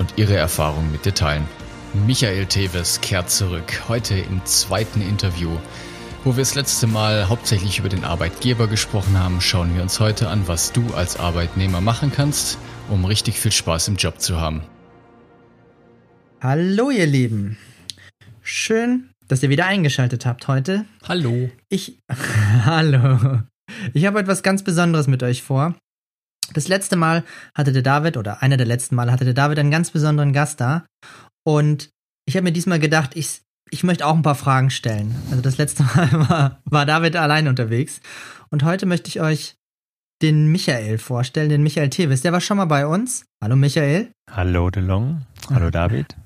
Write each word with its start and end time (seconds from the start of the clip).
und 0.00 0.14
ihre 0.16 0.34
Erfahrungen 0.34 0.90
mit 0.90 1.04
dir 1.04 1.14
teilen. 1.14 1.46
Michael 2.06 2.46
Teves 2.46 3.00
kehrt 3.00 3.30
zurück, 3.30 3.82
heute 3.88 4.14
im 4.14 4.44
zweiten 4.46 5.02
Interview. 5.02 5.50
Wo 6.24 6.36
wir 6.36 6.42
das 6.42 6.54
letzte 6.54 6.86
Mal 6.86 7.28
hauptsächlich 7.28 7.78
über 7.78 7.88
den 7.88 8.04
Arbeitgeber 8.04 8.66
gesprochen 8.66 9.18
haben, 9.18 9.40
schauen 9.40 9.74
wir 9.74 9.82
uns 9.82 10.00
heute 10.00 10.28
an, 10.28 10.48
was 10.48 10.72
du 10.72 10.82
als 10.94 11.18
Arbeitnehmer 11.18 11.80
machen 11.80 12.10
kannst, 12.14 12.58
um 12.88 13.04
richtig 13.04 13.38
viel 13.38 13.52
Spaß 13.52 13.88
im 13.88 13.96
Job 13.96 14.20
zu 14.20 14.40
haben. 14.40 14.62
Hallo 16.40 16.90
ihr 16.90 17.06
Lieben. 17.06 17.58
Schön, 18.40 19.10
dass 19.28 19.42
ihr 19.42 19.50
wieder 19.50 19.66
eingeschaltet 19.66 20.24
habt 20.24 20.48
heute. 20.48 20.86
Hallo. 21.06 21.50
Ich 21.68 21.98
Hallo. 22.64 23.42
Ich 23.92 24.06
habe 24.06 24.20
etwas 24.20 24.42
ganz 24.42 24.64
Besonderes 24.64 25.06
mit 25.06 25.22
euch 25.22 25.42
vor. 25.42 25.74
Das 26.52 26.68
letzte 26.68 26.96
Mal 26.96 27.24
hatte 27.54 27.72
der 27.72 27.82
David, 27.82 28.16
oder 28.16 28.42
einer 28.42 28.56
der 28.56 28.66
letzten 28.66 28.94
Male 28.94 29.12
hatte 29.12 29.24
der 29.24 29.34
David 29.34 29.58
einen 29.58 29.70
ganz 29.70 29.90
besonderen 29.90 30.32
Gast 30.32 30.60
da. 30.60 30.84
Und 31.44 31.90
ich 32.26 32.36
habe 32.36 32.44
mir 32.44 32.52
diesmal 32.52 32.78
gedacht, 32.78 33.16
ich, 33.16 33.42
ich 33.70 33.84
möchte 33.84 34.06
auch 34.06 34.14
ein 34.14 34.22
paar 34.22 34.34
Fragen 34.34 34.70
stellen. 34.70 35.14
Also 35.30 35.42
das 35.42 35.58
letzte 35.58 35.82
Mal 35.94 36.28
war, 36.28 36.60
war 36.64 36.86
David 36.86 37.16
allein 37.16 37.48
unterwegs. 37.48 38.00
Und 38.50 38.64
heute 38.64 38.86
möchte 38.86 39.08
ich 39.08 39.20
euch 39.20 39.56
den 40.22 40.48
Michael 40.48 40.98
vorstellen, 40.98 41.48
den 41.48 41.62
Michael 41.62 41.90
Tevis. 41.90 42.22
Der 42.22 42.32
war 42.32 42.40
schon 42.40 42.58
mal 42.58 42.66
bei 42.66 42.86
uns. 42.86 43.24
Hallo 43.42 43.56
Michael. 43.56 44.10
Hallo 44.30 44.70
DeLong. 44.70 45.24
Hallo 45.48 45.70
David. 45.70 46.16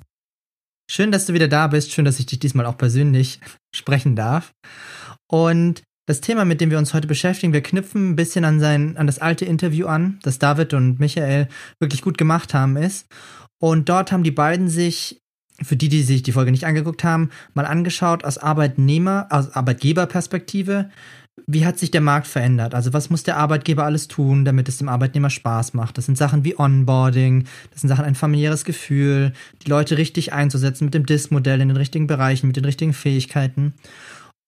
Schön, 0.91 1.13
dass 1.13 1.27
du 1.27 1.33
wieder 1.33 1.49
da 1.49 1.69
bist. 1.69 1.93
Schön, 1.93 2.05
dass 2.05 2.19
ich 2.19 2.27
dich 2.27 2.39
diesmal 2.39 2.67
auch 2.67 2.77
persönlich 2.77 3.41
sprechen 3.75 4.17
darf. 4.17 4.53
Und 5.31 5.83
das 6.07 6.21
Thema, 6.21 6.45
mit 6.45 6.61
dem 6.61 6.71
wir 6.71 6.79
uns 6.79 6.93
heute 6.93 7.07
beschäftigen, 7.07 7.53
wir 7.53 7.63
knüpfen 7.63 8.11
ein 8.11 8.17
bisschen 8.17 8.45
an 8.45 8.61
sein, 8.61 8.97
an 8.97 9.07
das 9.07 9.19
alte 9.19 9.45
Interview 9.45 9.87
an, 9.87 10.19
das 10.23 10.39
David 10.39 10.75
und 10.75 11.01
Michael 11.01 11.49
wirklich 11.79 12.03
gut 12.03 12.19
gemacht 12.19 12.53
haben, 12.53 12.77
ist. 12.77 13.07
Und 13.59 13.89
dort 13.89 14.13
haben 14.13 14.25
die 14.25 14.31
beiden 14.31 14.69
sich, 14.69 15.23
für 15.63 15.77
die, 15.77 15.89
die 15.89 16.03
sich 16.03 16.23
die 16.23 16.33
Folge 16.33 16.51
nicht 16.51 16.67
angeguckt 16.67 17.05
haben, 17.05 17.31
mal 17.55 17.65
angeschaut 17.65 18.25
aus 18.25 18.39
Arbeitnehmer, 18.39 19.29
aus 19.31 19.53
Arbeitgeberperspektive, 19.53 20.91
wie 21.47 21.67
hat 21.67 21.79
sich 21.79 21.91
der 21.91 22.01
Markt 22.01 22.27
verändert? 22.27 22.75
Also 22.75 22.93
was 22.93 23.11
muss 23.11 23.25
der 23.25 23.37
Arbeitgeber 23.37 23.85
alles 23.85 24.07
tun, 24.07 24.45
damit 24.45 24.69
es 24.69 24.79
dem 24.79 24.89
Arbeitnehmer 24.89 25.31
Spaß 25.31 25.75
macht? 25.75 25.99
Das 25.99 26.07
sind 26.07 26.17
Sachen 26.17 26.45
wie 26.45 26.59
Onboarding, 26.59 27.45
das 27.73 27.81
sind 27.81 27.89
Sachen 27.89 28.05
ein 28.05 28.15
familiäres 28.15 28.65
Gefühl, 28.65 29.33
die 29.65 29.71
Leute 29.71 29.99
richtig 29.99 30.33
einzusetzen 30.33 30.85
mit 30.85 30.95
dem 30.95 31.07
DIS-Modell 31.07 31.61
in 31.61 31.69
den 31.69 31.77
richtigen 31.77 32.07
Bereichen, 32.07 32.47
mit 32.47 32.57
den 32.57 32.65
richtigen 32.65 32.93
Fähigkeiten. 32.93 33.75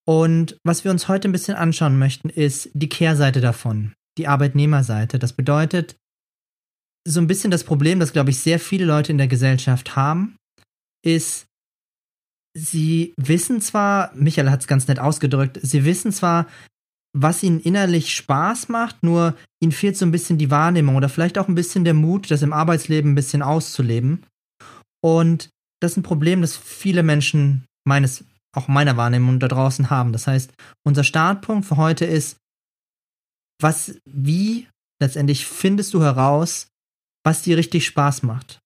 Und 0.08 0.56
was 0.64 0.84
wir 0.84 0.90
uns 0.90 1.08
heute 1.08 1.28
ein 1.28 1.32
bisschen 1.32 1.56
anschauen 1.56 1.98
möchten, 1.98 2.28
ist 2.28 2.70
die 2.74 2.88
Kehrseite 2.88 3.40
davon, 3.40 3.92
die 4.18 4.28
Arbeitnehmerseite. 4.28 5.18
Das 5.18 5.32
bedeutet, 5.32 5.96
so 7.06 7.20
ein 7.20 7.26
bisschen 7.26 7.50
das 7.50 7.64
Problem, 7.64 8.00
das, 8.00 8.12
glaube 8.12 8.30
ich, 8.30 8.38
sehr 8.38 8.60
viele 8.60 8.84
Leute 8.84 9.12
in 9.12 9.18
der 9.18 9.28
Gesellschaft 9.28 9.96
haben, 9.96 10.36
ist, 11.04 11.46
sie 12.56 13.14
wissen 13.16 13.60
zwar, 13.60 14.12
Michael 14.14 14.50
hat 14.50 14.60
es 14.60 14.66
ganz 14.66 14.88
nett 14.88 14.98
ausgedrückt, 14.98 15.58
sie 15.62 15.84
wissen 15.84 16.12
zwar, 16.12 16.46
was 17.12 17.42
ihnen 17.42 17.60
innerlich 17.60 18.12
Spaß 18.14 18.68
macht, 18.68 19.02
nur 19.02 19.36
ihnen 19.60 19.72
fehlt 19.72 19.96
so 19.96 20.04
ein 20.04 20.12
bisschen 20.12 20.36
die 20.38 20.50
Wahrnehmung 20.50 20.96
oder 20.96 21.08
vielleicht 21.08 21.38
auch 21.38 21.48
ein 21.48 21.54
bisschen 21.54 21.84
der 21.84 21.94
Mut, 21.94 22.30
das 22.30 22.42
im 22.42 22.52
Arbeitsleben 22.52 23.12
ein 23.12 23.16
bisschen 23.16 23.42
auszuleben. 23.42 24.24
Und 25.02 25.48
das 25.80 25.92
ist 25.92 25.98
ein 25.98 26.02
Problem, 26.02 26.42
das 26.42 26.56
viele 26.56 27.02
Menschen 27.02 27.64
meines 27.86 28.24
auch 28.56 28.68
meiner 28.68 28.96
Wahrnehmung 28.96 29.38
da 29.38 29.48
draußen 29.48 29.90
haben. 29.90 30.12
Das 30.12 30.26
heißt, 30.26 30.52
unser 30.84 31.04
Startpunkt 31.04 31.66
für 31.66 31.76
heute 31.76 32.04
ist, 32.04 32.38
was, 33.60 33.98
wie 34.04 34.68
letztendlich 35.00 35.46
findest 35.46 35.94
du 35.94 36.02
heraus, 36.02 36.68
was 37.24 37.42
dir 37.42 37.56
richtig 37.56 37.86
Spaß 37.86 38.22
macht? 38.22 38.60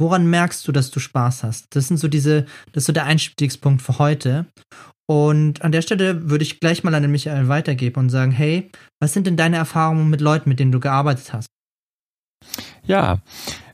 Woran 0.00 0.28
merkst 0.28 0.66
du, 0.66 0.72
dass 0.72 0.90
du 0.90 1.00
Spaß 1.00 1.44
hast? 1.44 1.66
Das 1.70 1.88
sind 1.88 1.98
so 1.98 2.08
diese, 2.08 2.46
das 2.72 2.82
ist 2.82 2.86
so 2.86 2.92
der 2.92 3.04
Einstiegspunkt 3.04 3.82
für 3.82 3.98
heute. 3.98 4.46
Und 5.08 5.62
an 5.62 5.72
der 5.72 5.82
Stelle 5.82 6.30
würde 6.30 6.42
ich 6.42 6.58
gleich 6.60 6.84
mal 6.84 6.94
an 6.94 7.02
den 7.02 7.12
Michael 7.12 7.48
weitergeben 7.48 8.00
und 8.00 8.10
sagen, 8.10 8.32
hey, 8.32 8.70
was 9.00 9.12
sind 9.12 9.26
denn 9.26 9.36
deine 9.36 9.56
Erfahrungen 9.56 10.08
mit 10.08 10.20
Leuten, 10.20 10.48
mit 10.48 10.58
denen 10.58 10.72
du 10.72 10.80
gearbeitet 10.80 11.32
hast? 11.32 11.51
Ja, 12.84 13.18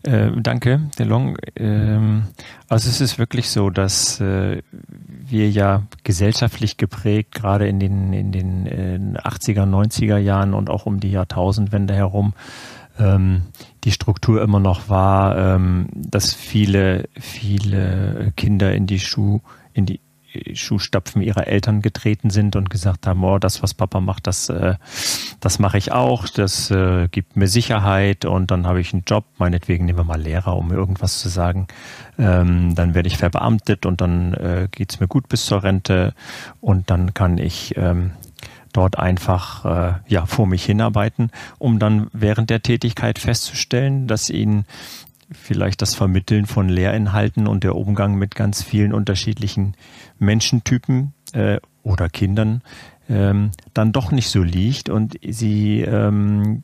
äh, 0.02 0.30
danke, 0.40 0.88
DeLong. 0.98 1.36
Ähm, 1.56 2.24
also 2.68 2.88
es 2.88 3.00
ist 3.00 3.18
wirklich 3.18 3.50
so, 3.50 3.70
dass 3.70 4.20
äh, 4.20 4.62
wir 4.70 5.50
ja 5.50 5.82
gesellschaftlich 6.04 6.76
geprägt, 6.76 7.34
gerade 7.34 7.68
in 7.68 7.80
den, 7.80 8.12
in 8.12 8.32
den 8.32 8.66
äh, 8.66 9.18
80er, 9.18 9.64
90er 9.64 10.18
Jahren 10.18 10.54
und 10.54 10.70
auch 10.70 10.86
um 10.86 11.00
die 11.00 11.10
Jahrtausendwende 11.10 11.94
herum, 11.94 12.34
ähm, 12.98 13.42
die 13.84 13.92
Struktur 13.92 14.42
immer 14.42 14.60
noch 14.60 14.88
war, 14.88 15.36
ähm, 15.36 15.88
dass 15.94 16.32
viele, 16.32 17.08
viele 17.18 18.32
Kinder 18.36 18.72
in 18.74 18.86
die 18.86 19.00
Schuh, 19.00 19.40
in 19.72 19.86
die 19.86 20.00
Schuhstapfen 20.54 21.22
ihrer 21.22 21.46
Eltern 21.46 21.80
getreten 21.82 22.30
sind 22.30 22.56
und 22.56 22.70
gesagt 22.70 23.06
haben, 23.06 23.24
oh, 23.24 23.38
das, 23.38 23.62
was 23.62 23.74
Papa 23.74 24.00
macht, 24.00 24.26
das, 24.26 24.48
äh, 24.48 24.74
das 25.40 25.58
mache 25.58 25.78
ich 25.78 25.92
auch, 25.92 26.28
das 26.28 26.70
äh, 26.70 27.08
gibt 27.08 27.36
mir 27.36 27.48
Sicherheit 27.48 28.24
und 28.24 28.50
dann 28.50 28.66
habe 28.66 28.80
ich 28.80 28.92
einen 28.92 29.04
Job, 29.06 29.24
meinetwegen 29.38 29.86
nehmen 29.86 29.98
wir 29.98 30.04
mal 30.04 30.20
Lehrer, 30.20 30.56
um 30.56 30.72
irgendwas 30.72 31.20
zu 31.20 31.28
sagen. 31.28 31.66
Ähm, 32.18 32.74
dann 32.74 32.94
werde 32.94 33.08
ich 33.08 33.16
verbeamtet 33.16 33.86
und 33.86 34.00
dann 34.00 34.34
äh, 34.34 34.68
geht's 34.70 35.00
mir 35.00 35.08
gut 35.08 35.28
bis 35.28 35.46
zur 35.46 35.62
Rente 35.62 36.14
und 36.60 36.90
dann 36.90 37.14
kann 37.14 37.38
ich 37.38 37.76
ähm, 37.76 38.12
dort 38.72 38.98
einfach 38.98 39.64
äh, 39.64 39.94
ja 40.06 40.26
vor 40.26 40.46
mich 40.46 40.64
hinarbeiten, 40.64 41.30
um 41.58 41.78
dann 41.78 42.08
während 42.12 42.50
der 42.50 42.62
Tätigkeit 42.62 43.18
festzustellen, 43.18 44.06
dass 44.06 44.30
ihnen 44.30 44.66
vielleicht 45.30 45.82
das 45.82 45.94
Vermitteln 45.94 46.46
von 46.46 46.68
Lehrinhalten 46.68 47.46
und 47.46 47.64
der 47.64 47.76
Umgang 47.76 48.14
mit 48.14 48.34
ganz 48.34 48.62
vielen 48.62 48.92
unterschiedlichen 48.92 49.74
Menschentypen 50.18 51.12
äh, 51.32 51.58
oder 51.82 52.08
Kindern 52.08 52.62
ähm, 53.08 53.50
dann 53.74 53.92
doch 53.92 54.10
nicht 54.10 54.28
so 54.28 54.42
liegt 54.42 54.88
und 54.88 55.18
sie 55.26 55.80
ähm, 55.80 56.62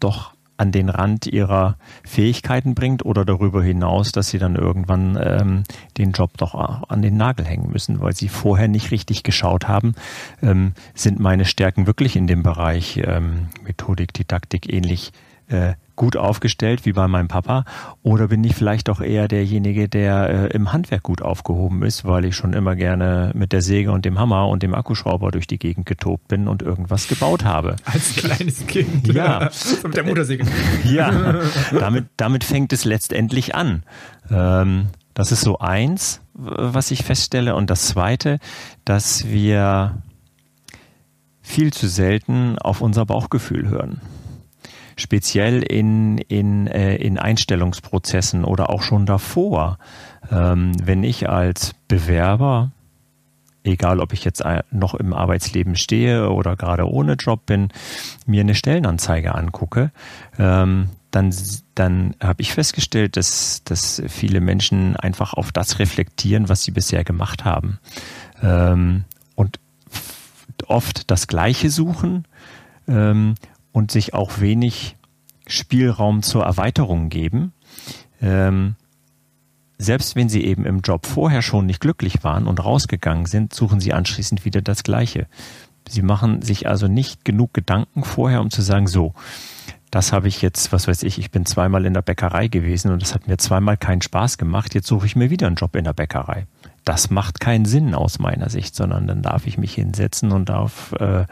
doch 0.00 0.34
an 0.58 0.70
den 0.70 0.88
Rand 0.90 1.26
ihrer 1.26 1.76
Fähigkeiten 2.04 2.74
bringt 2.74 3.04
oder 3.04 3.24
darüber 3.24 3.62
hinaus, 3.62 4.12
dass 4.12 4.28
sie 4.28 4.38
dann 4.38 4.54
irgendwann 4.54 5.18
ähm, 5.20 5.64
den 5.98 6.12
Job 6.12 6.36
doch 6.36 6.54
an 6.88 7.02
den 7.02 7.16
Nagel 7.16 7.44
hängen 7.44 7.70
müssen, 7.72 8.00
weil 8.00 8.12
sie 8.14 8.28
vorher 8.28 8.68
nicht 8.68 8.92
richtig 8.92 9.24
geschaut 9.24 9.66
haben, 9.66 9.94
ähm, 10.40 10.74
sind 10.94 11.18
meine 11.18 11.46
Stärken 11.46 11.86
wirklich 11.86 12.14
in 12.14 12.28
dem 12.28 12.42
Bereich 12.44 13.00
ähm, 13.04 13.48
Methodik, 13.64 14.12
Didaktik 14.12 14.72
ähnlich 14.72 15.12
äh, 15.48 15.72
gut 15.96 16.16
aufgestellt 16.16 16.84
wie 16.84 16.92
bei 16.92 17.06
meinem 17.08 17.28
Papa 17.28 17.64
oder 18.02 18.28
bin 18.28 18.42
ich 18.44 18.54
vielleicht 18.54 18.88
auch 18.88 19.00
eher 19.00 19.28
derjenige, 19.28 19.88
der 19.88 20.28
äh, 20.28 20.46
im 20.54 20.72
Handwerk 20.72 21.02
gut 21.02 21.22
aufgehoben 21.22 21.82
ist, 21.82 22.04
weil 22.04 22.24
ich 22.24 22.36
schon 22.36 22.52
immer 22.52 22.76
gerne 22.76 23.32
mit 23.34 23.52
der 23.52 23.62
Säge 23.62 23.92
und 23.92 24.04
dem 24.04 24.18
Hammer 24.18 24.48
und 24.48 24.62
dem 24.62 24.74
Akkuschrauber 24.74 25.30
durch 25.30 25.46
die 25.46 25.58
Gegend 25.58 25.86
getobt 25.86 26.28
bin 26.28 26.48
und 26.48 26.62
irgendwas 26.62 27.08
gebaut 27.08 27.44
habe. 27.44 27.76
Als 27.84 28.16
kleines 28.16 28.66
Kind. 28.66 29.12
Ja. 29.12 29.50
mit 29.82 29.96
der 29.96 30.04
Motorsäge. 30.04 30.46
Ja. 30.84 31.40
Damit, 31.78 32.06
damit 32.16 32.44
fängt 32.44 32.72
es 32.72 32.84
letztendlich 32.84 33.54
an. 33.54 33.82
Ähm, 34.30 34.86
das 35.14 35.32
ist 35.32 35.42
so 35.42 35.58
eins, 35.58 36.20
was 36.34 36.90
ich 36.90 37.04
feststelle. 37.04 37.54
Und 37.54 37.70
das 37.70 37.86
zweite, 37.86 38.38
dass 38.84 39.28
wir 39.28 40.02
viel 41.42 41.72
zu 41.72 41.88
selten 41.88 42.58
auf 42.58 42.80
unser 42.80 43.04
Bauchgefühl 43.04 43.68
hören 43.68 44.00
speziell 45.02 45.62
in, 45.62 46.18
in, 46.18 46.66
äh, 46.66 46.96
in 46.96 47.18
Einstellungsprozessen 47.18 48.44
oder 48.44 48.70
auch 48.70 48.82
schon 48.82 49.04
davor, 49.04 49.78
ähm, 50.30 50.72
wenn 50.82 51.04
ich 51.04 51.28
als 51.28 51.74
Bewerber, 51.88 52.70
egal 53.64 54.00
ob 54.00 54.12
ich 54.12 54.24
jetzt 54.24 54.42
noch 54.70 54.94
im 54.94 55.12
Arbeitsleben 55.12 55.76
stehe 55.76 56.30
oder 56.30 56.56
gerade 56.56 56.88
ohne 56.88 57.14
Job 57.14 57.44
bin, 57.46 57.68
mir 58.26 58.40
eine 58.40 58.54
Stellenanzeige 58.54 59.34
angucke, 59.34 59.90
ähm, 60.38 60.88
dann, 61.10 61.34
dann 61.74 62.14
habe 62.22 62.40
ich 62.40 62.54
festgestellt, 62.54 63.16
dass, 63.16 63.62
dass 63.64 64.02
viele 64.08 64.40
Menschen 64.40 64.96
einfach 64.96 65.34
auf 65.34 65.52
das 65.52 65.78
reflektieren, 65.78 66.48
was 66.48 66.62
sie 66.62 66.70
bisher 66.70 67.04
gemacht 67.04 67.44
haben. 67.44 67.78
Ähm, 68.42 69.04
und 69.34 69.60
oft 70.66 71.10
das 71.10 71.26
Gleiche 71.26 71.68
suchen 71.68 72.24
ähm, 72.88 73.34
und 73.72 73.90
sich 73.90 74.14
auch 74.14 74.40
wenig 74.40 74.96
Spielraum 75.46 76.22
zur 76.22 76.44
Erweiterung 76.44 77.08
geben. 77.08 77.52
Ähm, 78.20 78.76
selbst 79.78 80.14
wenn 80.14 80.28
sie 80.28 80.44
eben 80.44 80.64
im 80.64 80.80
Job 80.80 81.06
vorher 81.06 81.42
schon 81.42 81.66
nicht 81.66 81.80
glücklich 81.80 82.22
waren 82.22 82.46
und 82.46 82.64
rausgegangen 82.64 83.26
sind, 83.26 83.52
suchen 83.52 83.80
sie 83.80 83.92
anschließend 83.92 84.44
wieder 84.44 84.62
das 84.62 84.84
Gleiche. 84.84 85.26
Sie 85.88 86.02
machen 86.02 86.42
sich 86.42 86.68
also 86.68 86.86
nicht 86.86 87.24
genug 87.24 87.52
Gedanken 87.52 88.04
vorher, 88.04 88.40
um 88.40 88.50
zu 88.50 88.62
sagen, 88.62 88.86
so, 88.86 89.14
das 89.90 90.12
habe 90.12 90.28
ich 90.28 90.40
jetzt, 90.40 90.72
was 90.72 90.88
weiß 90.88 91.02
ich, 91.02 91.18
ich 91.18 91.30
bin 91.30 91.44
zweimal 91.44 91.84
in 91.84 91.94
der 91.94 92.02
Bäckerei 92.02 92.48
gewesen 92.48 92.92
und 92.92 93.02
das 93.02 93.14
hat 93.14 93.26
mir 93.26 93.36
zweimal 93.36 93.76
keinen 93.76 94.00
Spaß 94.00 94.38
gemacht, 94.38 94.74
jetzt 94.74 94.86
suche 94.86 95.06
ich 95.06 95.16
mir 95.16 95.28
wieder 95.28 95.48
einen 95.48 95.56
Job 95.56 95.74
in 95.76 95.84
der 95.84 95.92
Bäckerei. 95.92 96.46
Das 96.84 97.10
macht 97.10 97.40
keinen 97.40 97.66
Sinn 97.66 97.94
aus 97.94 98.18
meiner 98.18 98.48
Sicht, 98.48 98.74
sondern 98.74 99.06
dann 99.06 99.22
darf 99.22 99.46
ich 99.46 99.58
mich 99.58 99.74
hinsetzen 99.74 100.32
und 100.32 100.48
darf 100.48 100.92
äh, 100.92 101.26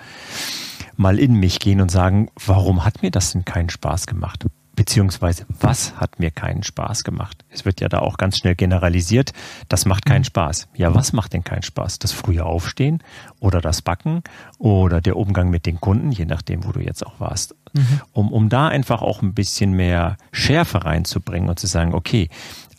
mal 1.00 1.18
in 1.18 1.34
mich 1.34 1.58
gehen 1.58 1.80
und 1.80 1.90
sagen, 1.90 2.28
warum 2.46 2.84
hat 2.84 3.02
mir 3.02 3.10
das 3.10 3.32
denn 3.32 3.44
keinen 3.44 3.70
Spaß 3.70 4.06
gemacht? 4.06 4.46
Beziehungsweise, 4.76 5.46
was 5.60 5.96
hat 5.96 6.20
mir 6.20 6.30
keinen 6.30 6.62
Spaß 6.62 7.04
gemacht? 7.04 7.44
Es 7.50 7.64
wird 7.64 7.80
ja 7.80 7.88
da 7.88 7.98
auch 7.98 8.16
ganz 8.16 8.38
schnell 8.38 8.54
generalisiert, 8.54 9.32
das 9.68 9.84
macht 9.84 10.06
keinen 10.06 10.24
Spaß. 10.24 10.68
Ja, 10.74 10.94
was 10.94 11.12
macht 11.12 11.32
denn 11.32 11.42
keinen 11.42 11.62
Spaß? 11.62 11.98
Das 11.98 12.12
frühe 12.12 12.44
Aufstehen 12.44 13.02
oder 13.40 13.60
das 13.60 13.82
Backen 13.82 14.22
oder 14.58 15.00
der 15.00 15.16
Umgang 15.16 15.50
mit 15.50 15.66
den 15.66 15.80
Kunden, 15.80 16.12
je 16.12 16.24
nachdem, 16.24 16.64
wo 16.64 16.72
du 16.72 16.80
jetzt 16.80 17.04
auch 17.04 17.18
warst. 17.18 17.54
Mhm. 17.72 18.00
Um, 18.12 18.32
um 18.32 18.48
da 18.48 18.68
einfach 18.68 19.02
auch 19.02 19.22
ein 19.22 19.34
bisschen 19.34 19.72
mehr 19.72 20.16
Schärfe 20.32 20.84
reinzubringen 20.84 21.48
und 21.48 21.58
zu 21.58 21.66
sagen, 21.66 21.94
okay, 21.94 22.28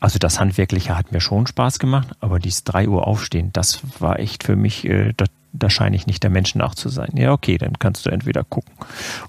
also 0.02 0.18
das 0.18 0.40
Handwerkliche 0.40 0.98
hat 0.98 1.12
mir 1.12 1.22
schon 1.22 1.46
Spaß 1.46 1.78
gemacht, 1.78 2.10
aber 2.20 2.40
dieses 2.40 2.64
3 2.66 2.90
Uhr 2.90 3.08
aufstehen, 3.08 3.52
das 3.54 3.82
war 4.00 4.20
echt 4.20 4.44
für 4.44 4.56
mich, 4.56 4.84
äh, 4.86 5.14
das, 5.16 5.30
da 5.54 5.70
scheine 5.70 5.96
ich 5.96 6.08
nicht 6.08 6.24
der 6.24 6.32
Mensch 6.32 6.56
nach 6.56 6.74
zu 6.74 6.90
sein. 6.90 7.12
Ja, 7.16 7.32
okay, 7.34 7.60
dann 7.60 7.78
kannst 7.78 8.06
du 8.06 8.10
entweder 8.10 8.44
gucken, 8.44 8.74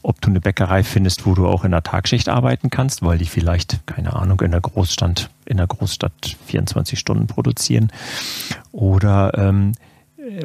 ob 0.03 0.21
du 0.23 0.31
eine 0.31 0.41
Bäckerei 0.41 0.83
findest, 0.83 1.27
wo 1.27 1.35
du 1.35 1.47
auch 1.47 1.65
in 1.65 1.73
der 1.73 1.83
Tagschicht 1.83 2.31
arbeiten 2.31 2.71
kannst, 2.71 3.03
weil 3.03 3.19
die 3.19 3.27
vielleicht, 3.27 3.87
keine 3.87 4.17
Ahnung, 4.17 4.41
in 4.41 4.53
der 4.53 4.63
Großstadt, 4.63 5.29
in 5.45 5.59
der 5.59 5.67
Großstadt 5.67 6.37
24 6.47 6.99
Stunden 6.99 7.27
produzieren 7.27 7.93
oder, 8.71 9.37
ähm, 9.37 9.73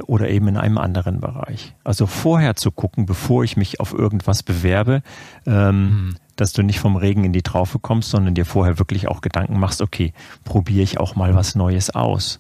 oder 0.08 0.30
eben 0.30 0.50
in 0.50 0.58
einem 0.58 0.78
anderen 0.78 1.22
Bereich. 1.22 1.74
Also 1.86 2.06
vorher 2.06 2.58
zu 2.58 2.72
gucken, 2.72 3.06
bevor 3.06 3.46
ich 3.46 3.56
mich 3.56 3.80
auf 3.80 3.94
irgendwas 3.94 4.44
bewerbe, 4.44 5.04
ähm, 5.46 5.80
mhm. 5.84 6.16
Dass 6.38 6.54
du 6.54 6.64
nicht 6.64 6.80
vom 6.80 6.96
Regen 6.96 7.26
in 7.26 7.34
die 7.34 7.42
Traufe 7.42 7.80
kommst, 7.80 8.10
sondern 8.10 8.36
dir 8.36 8.46
vorher 8.46 8.80
wirklich 8.80 9.08
auch 9.08 9.20
Gedanken 9.22 9.60
machst, 9.60 9.82
okay, 9.82 10.14
probiere 10.46 10.84
ich 10.84 11.00
auch 11.00 11.16
mal 11.16 11.36
was 11.36 11.56
Neues 11.56 11.90
aus. 11.90 12.40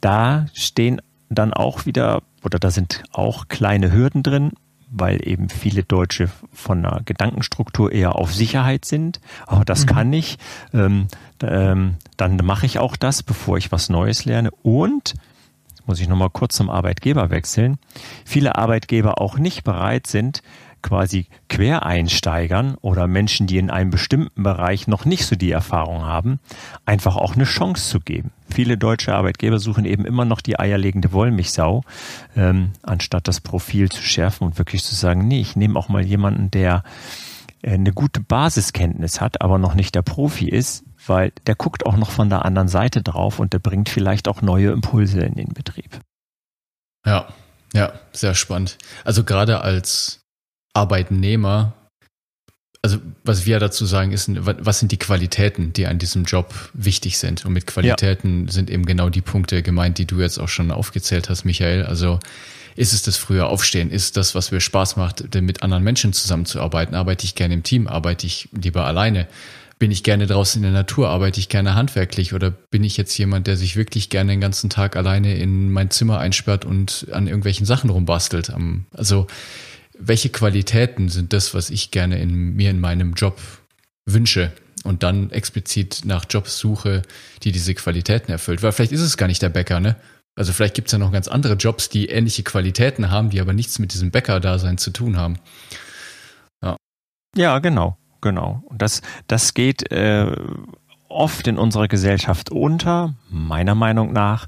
Da 0.00 0.46
stehen 0.54 1.02
dann 1.28 1.52
auch 1.52 1.84
wieder, 1.84 2.22
oder 2.42 2.58
da 2.58 2.70
sind 2.70 3.02
auch 3.12 3.48
kleine 3.48 3.92
Hürden 3.92 4.22
drin, 4.22 4.52
weil 4.90 5.26
eben 5.26 5.48
viele 5.48 5.84
Deutsche 5.84 6.30
von 6.52 6.82
der 6.82 7.02
Gedankenstruktur 7.04 7.92
eher 7.92 8.16
auf 8.16 8.34
Sicherheit 8.34 8.84
sind. 8.84 9.20
Aber 9.46 9.64
das 9.64 9.82
mhm. 9.82 9.88
kann 9.88 10.12
ich. 10.12 10.38
Ähm, 10.72 11.06
ähm, 11.42 11.96
dann 12.16 12.36
mache 12.36 12.66
ich 12.66 12.78
auch 12.78 12.96
das, 12.96 13.22
bevor 13.22 13.56
ich 13.56 13.70
was 13.70 13.88
Neues 13.88 14.24
lerne. 14.24 14.50
Und 14.62 15.14
muss 15.86 16.00
ich 16.00 16.08
nochmal 16.08 16.30
kurz 16.30 16.56
zum 16.56 16.70
Arbeitgeber 16.70 17.30
wechseln. 17.30 17.78
Viele 18.24 18.56
Arbeitgeber 18.56 19.20
auch 19.20 19.38
nicht 19.38 19.64
bereit 19.64 20.06
sind, 20.06 20.42
quasi 20.82 21.26
Quereinsteigern 21.48 22.76
oder 22.80 23.06
Menschen, 23.06 23.46
die 23.46 23.58
in 23.58 23.70
einem 23.70 23.90
bestimmten 23.90 24.42
Bereich 24.42 24.86
noch 24.86 25.04
nicht 25.04 25.26
so 25.26 25.36
die 25.36 25.50
Erfahrung 25.50 26.02
haben, 26.02 26.40
einfach 26.84 27.16
auch 27.16 27.34
eine 27.34 27.44
Chance 27.44 27.88
zu 27.88 28.00
geben. 28.00 28.32
Viele 28.52 28.76
deutsche 28.76 29.14
Arbeitgeber 29.14 29.58
suchen 29.58 29.84
eben 29.84 30.04
immer 30.04 30.24
noch 30.24 30.40
die 30.40 30.58
eierlegende 30.58 31.12
Wollmilchsau, 31.12 31.82
ähm, 32.36 32.72
anstatt 32.82 33.28
das 33.28 33.40
Profil 33.40 33.88
zu 33.88 34.02
schärfen 34.02 34.46
und 34.46 34.58
wirklich 34.58 34.82
zu 34.82 34.94
sagen, 34.94 35.28
nee, 35.28 35.40
ich 35.40 35.56
nehme 35.56 35.78
auch 35.78 35.88
mal 35.88 36.04
jemanden, 36.04 36.50
der 36.50 36.82
äh, 37.62 37.72
eine 37.72 37.92
gute 37.92 38.20
Basiskenntnis 38.20 39.20
hat, 39.20 39.40
aber 39.40 39.58
noch 39.58 39.74
nicht 39.74 39.94
der 39.94 40.02
Profi 40.02 40.48
ist, 40.48 40.84
weil 41.06 41.32
der 41.46 41.54
guckt 41.54 41.86
auch 41.86 41.96
noch 41.96 42.10
von 42.10 42.28
der 42.28 42.44
anderen 42.44 42.68
Seite 42.68 43.02
drauf 43.02 43.38
und 43.38 43.52
der 43.52 43.58
bringt 43.58 43.88
vielleicht 43.88 44.28
auch 44.28 44.42
neue 44.42 44.70
Impulse 44.70 45.20
in 45.20 45.34
den 45.34 45.48
Betrieb. 45.48 46.00
Ja, 47.06 47.28
ja, 47.72 47.92
sehr 48.12 48.34
spannend. 48.34 48.78
Also 49.04 49.24
gerade 49.24 49.60
als 49.60 50.19
Arbeitnehmer, 50.74 51.74
also 52.82 52.98
was 53.24 53.44
wir 53.44 53.58
dazu 53.58 53.84
sagen, 53.84 54.12
ist, 54.12 54.30
was 54.34 54.78
sind 54.78 54.90
die 54.90 54.98
Qualitäten, 54.98 55.72
die 55.72 55.86
an 55.86 55.98
diesem 55.98 56.24
Job 56.24 56.54
wichtig 56.72 57.18
sind? 57.18 57.44
Und 57.44 57.52
mit 57.52 57.66
Qualitäten 57.66 58.46
ja. 58.46 58.52
sind 58.52 58.70
eben 58.70 58.86
genau 58.86 59.10
die 59.10 59.20
Punkte 59.20 59.62
gemeint, 59.62 59.98
die 59.98 60.06
du 60.06 60.20
jetzt 60.20 60.38
auch 60.38 60.48
schon 60.48 60.70
aufgezählt 60.70 61.28
hast, 61.28 61.44
Michael. 61.44 61.84
Also 61.84 62.20
ist 62.76 62.94
es 62.94 63.02
das 63.02 63.18
frühe 63.18 63.44
Aufstehen? 63.44 63.90
Ist 63.90 64.16
das, 64.16 64.34
was 64.34 64.50
mir 64.50 64.60
Spaß 64.60 64.96
macht, 64.96 65.34
mit 65.34 65.62
anderen 65.62 65.84
Menschen 65.84 66.14
zusammenzuarbeiten? 66.14 66.94
Arbeite 66.94 67.26
ich 67.26 67.34
gerne 67.34 67.52
im 67.52 67.62
Team? 67.64 67.86
Arbeite 67.86 68.26
ich 68.26 68.48
lieber 68.52 68.86
alleine? 68.86 69.28
Bin 69.78 69.90
ich 69.90 70.02
gerne 70.02 70.26
draußen 70.26 70.60
in 70.60 70.72
der 70.72 70.80
Natur? 70.80 71.10
Arbeite 71.10 71.38
ich 71.38 71.50
gerne 71.50 71.74
handwerklich? 71.74 72.32
Oder 72.32 72.50
bin 72.50 72.84
ich 72.84 72.96
jetzt 72.96 73.16
jemand, 73.18 73.46
der 73.46 73.58
sich 73.58 73.76
wirklich 73.76 74.08
gerne 74.08 74.32
den 74.32 74.40
ganzen 74.40 74.70
Tag 74.70 74.96
alleine 74.96 75.36
in 75.36 75.70
mein 75.70 75.90
Zimmer 75.90 76.18
einsperrt 76.18 76.64
und 76.64 77.08
an 77.12 77.26
irgendwelchen 77.26 77.66
Sachen 77.66 77.90
rumbastelt? 77.90 78.50
Also 78.94 79.26
welche 80.00 80.30
Qualitäten 80.30 81.08
sind 81.08 81.32
das, 81.32 81.54
was 81.54 81.70
ich 81.70 81.90
gerne 81.90 82.20
in 82.20 82.54
mir 82.54 82.70
in 82.70 82.80
meinem 82.80 83.14
Job 83.14 83.40
wünsche 84.06 84.52
und 84.84 85.02
dann 85.02 85.30
explizit 85.30 86.02
nach 86.04 86.24
Jobs 86.28 86.58
suche, 86.58 87.02
die 87.42 87.52
diese 87.52 87.74
Qualitäten 87.74 88.32
erfüllt. 88.32 88.62
Weil 88.62 88.72
vielleicht 88.72 88.92
ist 88.92 89.02
es 89.02 89.16
gar 89.16 89.26
nicht 89.26 89.42
der 89.42 89.50
Bäcker, 89.50 89.80
ne? 89.80 89.96
Also 90.36 90.52
vielleicht 90.52 90.74
gibt 90.74 90.88
es 90.88 90.92
ja 90.92 90.98
noch 90.98 91.12
ganz 91.12 91.28
andere 91.28 91.54
Jobs, 91.54 91.88
die 91.88 92.06
ähnliche 92.06 92.42
Qualitäten 92.42 93.10
haben, 93.10 93.30
die 93.30 93.40
aber 93.40 93.52
nichts 93.52 93.78
mit 93.78 93.92
diesem 93.92 94.10
Bäcker-Dasein 94.10 94.78
zu 94.78 94.90
tun 94.90 95.16
haben. 95.16 95.38
Ja, 96.62 96.76
ja 97.36 97.58
genau, 97.58 97.98
genau. 98.20 98.62
Und 98.66 98.80
das, 98.80 99.02
das 99.26 99.54
geht 99.54 99.90
äh, 99.92 100.34
oft 101.08 101.46
in 101.46 101.58
unserer 101.58 101.88
Gesellschaft 101.88 102.50
unter, 102.50 103.14
meiner 103.28 103.74
Meinung 103.74 104.12
nach, 104.12 104.46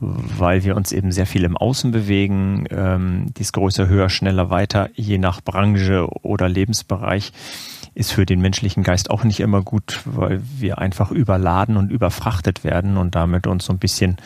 weil 0.00 0.64
wir 0.64 0.76
uns 0.76 0.92
eben 0.92 1.12
sehr 1.12 1.26
viel 1.26 1.44
im 1.44 1.56
Außen 1.56 1.90
bewegen, 1.90 2.66
ähm, 2.70 3.26
dies 3.36 3.52
größer, 3.52 3.88
höher, 3.88 4.08
schneller, 4.08 4.50
weiter, 4.50 4.90
je 4.94 5.18
nach 5.18 5.40
Branche 5.40 6.06
oder 6.22 6.48
Lebensbereich 6.48 7.32
ist 7.94 8.12
für 8.12 8.26
den 8.26 8.40
menschlichen 8.40 8.84
Geist 8.84 9.10
auch 9.10 9.24
nicht 9.24 9.40
immer 9.40 9.62
gut, 9.62 10.02
weil 10.04 10.40
wir 10.58 10.78
einfach 10.78 11.10
überladen 11.10 11.76
und 11.76 11.90
überfrachtet 11.90 12.62
werden 12.62 12.96
und 12.96 13.16
damit 13.16 13.48
uns 13.48 13.64
so 13.64 13.72
ein 13.72 13.80
bisschen, 13.80 14.18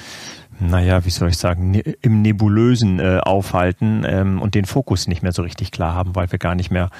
naja, 0.61 1.07
wie 1.07 1.11
soll 1.11 1.31
ich 1.31 1.39
sagen, 1.39 1.71
ne, 1.71 1.81
im 1.81 2.21
Nebulösen 2.21 3.01
äh, 3.01 3.21
aufhalten 3.23 4.05
ähm, 4.07 4.43
und 4.43 4.55
den 4.55 4.67
Fokus 4.67 5.09
nicht 5.09 5.23
mehr 5.23 5.33
so 5.33 5.41
richtig 5.41 5.71
klar 5.71 5.95
haben, 5.95 6.15
weil 6.15 6.31
wir 6.31 6.39
gar 6.39 6.55
nicht 6.55 6.71
mehr 6.71 6.91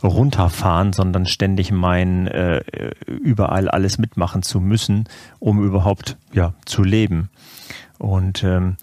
runterfahren, 0.00 0.92
sondern 0.92 1.26
ständig 1.26 1.72
meinen, 1.72 2.28
äh, 2.28 2.62
überall 3.06 3.68
alles 3.68 3.98
mitmachen 3.98 4.42
zu 4.42 4.60
müssen, 4.60 5.08
um 5.40 5.64
überhaupt 5.64 6.16
ja 6.32 6.54
zu 6.64 6.84
leben. 6.84 7.30
Und 8.02 8.42
ähm, 8.42 8.76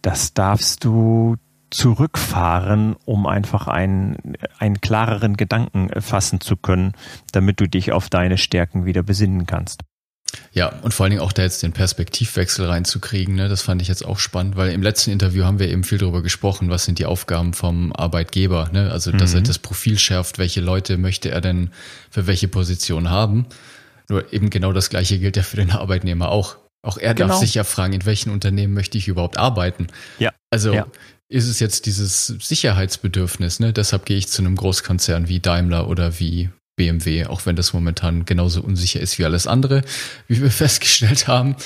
das 0.00 0.32
darfst 0.32 0.84
du 0.84 1.36
zurückfahren, 1.70 2.94
um 3.04 3.26
einfach 3.26 3.66
einen, 3.66 4.36
einen 4.58 4.80
klareren 4.80 5.36
Gedanken 5.36 5.90
fassen 6.00 6.40
zu 6.40 6.56
können, 6.56 6.92
damit 7.32 7.60
du 7.60 7.68
dich 7.68 7.90
auf 7.90 8.08
deine 8.08 8.38
Stärken 8.38 8.86
wieder 8.86 9.02
besinnen 9.02 9.44
kannst. 9.44 9.82
Ja, 10.52 10.68
und 10.82 10.94
vor 10.94 11.04
allen 11.04 11.10
Dingen 11.10 11.22
auch 11.22 11.32
da 11.32 11.42
jetzt 11.42 11.64
den 11.64 11.72
Perspektivwechsel 11.72 12.66
reinzukriegen, 12.66 13.34
ne, 13.34 13.48
das 13.48 13.62
fand 13.62 13.82
ich 13.82 13.88
jetzt 13.88 14.04
auch 14.04 14.20
spannend, 14.20 14.56
weil 14.56 14.70
im 14.70 14.82
letzten 14.82 15.10
Interview 15.10 15.44
haben 15.44 15.58
wir 15.58 15.68
eben 15.68 15.82
viel 15.82 15.98
darüber 15.98 16.22
gesprochen, 16.22 16.70
was 16.70 16.84
sind 16.84 17.00
die 17.00 17.06
Aufgaben 17.06 17.54
vom 17.54 17.92
Arbeitgeber, 17.92 18.70
ne? 18.72 18.90
Also, 18.92 19.10
dass 19.10 19.32
mhm. 19.32 19.38
er 19.38 19.42
das 19.42 19.58
Profil 19.58 19.98
schärft, 19.98 20.38
welche 20.38 20.60
Leute 20.60 20.96
möchte 20.96 21.30
er 21.30 21.40
denn 21.40 21.70
für 22.10 22.26
welche 22.26 22.46
Position 22.46 23.10
haben. 23.10 23.46
Nur 24.08 24.32
eben 24.32 24.48
genau 24.50 24.72
das 24.72 24.90
gleiche 24.90 25.18
gilt 25.18 25.36
ja 25.36 25.42
für 25.42 25.56
den 25.56 25.70
Arbeitnehmer 25.70 26.28
auch. 26.28 26.56
Auch 26.82 26.98
er 26.98 27.14
genau. 27.14 27.28
darf 27.28 27.38
sich 27.38 27.54
ja 27.54 27.64
fragen, 27.64 27.92
in 27.92 28.06
welchen 28.06 28.30
Unternehmen 28.30 28.74
möchte 28.74 28.98
ich 28.98 29.08
überhaupt 29.08 29.36
arbeiten? 29.36 29.88
Ja. 30.18 30.32
Also 30.50 30.72
ja. 30.72 30.86
ist 31.28 31.48
es 31.48 31.60
jetzt 31.60 31.86
dieses 31.86 32.26
Sicherheitsbedürfnis, 32.26 33.60
ne? 33.60 33.72
Deshalb 33.72 34.06
gehe 34.06 34.16
ich 34.16 34.28
zu 34.28 34.42
einem 34.42 34.56
Großkonzern 34.56 35.28
wie 35.28 35.40
Daimler 35.40 35.88
oder 35.88 36.18
wie 36.20 36.50
BMW, 36.76 37.26
auch 37.26 37.44
wenn 37.46 37.56
das 37.56 37.72
momentan 37.72 38.24
genauso 38.24 38.62
unsicher 38.62 39.00
ist 39.00 39.18
wie 39.18 39.24
alles 39.24 39.46
andere, 39.46 39.82
wie 40.28 40.40
wir 40.40 40.50
festgestellt 40.52 41.26
haben. 41.26 41.56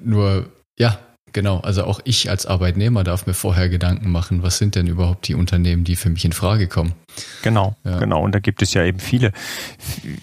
Nur, 0.00 0.50
ja, 0.78 0.98
Genau, 1.36 1.58
also 1.60 1.84
auch 1.84 2.00
ich 2.04 2.30
als 2.30 2.46
Arbeitnehmer 2.46 3.04
darf 3.04 3.26
mir 3.26 3.34
vorher 3.34 3.68
Gedanken 3.68 4.10
machen, 4.10 4.42
was 4.42 4.56
sind 4.56 4.74
denn 4.74 4.86
überhaupt 4.86 5.28
die 5.28 5.34
Unternehmen, 5.34 5.84
die 5.84 5.94
für 5.94 6.08
mich 6.08 6.24
in 6.24 6.32
Frage 6.32 6.66
kommen. 6.66 6.94
Genau, 7.42 7.76
ja. 7.84 7.98
genau. 7.98 8.22
Und 8.22 8.34
da 8.34 8.38
gibt 8.38 8.62
es 8.62 8.74
ja 8.74 8.84
eben 8.84 8.98
viele, 8.98 9.32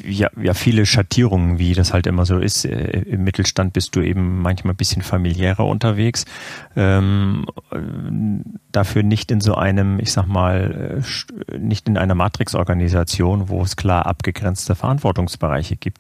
ja, 0.06 0.30
ja, 0.42 0.54
viele 0.54 0.86
Schattierungen, 0.86 1.60
wie 1.60 1.74
das 1.74 1.94
halt 1.94 2.08
immer 2.08 2.26
so 2.26 2.40
ist. 2.40 2.66
Äh, 2.66 3.02
Im 3.02 3.24
Mittelstand 3.24 3.74
bist 3.74 3.96
du 3.96 4.02
eben 4.02 4.42
manchmal 4.42 4.74
ein 4.74 4.78
bisschen 4.78 5.02
familiärer 5.02 5.66
unterwegs. 5.66 6.26
Ähm, 6.76 7.46
dafür 8.72 9.04
nicht 9.04 9.32
in 9.32 9.42
so 9.42 9.56
einem, 9.56 10.00
ich 10.00 10.12
sag 10.12 10.28
mal, 10.28 11.02
äh, 11.48 11.58
nicht 11.58 11.88
in 11.88 11.98
einer 11.98 12.16
Matrix-Organisation, 12.16 13.50
wo 13.50 13.62
es 13.62 13.76
klar 13.76 14.06
abgegrenzte 14.06 14.76
Verantwortungsbereiche 14.76 15.76
gibt. 15.76 16.00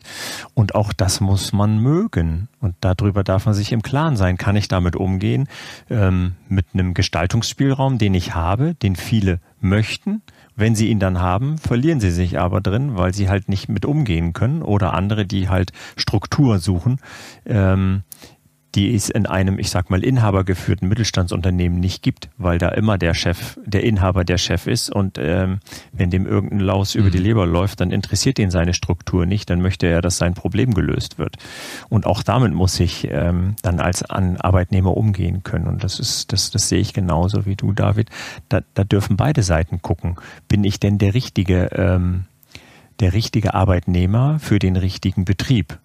Und 0.53 0.75
auch 0.75 0.93
das 0.93 1.21
muss 1.21 1.53
man 1.53 1.79
mögen. 1.79 2.47
Und 2.59 2.75
darüber 2.81 3.23
darf 3.23 3.45
man 3.45 3.53
sich 3.53 3.71
im 3.71 3.81
Klaren 3.81 4.15
sein. 4.17 4.37
Kann 4.37 4.55
ich 4.55 4.67
damit 4.67 4.95
umgehen? 4.95 5.47
Ähm, 5.89 6.33
mit 6.49 6.67
einem 6.73 6.93
Gestaltungsspielraum, 6.93 7.97
den 7.97 8.13
ich 8.13 8.35
habe, 8.35 8.75
den 8.75 8.95
viele 8.95 9.39
möchten 9.59 10.21
Wenn 10.55 10.75
sie 10.75 10.89
ihn 10.89 10.99
dann 10.99 11.19
haben, 11.19 11.57
verlieren 11.57 11.99
sie 11.99 12.11
sich 12.11 12.39
aber 12.39 12.61
drin, 12.61 12.95
weil 12.95 13.13
sie 13.13 13.29
halt 13.29 13.49
nicht 13.49 13.69
mit 13.69 13.85
umgehen 13.85 14.33
können 14.33 14.61
oder 14.61 14.93
andere, 14.93 15.25
die 15.25 15.49
halt 15.49 15.71
Struktur 15.95 16.59
suchen, 16.59 16.99
ähm, 17.45 18.03
die 18.75 18.95
es 18.95 19.09
in 19.09 19.25
einem, 19.25 19.59
ich 19.59 19.69
sag 19.69 19.89
mal, 19.89 20.03
inhabergeführten 20.03 20.87
Mittelstandsunternehmen 20.87 21.79
nicht 21.79 22.01
gibt, 22.01 22.29
weil 22.37 22.57
da 22.57 22.69
immer 22.69 22.97
der 22.97 23.13
Chef, 23.13 23.59
der 23.65 23.83
Inhaber 23.83 24.23
der 24.23 24.39
Chef 24.39 24.65
ist 24.65 24.89
und 24.89 25.17
ähm, 25.19 25.59
wenn 25.91 26.09
dem 26.09 26.25
irgendein 26.25 26.59
Laus 26.59 26.95
über 26.95 27.11
die 27.11 27.19
mhm. 27.19 27.23
Leber 27.23 27.45
läuft, 27.45 27.81
dann 27.81 27.91
interessiert 27.91 28.39
ihn 28.39 28.49
seine 28.49 28.73
Struktur 28.73 29.25
nicht, 29.25 29.49
dann 29.49 29.61
möchte 29.61 29.85
er, 29.85 30.01
dass 30.01 30.17
sein 30.17 30.33
Problem 30.33 30.73
gelöst 30.73 31.19
wird. 31.19 31.37
Und 31.89 32.07
auch 32.07 32.23
damit 32.23 32.53
muss 32.53 32.79
ich 32.79 33.07
ähm, 33.11 33.55
dann 33.61 33.79
als 33.79 34.03
an 34.03 34.37
Arbeitnehmer 34.37 34.97
umgehen 34.97 35.43
können. 35.43 35.67
Und 35.67 35.83
das 35.83 35.99
ist, 35.99 36.33
das, 36.33 36.49
das 36.49 36.69
sehe 36.69 36.79
ich 36.79 36.93
genauso 36.93 37.45
wie 37.45 37.55
du, 37.55 37.73
David. 37.73 38.09
Da, 38.49 38.61
da 38.73 38.83
dürfen 38.83 39.17
beide 39.17 39.43
Seiten 39.43 39.81
gucken. 39.81 40.15
Bin 40.47 40.63
ich 40.63 40.79
denn 40.79 40.97
der 40.97 41.13
richtige, 41.13 41.69
ähm, 41.75 42.25
der 42.99 43.13
richtige 43.13 43.53
Arbeitnehmer 43.53 44.39
für 44.39 44.57
den 44.57 44.77
richtigen 44.77 45.25
Betrieb? 45.25 45.77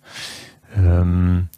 Ähm, 0.76 1.49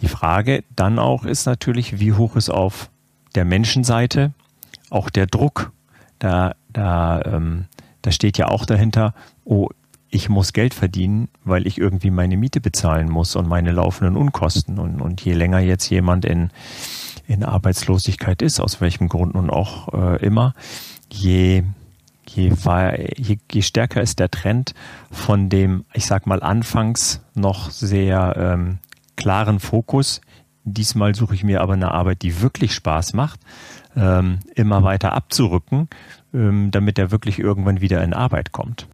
die 0.00 0.08
Frage 0.08 0.64
dann 0.74 0.98
auch 0.98 1.24
ist 1.24 1.46
natürlich, 1.46 1.98
wie 2.00 2.12
hoch 2.12 2.36
ist 2.36 2.50
auf 2.50 2.90
der 3.34 3.44
Menschenseite 3.44 4.32
auch 4.90 5.10
der 5.10 5.26
Druck. 5.26 5.72
Da, 6.18 6.54
da, 6.72 7.22
ähm, 7.22 7.66
da 8.02 8.10
steht 8.10 8.38
ja 8.38 8.48
auch 8.48 8.64
dahinter, 8.64 9.14
oh, 9.44 9.68
ich 10.10 10.28
muss 10.28 10.52
Geld 10.52 10.72
verdienen, 10.72 11.28
weil 11.44 11.66
ich 11.66 11.78
irgendwie 11.78 12.10
meine 12.10 12.36
Miete 12.36 12.60
bezahlen 12.60 13.10
muss 13.10 13.36
und 13.36 13.46
meine 13.46 13.72
laufenden 13.72 14.16
Unkosten. 14.16 14.78
Und, 14.78 15.00
und 15.00 15.20
je 15.20 15.34
länger 15.34 15.58
jetzt 15.58 15.88
jemand 15.90 16.24
in, 16.24 16.50
in 17.26 17.44
Arbeitslosigkeit 17.44 18.40
ist, 18.40 18.60
aus 18.60 18.80
welchem 18.80 19.08
Grund 19.08 19.34
nun 19.34 19.50
auch 19.50 19.92
äh, 19.92 20.24
immer, 20.24 20.54
je, 21.12 21.62
je, 22.26 22.52
je, 23.16 23.38
je 23.50 23.62
stärker 23.62 24.00
ist 24.00 24.18
der 24.18 24.30
Trend 24.30 24.74
von 25.10 25.50
dem, 25.50 25.84
ich 25.92 26.06
sag 26.06 26.26
mal, 26.26 26.42
anfangs 26.42 27.20
noch 27.34 27.70
sehr 27.70 28.34
ähm, 28.38 28.78
klaren 29.18 29.60
Fokus. 29.60 30.22
Diesmal 30.64 31.14
suche 31.14 31.34
ich 31.34 31.44
mir 31.44 31.60
aber 31.60 31.74
eine 31.74 31.90
Arbeit, 31.90 32.22
die 32.22 32.40
wirklich 32.40 32.72
Spaß 32.72 33.12
macht, 33.12 33.40
ähm, 33.96 34.38
immer 34.54 34.82
weiter 34.82 35.12
abzurücken, 35.12 35.88
ähm, 36.32 36.70
damit 36.70 36.98
er 36.98 37.10
wirklich 37.10 37.38
irgendwann 37.38 37.80
wieder 37.80 38.02
in 38.02 38.14
Arbeit 38.14 38.52
kommt. 38.52 38.88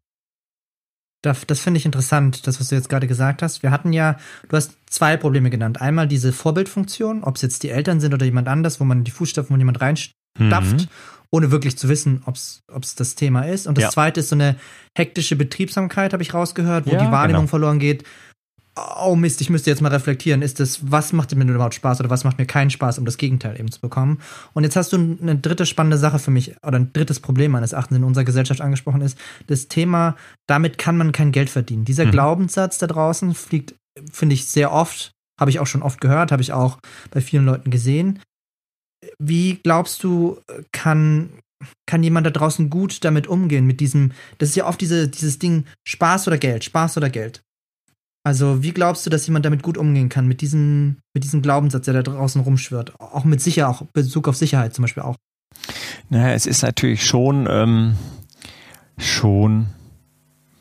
Das, 1.22 1.46
das 1.46 1.60
finde 1.60 1.78
ich 1.78 1.86
interessant, 1.86 2.46
das, 2.46 2.60
was 2.60 2.68
du 2.68 2.74
jetzt 2.74 2.88
gerade 2.88 3.06
gesagt 3.06 3.42
hast. 3.42 3.62
Wir 3.62 3.70
hatten 3.70 3.92
ja, 3.92 4.16
du 4.48 4.56
hast 4.56 4.76
zwei 4.86 5.16
Probleme 5.16 5.50
genannt. 5.50 5.80
Einmal 5.80 6.06
diese 6.06 6.32
Vorbildfunktion, 6.32 7.24
ob 7.24 7.36
es 7.36 7.42
jetzt 7.42 7.62
die 7.62 7.70
Eltern 7.70 8.00
sind 8.00 8.12
oder 8.12 8.26
jemand 8.26 8.48
anders, 8.48 8.78
wo 8.78 8.84
man 8.84 9.04
die 9.04 9.10
Fußstapfen 9.10 9.54
von 9.54 9.60
jemand 9.60 9.80
reinstapft, 9.80 10.80
mhm. 10.80 10.88
ohne 11.30 11.50
wirklich 11.50 11.78
zu 11.78 11.88
wissen, 11.88 12.22
ob 12.26 12.34
es 12.36 12.94
das 12.94 13.14
Thema 13.14 13.42
ist. 13.42 13.66
Und 13.66 13.78
das 13.78 13.84
ja. 13.84 13.90
zweite 13.90 14.20
ist 14.20 14.28
so 14.28 14.36
eine 14.36 14.56
hektische 14.96 15.36
Betriebsamkeit, 15.36 16.12
habe 16.12 16.22
ich 16.22 16.34
rausgehört, 16.34 16.86
wo 16.86 16.92
ja, 16.92 17.04
die 17.04 17.10
Wahrnehmung 17.10 17.42
genau. 17.42 17.50
verloren 17.50 17.78
geht 17.78 18.04
oh 18.76 19.14
Mist, 19.14 19.40
ich 19.40 19.50
müsste 19.50 19.70
jetzt 19.70 19.82
mal 19.82 19.92
reflektieren, 19.92 20.42
ist 20.42 20.58
das, 20.58 20.90
was 20.90 21.12
macht 21.12 21.34
mir 21.34 21.44
überhaupt 21.44 21.74
Spaß 21.74 22.00
oder 22.00 22.10
was 22.10 22.24
macht 22.24 22.38
mir 22.38 22.46
keinen 22.46 22.70
Spaß, 22.70 22.98
um 22.98 23.04
das 23.04 23.18
Gegenteil 23.18 23.58
eben 23.58 23.70
zu 23.70 23.80
bekommen. 23.80 24.20
Und 24.52 24.64
jetzt 24.64 24.76
hast 24.76 24.92
du 24.92 24.96
eine 24.96 25.36
dritte 25.36 25.66
spannende 25.66 25.98
Sache 25.98 26.18
für 26.18 26.30
mich, 26.30 26.56
oder 26.62 26.78
ein 26.78 26.92
drittes 26.92 27.20
Problem 27.20 27.52
meines 27.52 27.72
Erachtens 27.72 27.98
in 27.98 28.04
unserer 28.04 28.24
Gesellschaft 28.24 28.60
angesprochen 28.60 29.00
ist, 29.00 29.18
das 29.46 29.68
Thema, 29.68 30.16
damit 30.48 30.78
kann 30.78 30.96
man 30.96 31.12
kein 31.12 31.30
Geld 31.30 31.50
verdienen. 31.50 31.84
Dieser 31.84 32.06
mhm. 32.06 32.10
Glaubenssatz 32.10 32.78
da 32.78 32.86
draußen 32.86 33.34
fliegt, 33.34 33.74
finde 34.12 34.34
ich, 34.34 34.46
sehr 34.46 34.72
oft, 34.72 35.12
habe 35.40 35.50
ich 35.50 35.60
auch 35.60 35.66
schon 35.66 35.82
oft 35.82 36.00
gehört, 36.00 36.32
habe 36.32 36.42
ich 36.42 36.52
auch 36.52 36.78
bei 37.10 37.20
vielen 37.20 37.44
Leuten 37.44 37.70
gesehen. 37.70 38.20
Wie 39.18 39.60
glaubst 39.62 40.02
du, 40.02 40.40
kann, 40.72 41.30
kann 41.86 42.02
jemand 42.02 42.26
da 42.26 42.30
draußen 42.30 42.70
gut 42.70 43.04
damit 43.04 43.28
umgehen, 43.28 43.66
mit 43.66 43.78
diesem, 43.80 44.12
das 44.38 44.48
ist 44.48 44.56
ja 44.56 44.66
oft 44.66 44.80
diese, 44.80 45.08
dieses 45.08 45.38
Ding, 45.38 45.64
Spaß 45.86 46.26
oder 46.26 46.38
Geld, 46.38 46.64
Spaß 46.64 46.96
oder 46.96 47.10
Geld. 47.10 47.42
Also, 48.26 48.62
wie 48.62 48.72
glaubst 48.72 49.04
du, 49.04 49.10
dass 49.10 49.26
jemand 49.26 49.44
damit 49.44 49.62
gut 49.62 49.76
umgehen 49.76 50.08
kann, 50.08 50.26
mit 50.26 50.40
diesem, 50.40 50.96
mit 51.12 51.24
diesem 51.24 51.42
Glaubenssatz, 51.42 51.84
der 51.84 51.94
da 51.94 52.02
draußen 52.02 52.40
rumschwirrt? 52.40 52.98
Auch 52.98 53.24
mit 53.24 53.42
Sicherheit, 53.42 53.74
auch 53.74 53.82
Bezug 53.92 54.28
auf 54.28 54.36
Sicherheit 54.36 54.72
zum 54.74 54.82
Beispiel 54.82 55.02
auch. 55.02 55.16
Naja, 56.08 56.32
es 56.32 56.46
ist 56.46 56.62
natürlich 56.62 57.04
schon, 57.04 57.46
ähm, 57.50 57.96
schon, 58.96 59.66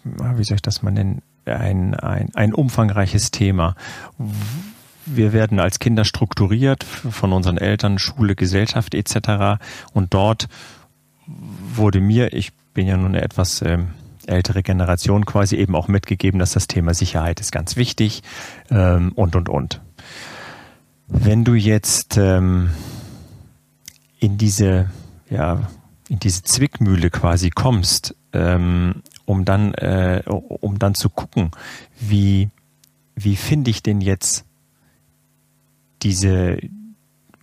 wie 0.04 0.44
soll 0.44 0.56
ich 0.56 0.62
das 0.62 0.84
mal 0.84 0.92
nennen, 0.92 1.22
ein, 1.46 1.94
ein, 1.96 2.36
ein 2.36 2.54
umfangreiches 2.54 3.32
Thema. 3.32 3.76
Wir 5.06 5.32
werden 5.32 5.60
als 5.60 5.80
Kinder 5.80 6.04
strukturiert 6.04 6.84
von 6.84 7.32
unseren 7.32 7.58
Eltern, 7.58 7.98
Schule, 7.98 8.36
Gesellschaft 8.36 8.94
etc. 8.94 9.64
Und 9.94 10.14
dort 10.14 10.48
wurde 11.28 12.02
mir, 12.02 12.34
ich 12.34 12.52
bin 12.74 12.88
ja 12.88 12.98
nun 12.98 13.16
etwas 13.16 13.62
ähm, 13.62 13.90
ältere 14.28 14.64
Generation 14.64 15.26
quasi 15.26 15.56
eben 15.56 15.76
auch 15.76 15.88
mitgegeben, 15.88 16.40
dass 16.40 16.54
das 16.54 16.68
Thema 16.68 16.94
Sicherheit 16.94 17.40
ist 17.40 17.52
ganz 17.52 17.76
wichtig 17.76 18.24
ähm, 18.70 19.12
und 19.16 19.36
und 19.36 19.50
und. 19.50 19.82
Wenn 21.08 21.44
du 21.44 21.54
jetzt 21.54 22.18
ähm, 22.18 22.72
in 24.20 24.38
diese 24.38 24.90
ja 25.30 25.70
in 26.10 26.20
diese 26.20 26.44
Zwickmühle 26.44 27.10
quasi 27.10 27.50
kommst, 27.50 28.16
ähm, 28.34 29.04
um 29.26 29.46
dann 29.46 29.74
äh, 29.74 30.24
um 30.26 30.80
dann 30.80 30.96
zu 30.96 31.10
gucken, 31.10 31.52
wie 32.00 32.50
wie 33.16 33.36
finde 33.36 33.70
ich 33.70 33.84
denn 33.84 34.02
jetzt 34.02 34.46
diese 36.02 36.58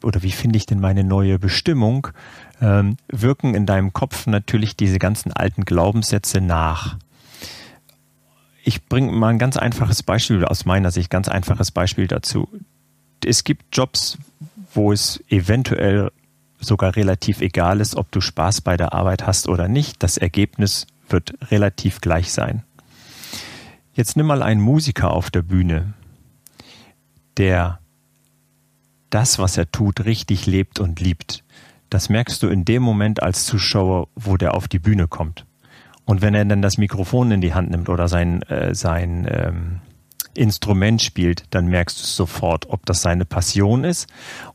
oder 0.02 0.22
wie 0.22 0.32
finde 0.32 0.56
ich 0.56 0.66
denn 0.66 0.80
meine 0.80 1.04
neue 1.04 1.38
Bestimmung? 1.38 2.08
Ähm, 2.60 2.96
wirken 3.08 3.54
in 3.54 3.66
deinem 3.66 3.92
Kopf 3.92 4.26
natürlich 4.26 4.76
diese 4.76 4.98
ganzen 4.98 5.32
alten 5.32 5.64
Glaubenssätze 5.64 6.40
nach. 6.40 6.96
Ich 8.62 8.86
bringe 8.86 9.12
mal 9.12 9.28
ein 9.28 9.38
ganz 9.38 9.56
einfaches 9.56 10.02
Beispiel 10.02 10.44
aus 10.44 10.66
meiner 10.66 10.90
Sicht, 10.90 11.10
ganz 11.10 11.28
einfaches 11.28 11.70
Beispiel 11.70 12.06
dazu. 12.06 12.48
Es 13.24 13.44
gibt 13.44 13.76
Jobs, 13.76 14.18
wo 14.74 14.92
es 14.92 15.22
eventuell 15.28 16.10
sogar 16.58 16.96
relativ 16.96 17.40
egal 17.40 17.80
ist, 17.80 17.96
ob 17.96 18.10
du 18.12 18.20
Spaß 18.20 18.60
bei 18.60 18.76
der 18.76 18.92
Arbeit 18.92 19.26
hast 19.26 19.48
oder 19.48 19.66
nicht. 19.68 20.02
Das 20.02 20.18
Ergebnis 20.18 20.86
wird 21.08 21.34
relativ 21.50 22.00
gleich 22.00 22.32
sein. 22.32 22.62
Jetzt 23.94 24.16
nimm 24.16 24.26
mal 24.26 24.42
einen 24.42 24.60
Musiker 24.60 25.10
auf 25.10 25.30
der 25.30 25.42
Bühne, 25.42 25.94
der 27.38 27.80
das, 29.08 29.38
was 29.38 29.56
er 29.56 29.70
tut, 29.72 30.04
richtig 30.04 30.46
lebt 30.46 30.78
und 30.78 31.00
liebt 31.00 31.42
das 31.90 32.08
merkst 32.08 32.42
du 32.42 32.48
in 32.48 32.64
dem 32.64 32.82
Moment 32.82 33.22
als 33.22 33.44
Zuschauer, 33.44 34.08
wo 34.14 34.36
der 34.36 34.54
auf 34.54 34.68
die 34.68 34.78
Bühne 34.78 35.08
kommt. 35.08 35.44
Und 36.04 36.22
wenn 36.22 36.34
er 36.34 36.44
dann 36.44 36.62
das 36.62 36.78
Mikrofon 36.78 37.30
in 37.30 37.40
die 37.40 37.54
Hand 37.54 37.70
nimmt 37.70 37.88
oder 37.88 38.08
sein, 38.08 38.42
äh, 38.42 38.74
sein 38.74 39.28
ähm, 39.30 39.80
Instrument 40.34 41.02
spielt, 41.02 41.44
dann 41.50 41.66
merkst 41.66 42.00
du 42.00 42.04
sofort, 42.06 42.68
ob 42.68 42.86
das 42.86 43.02
seine 43.02 43.24
Passion 43.24 43.84
ist 43.84 44.08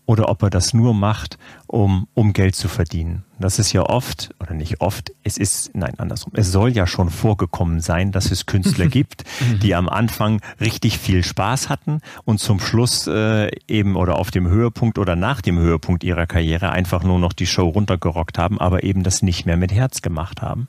oder 0.05 0.29
ob 0.29 0.43
er 0.43 0.49
das 0.49 0.73
nur 0.73 0.93
macht, 0.93 1.37
um, 1.67 2.07
um 2.13 2.33
Geld 2.33 2.55
zu 2.55 2.67
verdienen. 2.67 3.23
Das 3.39 3.59
ist 3.59 3.73
ja 3.73 3.81
oft, 3.81 4.29
oder 4.39 4.53
nicht 4.53 4.79
oft, 4.79 5.11
es 5.23 5.37
ist, 5.37 5.75
nein, 5.75 5.95
andersrum. 5.97 6.33
Es 6.35 6.51
soll 6.51 6.71
ja 6.71 6.87
schon 6.87 7.09
vorgekommen 7.09 7.81
sein, 7.81 8.11
dass 8.11 8.31
es 8.31 8.45
Künstler 8.45 8.87
gibt, 8.87 9.23
mhm. 9.41 9.59
die 9.59 9.75
am 9.75 9.89
Anfang 9.89 10.41
richtig 10.61 10.97
viel 10.97 11.23
Spaß 11.23 11.69
hatten 11.69 11.99
und 12.23 12.39
zum 12.39 12.59
Schluss 12.59 13.07
äh, 13.07 13.51
eben 13.67 13.95
oder 13.95 14.17
auf 14.17 14.31
dem 14.31 14.47
Höhepunkt 14.47 14.97
oder 14.97 15.15
nach 15.15 15.41
dem 15.41 15.57
Höhepunkt 15.57 16.03
ihrer 16.03 16.27
Karriere 16.27 16.69
einfach 16.69 17.03
nur 17.03 17.19
noch 17.19 17.33
die 17.33 17.47
Show 17.47 17.67
runtergerockt 17.67 18.37
haben, 18.37 18.59
aber 18.59 18.83
eben 18.83 19.03
das 19.03 19.21
nicht 19.21 19.45
mehr 19.45 19.57
mit 19.57 19.73
Herz 19.73 20.01
gemacht 20.01 20.41
haben. 20.41 20.67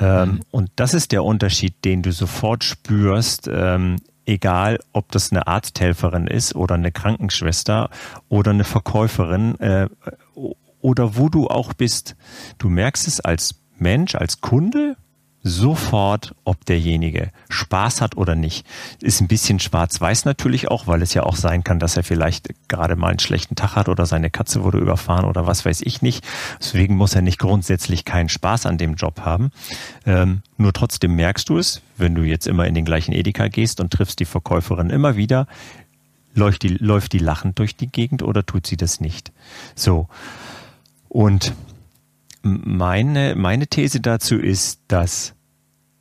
Ähm, 0.00 0.28
mhm. 0.28 0.40
Und 0.50 0.70
das 0.76 0.94
ist 0.94 1.12
der 1.12 1.24
Unterschied, 1.24 1.84
den 1.84 2.02
du 2.02 2.12
sofort 2.12 2.64
spürst 2.64 3.48
ähm, 3.52 3.96
egal 4.26 4.78
ob 4.92 5.10
das 5.12 5.30
eine 5.30 5.46
Arzthelferin 5.46 6.26
ist 6.26 6.54
oder 6.54 6.74
eine 6.74 6.92
Krankenschwester 6.92 7.90
oder 8.28 8.50
eine 8.50 8.64
Verkäuferin 8.64 9.58
äh, 9.60 9.88
oder 10.80 11.16
wo 11.16 11.28
du 11.28 11.48
auch 11.48 11.72
bist. 11.72 12.16
Du 12.58 12.68
merkst 12.68 13.06
es 13.06 13.20
als 13.20 13.54
Mensch, 13.78 14.14
als 14.14 14.40
Kunde 14.40 14.96
sofort, 15.42 16.34
ob 16.44 16.64
derjenige 16.64 17.30
Spaß 17.48 18.00
hat 18.00 18.16
oder 18.16 18.34
nicht. 18.34 18.64
Ist 19.00 19.20
ein 19.20 19.28
bisschen 19.28 19.58
schwarz-weiß 19.58 20.24
natürlich 20.24 20.70
auch, 20.70 20.86
weil 20.86 21.02
es 21.02 21.14
ja 21.14 21.24
auch 21.24 21.36
sein 21.36 21.64
kann, 21.64 21.78
dass 21.78 21.96
er 21.96 22.04
vielleicht 22.04 22.50
gerade 22.68 22.94
mal 22.94 23.08
einen 23.08 23.18
schlechten 23.18 23.56
Tag 23.56 23.74
hat 23.74 23.88
oder 23.88 24.06
seine 24.06 24.30
Katze 24.30 24.62
wurde 24.62 24.78
überfahren 24.78 25.24
oder 25.24 25.46
was 25.46 25.64
weiß 25.64 25.82
ich 25.82 26.00
nicht. 26.00 26.24
Deswegen 26.60 26.96
muss 26.96 27.14
er 27.14 27.22
nicht 27.22 27.38
grundsätzlich 27.38 28.04
keinen 28.04 28.28
Spaß 28.28 28.66
an 28.66 28.78
dem 28.78 28.94
Job 28.94 29.20
haben. 29.20 29.50
Ähm, 30.06 30.42
nur 30.56 30.72
trotzdem 30.72 31.16
merkst 31.16 31.48
du 31.48 31.58
es, 31.58 31.82
wenn 31.96 32.14
du 32.14 32.22
jetzt 32.22 32.46
immer 32.46 32.66
in 32.66 32.74
den 32.74 32.84
gleichen 32.84 33.12
Edeka 33.12 33.48
gehst 33.48 33.80
und 33.80 33.92
triffst 33.92 34.20
die 34.20 34.24
Verkäuferin 34.24 34.90
immer 34.90 35.16
wieder, 35.16 35.48
läuft 36.34 36.62
die, 36.62 36.68
läuft 36.68 37.12
die 37.12 37.18
lachend 37.18 37.58
durch 37.58 37.76
die 37.76 37.88
Gegend 37.88 38.22
oder 38.22 38.46
tut 38.46 38.66
sie 38.66 38.76
das 38.76 39.00
nicht? 39.00 39.32
So. 39.74 40.08
Und 41.08 41.52
meine, 42.42 43.34
meine 43.36 43.66
These 43.66 44.00
dazu 44.00 44.36
ist, 44.36 44.80
dass 44.88 45.34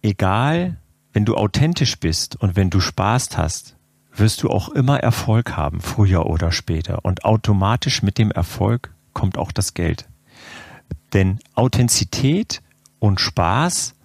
egal, 0.01 0.77
wenn 1.13 1.25
du 1.25 1.35
authentisch 1.35 1.99
bist 1.99 2.35
und 2.35 2.55
wenn 2.55 2.69
du 2.69 2.79
Spaß 2.79 3.37
hast, 3.37 3.75
wirst 4.13 4.43
du 4.43 4.49
auch 4.49 4.69
immer 4.69 4.99
Erfolg 4.99 5.55
haben, 5.55 5.81
früher 5.81 6.25
oder 6.25 6.51
später. 6.51 7.05
Und 7.05 7.25
automatisch 7.25 8.03
mit 8.03 8.17
dem 8.17 8.31
Erfolg 8.31 8.93
kommt 9.13 9.37
auch 9.37 9.51
das 9.51 9.73
Geld. 9.73 10.07
Denn 11.13 11.39
Authentizität 11.55 12.61
und 12.99 13.19
Spaß. 13.19 13.95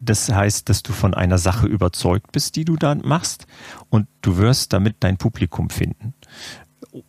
Das 0.00 0.30
heißt, 0.30 0.68
dass 0.68 0.82
du 0.82 0.92
von 0.92 1.14
einer 1.14 1.38
Sache 1.38 1.66
überzeugt 1.66 2.32
bist, 2.32 2.56
die 2.56 2.64
du 2.64 2.76
dann 2.76 3.00
machst 3.04 3.46
und 3.88 4.06
du 4.20 4.36
wirst 4.36 4.72
damit 4.72 4.96
dein 5.00 5.16
Publikum 5.16 5.70
finden 5.70 6.14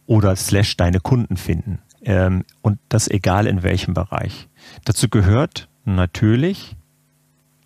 oder 0.05 0.35
slash 0.35 0.77
deine 0.77 0.99
Kunden 0.99 1.35
finden. 1.35 1.79
Ähm, 2.05 2.45
und 2.61 2.79
das 2.87 3.09
egal 3.09 3.47
in 3.47 3.63
welchem 3.63 3.93
Bereich. 3.93 4.47
Dazu 4.85 5.09
gehört 5.09 5.67
natürlich 5.83 6.75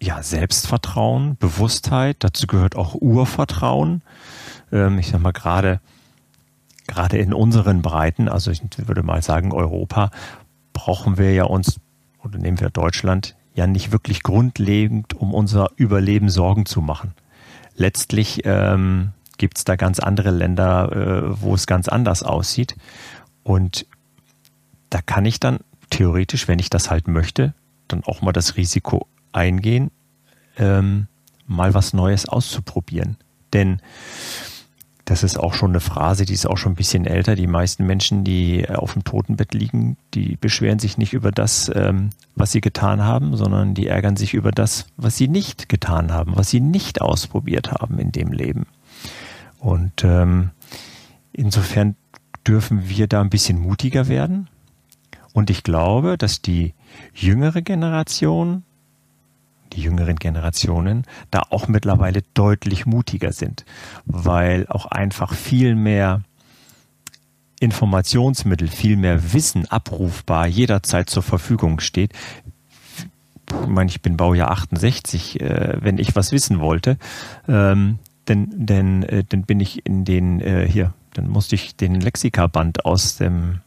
ja 0.01 0.24
Selbstvertrauen, 0.24 1.38
Bewusstheit. 1.38 2.17
Dazu 2.19 2.48
gehört 2.48 2.75
auch 2.75 2.96
Urvertrauen. 2.96 4.01
Ähm, 4.72 4.98
ich 4.98 5.10
sag 5.10 5.22
mal 5.22 5.34
gerade 5.34 5.79
gerade 6.88 7.17
in 7.19 7.34
unseren 7.34 7.84
Breiten, 7.84 8.27
also 8.27 8.50
ich 8.50 8.62
würde 8.77 9.03
mal 9.03 9.22
sagen 9.22 9.53
Europa, 9.53 10.10
brauchen 10.74 11.19
wir 11.19 11.34
ja 11.34 11.43
uns 11.43 11.79
oder 12.24 12.39
nehmen 12.39 12.60
wir 12.60 12.72
Deutschland 12.72 13.36
ja 13.53 13.67
nicht 13.67 13.91
wirklich 13.91 14.24
grundlegend 14.24 15.13
um 15.13 15.34
unser 15.34 15.69
Überleben 15.75 16.29
Sorgen 16.29 16.65
zu 16.65 16.81
machen. 16.81 17.13
Letztlich 17.75 18.41
ähm, 18.46 19.12
gibt 19.38 19.58
es 19.60 19.65
da 19.65 19.75
ganz 19.75 20.00
andere 20.00 20.31
Länder, 20.31 20.91
äh, 20.91 21.41
wo 21.41 21.53
es 21.53 21.67
ganz 21.67 21.88
anders 21.88 22.24
aussieht. 22.24 22.75
Und 23.43 23.86
da 24.89 25.01
kann 25.01 25.25
ich 25.25 25.39
dann 25.39 25.60
theoretisch, 25.89 26.48
wenn 26.48 26.60
ich 26.60 26.69
das 26.69 26.89
halt 26.89 27.08
möchte, 27.08 27.53
dann 27.88 28.03
auch 28.03 28.22
mal 28.22 28.31
das 28.31 28.58
Risiko 28.58 29.08
eingehen, 29.31 29.91
ähm, 30.58 31.08
mal 31.48 31.74
was 31.74 31.93
Neues 31.93 32.27
auszuprobieren. 32.27 33.17
Denn 33.53 33.81
das 35.10 35.24
ist 35.24 35.39
auch 35.39 35.55
schon 35.55 35.72
eine 35.72 35.79
Phrase, 35.79 36.24
die 36.25 36.34
ist 36.34 36.46
auch 36.46 36.58
schon 36.58 36.74
ein 36.74 36.75
bisschen 36.75 37.05
älter. 37.05 37.36
Die 37.36 37.48
meisten 37.48 37.84
Menschen, 37.84 38.24
die 38.24 38.69
auf 38.69 38.93
dem 38.93 39.03
Totenbett 39.03 39.55
liegen, 39.55 39.98
die 40.13 40.38
beschweren 40.39 40.77
sich 40.77 41.00
nicht 41.00 41.13
über 41.13 41.31
das, 41.31 41.72
ähm, 41.74 42.12
was 42.36 42.51
sie 42.51 42.62
getan 42.62 43.03
haben, 43.03 43.36
sondern 43.36 43.74
die 43.74 43.88
ärgern 43.88 44.17
sich 44.17 44.36
über 44.36 44.51
das, 44.51 44.86
was 44.98 45.17
sie 45.17 45.27
nicht 45.27 45.67
getan 45.67 46.12
haben, 46.12 46.34
was 46.36 46.51
sie 46.51 46.60
nicht 46.60 47.01
ausprobiert 47.01 47.72
haben 47.72 47.98
in 47.98 48.12
dem 48.12 48.31
Leben. 48.31 48.67
Und 49.58 50.03
ähm, 50.03 50.51
insofern 51.34 51.96
dürfen 52.46 52.88
wir 52.88 53.08
da 53.08 53.22
ein 53.22 53.31
bisschen 53.31 53.60
mutiger 53.60 54.08
werden. 54.08 54.48
Und 55.33 55.50
ich 55.50 55.63
glaube, 55.63 56.17
dass 56.17 56.41
die 56.41 56.74
jüngere 57.13 57.62
Generation, 57.62 58.63
die 59.74 59.81
jüngeren 59.81 60.15
Generationen, 60.15 61.03
da 61.31 61.43
auch 61.50 61.67
mittlerweile 61.67 62.24
deutlich 62.33 62.86
mutiger 62.86 63.31
sind, 63.31 63.65
weil 64.05 64.67
auch 64.67 64.86
einfach 64.88 65.33
viel 65.33 65.75
mehr 65.75 66.21
Informationsmittel, 67.59 68.67
viel 68.67 68.95
mehr 68.95 69.33
Wissen 69.33 69.65
abrufbar 69.65 70.48
jederzeit 70.48 71.09
zur 71.09 71.24
Verfügung 71.24 71.79
steht. 71.79 72.13
Ich 73.62 73.67
meine, 73.67 73.89
ich 73.89 74.01
bin 74.01 74.15
Baujahr 74.15 74.51
68, 74.51 75.41
äh, 75.41 75.77
wenn 75.81 75.98
ich 75.98 76.15
was 76.15 76.31
wissen 76.31 76.59
wollte, 76.59 76.98
ähm, 77.48 78.00
denn, 78.27 78.48
denn, 78.53 79.03
äh, 79.03 79.24
dann 79.27 79.43
bin 79.43 79.59
ich 79.59 79.86
in 79.86 80.05
den, 80.05 80.39
äh, 80.39 80.67
hier, 80.69 80.93
dann 81.13 81.27
musste 81.27 81.55
ich 81.55 81.75
den 81.75 82.00
Lexikaband 82.00 82.86
aus 82.86 83.17
dem 83.17 83.62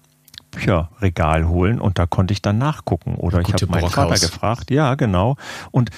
Bücherregal 0.52 1.48
holen 1.48 1.80
und 1.80 1.98
da 1.98 2.06
konnte 2.06 2.32
ich 2.32 2.42
dann 2.42 2.58
nachgucken. 2.58 3.16
Oder 3.16 3.40
ich 3.40 3.52
habe 3.52 3.66
meinen 3.66 3.90
Vater 3.90 4.14
gefragt, 4.14 4.70
ja, 4.70 4.94
genau. 4.94 5.36
Und 5.72 5.90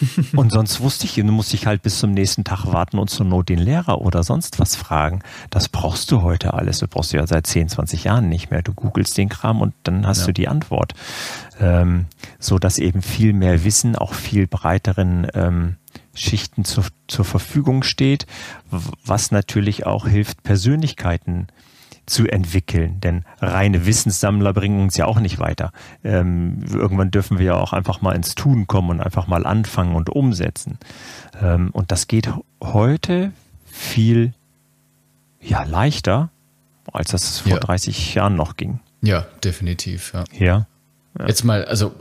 und 0.36 0.52
sonst 0.52 0.80
wusste 0.80 1.06
ich, 1.06 1.14
dann 1.14 1.30
musste 1.30 1.56
ich 1.56 1.66
halt 1.66 1.82
bis 1.82 1.98
zum 1.98 2.12
nächsten 2.12 2.44
Tag 2.44 2.66
warten 2.66 2.98
und 2.98 3.10
zur 3.10 3.26
Not 3.26 3.48
den 3.48 3.58
Lehrer 3.58 4.00
oder 4.00 4.22
sonst 4.22 4.60
was 4.60 4.76
fragen. 4.76 5.22
Das 5.50 5.68
brauchst 5.68 6.10
du 6.12 6.22
heute 6.22 6.54
alles. 6.54 6.78
Du 6.78 6.86
brauchst 6.86 7.12
du 7.12 7.16
ja 7.16 7.26
seit 7.26 7.46
10, 7.46 7.68
20 7.68 8.04
Jahren 8.04 8.28
nicht 8.28 8.50
mehr. 8.50 8.62
Du 8.62 8.72
googelst 8.72 9.18
den 9.18 9.28
Kram 9.28 9.60
und 9.60 9.74
dann 9.82 10.06
hast 10.06 10.20
ja. 10.20 10.26
du 10.26 10.32
die 10.34 10.48
Antwort. 10.48 10.94
Ähm, 11.60 12.06
so 12.38 12.58
dass 12.58 12.78
eben 12.78 13.02
viel 13.02 13.32
mehr 13.32 13.64
Wissen 13.64 13.96
auch 13.96 14.14
viel 14.14 14.46
breiteren 14.46 15.26
ähm, 15.34 15.76
Schichten 16.14 16.64
zur, 16.64 16.84
zur 17.08 17.24
Verfügung 17.24 17.82
steht, 17.82 18.26
was 18.70 19.30
natürlich 19.30 19.86
auch 19.86 20.06
hilft, 20.06 20.42
Persönlichkeiten 20.42 21.48
zu 22.08 22.26
entwickeln. 22.26 23.00
Denn 23.00 23.24
reine 23.40 23.86
Wissenssammler 23.86 24.52
bringen 24.52 24.80
uns 24.80 24.96
ja 24.96 25.06
auch 25.06 25.20
nicht 25.20 25.38
weiter. 25.38 25.72
Ähm, 26.02 26.64
irgendwann 26.72 27.10
dürfen 27.10 27.38
wir 27.38 27.46
ja 27.46 27.54
auch 27.54 27.72
einfach 27.72 28.00
mal 28.00 28.14
ins 28.14 28.34
Tun 28.34 28.66
kommen 28.66 28.90
und 28.90 29.00
einfach 29.00 29.26
mal 29.26 29.46
anfangen 29.46 29.94
und 29.94 30.10
umsetzen. 30.10 30.78
Ähm, 31.40 31.70
und 31.72 31.92
das 31.92 32.08
geht 32.08 32.30
heute 32.62 33.32
viel 33.66 34.32
ja, 35.40 35.62
leichter, 35.64 36.30
als 36.92 37.10
das 37.10 37.40
vor 37.40 37.52
ja. 37.52 37.58
30 37.58 38.14
Jahren 38.14 38.34
noch 38.34 38.56
ging. 38.56 38.80
Ja, 39.02 39.26
definitiv. 39.44 40.12
Ja. 40.14 40.24
ja. 40.32 40.66
ja. 41.18 41.26
Jetzt 41.26 41.44
mal, 41.44 41.64
also 41.64 41.94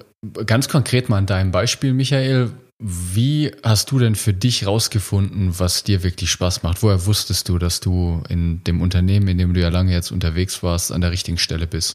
ganz 0.46 0.70
konkret 0.70 1.10
mal 1.10 1.18
an 1.18 1.26
deinem 1.26 1.52
Beispiel, 1.52 1.94
Michael. 1.94 2.52
Wie 2.80 3.52
hast 3.64 3.90
du 3.90 3.98
denn 3.98 4.14
für 4.14 4.34
dich 4.34 4.68
rausgefunden, 4.68 5.58
was 5.58 5.84
dir 5.84 6.04
wirklich 6.04 6.30
Spaß 6.30 6.62
macht? 6.62 6.84
Woher 6.84 7.08
wusstest 7.08 7.50
du, 7.50 7.58
dass 7.58 7.80
du 7.80 8.22
in 8.30 8.64
dem 8.66 8.82
Unternehmen, 8.82 9.28
in 9.28 9.40
dem 9.40 9.56
du 9.56 9.62
ja 9.62 9.70
lange 9.70 9.92
jetzt 9.92 10.12
unterwegs 10.12 10.62
warst, 10.62 10.92
an 10.92 11.02
der 11.02 11.12
richtigen 11.12 11.40
Stelle 11.40 11.66
bist? 11.66 11.94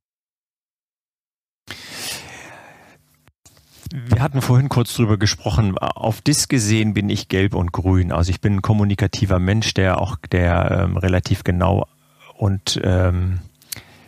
Wir 3.93 4.21
hatten 4.21 4.43
vorhin 4.43 4.69
kurz 4.69 4.95
drüber 4.95 5.19
gesprochen. 5.19 5.79
Auf 5.79 6.21
Dis 6.21 6.49
gesehen 6.49 6.95
bin 6.95 7.11
ich 7.11 7.29
gelb 7.29 7.55
und 7.55 7.73
grün. 7.73 8.11
Also 8.11 8.31
ich 8.31 8.41
bin 8.41 8.57
ein 8.57 8.63
kommunikativer 8.63 9.39
Mensch, 9.39 9.75
der 9.75 10.01
auch 10.01 10.17
der 10.17 10.85
ähm, 10.85 10.97
relativ 10.97 11.45
genau 11.45 11.87
und 12.35 12.81
ähm, 12.83 13.39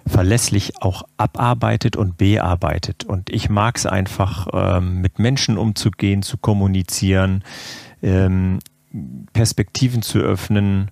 verlässlich 0.06 0.82
auch 0.82 1.02
abarbeitet 1.16 1.96
und 1.96 2.16
bearbeitet. 2.16 3.04
Und 3.04 3.30
ich 3.30 3.48
mag 3.48 3.76
es 3.76 3.86
einfach, 3.86 4.48
ähm, 4.52 5.00
mit 5.00 5.18
Menschen 5.18 5.56
umzugehen, 5.56 6.22
zu 6.22 6.36
kommunizieren, 6.36 7.42
ähm, 8.02 8.58
Perspektiven 9.32 10.02
zu 10.02 10.18
öffnen, 10.18 10.90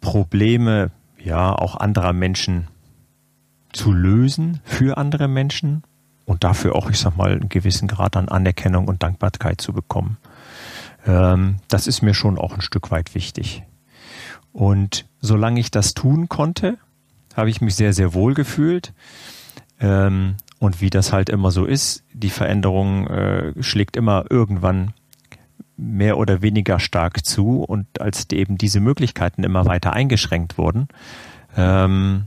Probleme 0.00 0.90
ja 1.22 1.54
auch 1.54 1.76
anderer 1.76 2.12
Menschen 2.12 2.68
zu 3.72 3.92
lösen 3.92 4.60
für 4.64 4.96
andere 4.96 5.28
Menschen 5.28 5.82
und 6.24 6.44
dafür 6.44 6.74
auch, 6.74 6.90
ich 6.90 6.98
sag 6.98 7.16
mal, 7.16 7.32
einen 7.32 7.48
gewissen 7.48 7.88
Grad 7.88 8.16
an 8.16 8.28
Anerkennung 8.28 8.88
und 8.88 9.02
Dankbarkeit 9.02 9.60
zu 9.60 9.72
bekommen. 9.72 10.16
Ähm, 11.06 11.56
das 11.68 11.86
ist 11.86 12.02
mir 12.02 12.14
schon 12.14 12.38
auch 12.38 12.54
ein 12.54 12.62
Stück 12.62 12.90
weit 12.90 13.14
wichtig. 13.14 13.62
Und 14.52 15.06
solange 15.20 15.60
ich 15.60 15.70
das 15.70 15.94
tun 15.94 16.28
konnte, 16.28 16.78
habe 17.36 17.50
ich 17.50 17.60
mich 17.60 17.74
sehr, 17.74 17.92
sehr 17.92 18.14
wohl 18.14 18.34
gefühlt. 18.34 18.92
Ähm, 19.78 20.36
und 20.58 20.80
wie 20.80 20.90
das 20.90 21.12
halt 21.12 21.28
immer 21.28 21.50
so 21.50 21.66
ist, 21.66 22.02
die 22.12 22.30
Veränderung 22.30 23.06
äh, 23.08 23.62
schlägt 23.62 23.96
immer 23.96 24.24
irgendwann 24.30 24.94
mehr 25.76 26.16
oder 26.16 26.40
weniger 26.40 26.80
stark 26.80 27.24
zu. 27.26 27.62
Und 27.62 28.00
als 28.00 28.26
eben 28.30 28.56
diese 28.56 28.80
Möglichkeiten 28.80 29.44
immer 29.44 29.66
weiter 29.66 29.92
eingeschränkt 29.92 30.56
wurden, 30.56 30.88
ähm, 31.56 32.26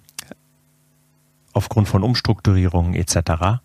aufgrund 1.54 1.88
von 1.88 2.04
Umstrukturierungen 2.04 2.93
etc., 2.93 3.62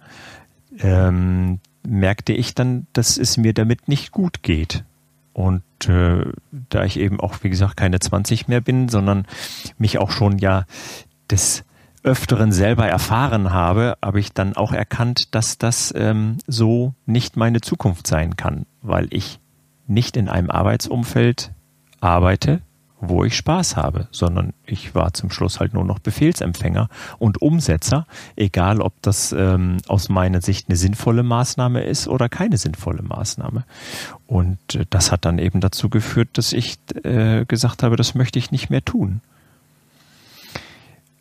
ähm, 0.78 1.61
merkte 1.87 2.33
ich 2.33 2.54
dann, 2.54 2.87
dass 2.94 3.18
es 3.18 3.37
mir 3.37 3.52
damit 3.52 3.88
nicht 3.88 4.11
gut 4.11 4.42
geht. 4.42 4.85
Und 5.35 5.62
äh, 5.88 6.24
da 6.70 6.85
ich 6.85 6.98
eben 6.98 7.20
auch, 7.20 7.35
wie 7.42 7.50
gesagt, 7.50 7.76
keine 7.76 8.00
20 8.00 8.48
mehr 8.48 8.61
bin, 8.61 8.88
sondern 8.88 9.26
mich 9.76 9.98
auch 9.98 10.11
schon 10.11 10.38
ja 10.38 10.64
des 11.30 11.64
Öfteren 12.02 12.52
selber 12.52 12.87
erfahren 12.87 13.52
habe, 13.52 13.96
habe 14.02 14.20
ich 14.20 14.32
dann 14.32 14.56
auch 14.56 14.72
erkannt, 14.72 15.34
dass 15.34 15.56
das 15.56 15.92
ähm, 15.96 16.37
so 16.46 16.94
nicht 17.06 17.37
meine 17.37 17.62
Zukunft 17.62 18.06
sein 18.06 18.37
kann, 18.37 18.66
weil 18.82 19.08
ich 19.10 19.40
nicht 19.87 20.16
in 20.16 20.28
einem 20.28 20.50
Arbeitsumfeld 20.50 21.52
arbeite, 22.00 22.60
wo 23.00 23.24
ich 23.24 23.37
Spaß 23.37 23.76
habe, 23.76 24.08
sondern 24.10 24.52
ich 24.66 24.94
war 24.94 25.12
zum 25.14 25.30
Schluss 25.30 25.60
halt 25.60 25.74
nur 25.74 25.84
noch 25.84 25.98
Befehlsempfänger 25.98 26.88
und 27.18 27.40
Umsetzer, 27.40 28.06
egal 28.37 28.80
ob 28.80 29.00
das 29.02 29.32
ähm, 29.32 29.78
aus 29.88 30.08
meiner 30.08 30.40
Sicht 30.40 30.68
eine 30.68 30.76
sinnvolle 30.76 31.22
Maßnahme 31.22 31.84
ist 31.84 32.08
oder 32.08 32.28
keine 32.28 32.56
sinnvolle 32.56 33.02
Maßnahme. 33.02 33.64
Und 34.26 34.74
äh, 34.74 34.84
das 34.90 35.12
hat 35.12 35.24
dann 35.24 35.38
eben 35.38 35.60
dazu 35.60 35.88
geführt, 35.88 36.30
dass 36.34 36.52
ich 36.52 36.78
äh, 37.02 37.44
gesagt 37.46 37.82
habe, 37.82 37.96
das 37.96 38.14
möchte 38.14 38.38
ich 38.38 38.50
nicht 38.50 38.70
mehr 38.70 38.84
tun. 38.84 39.20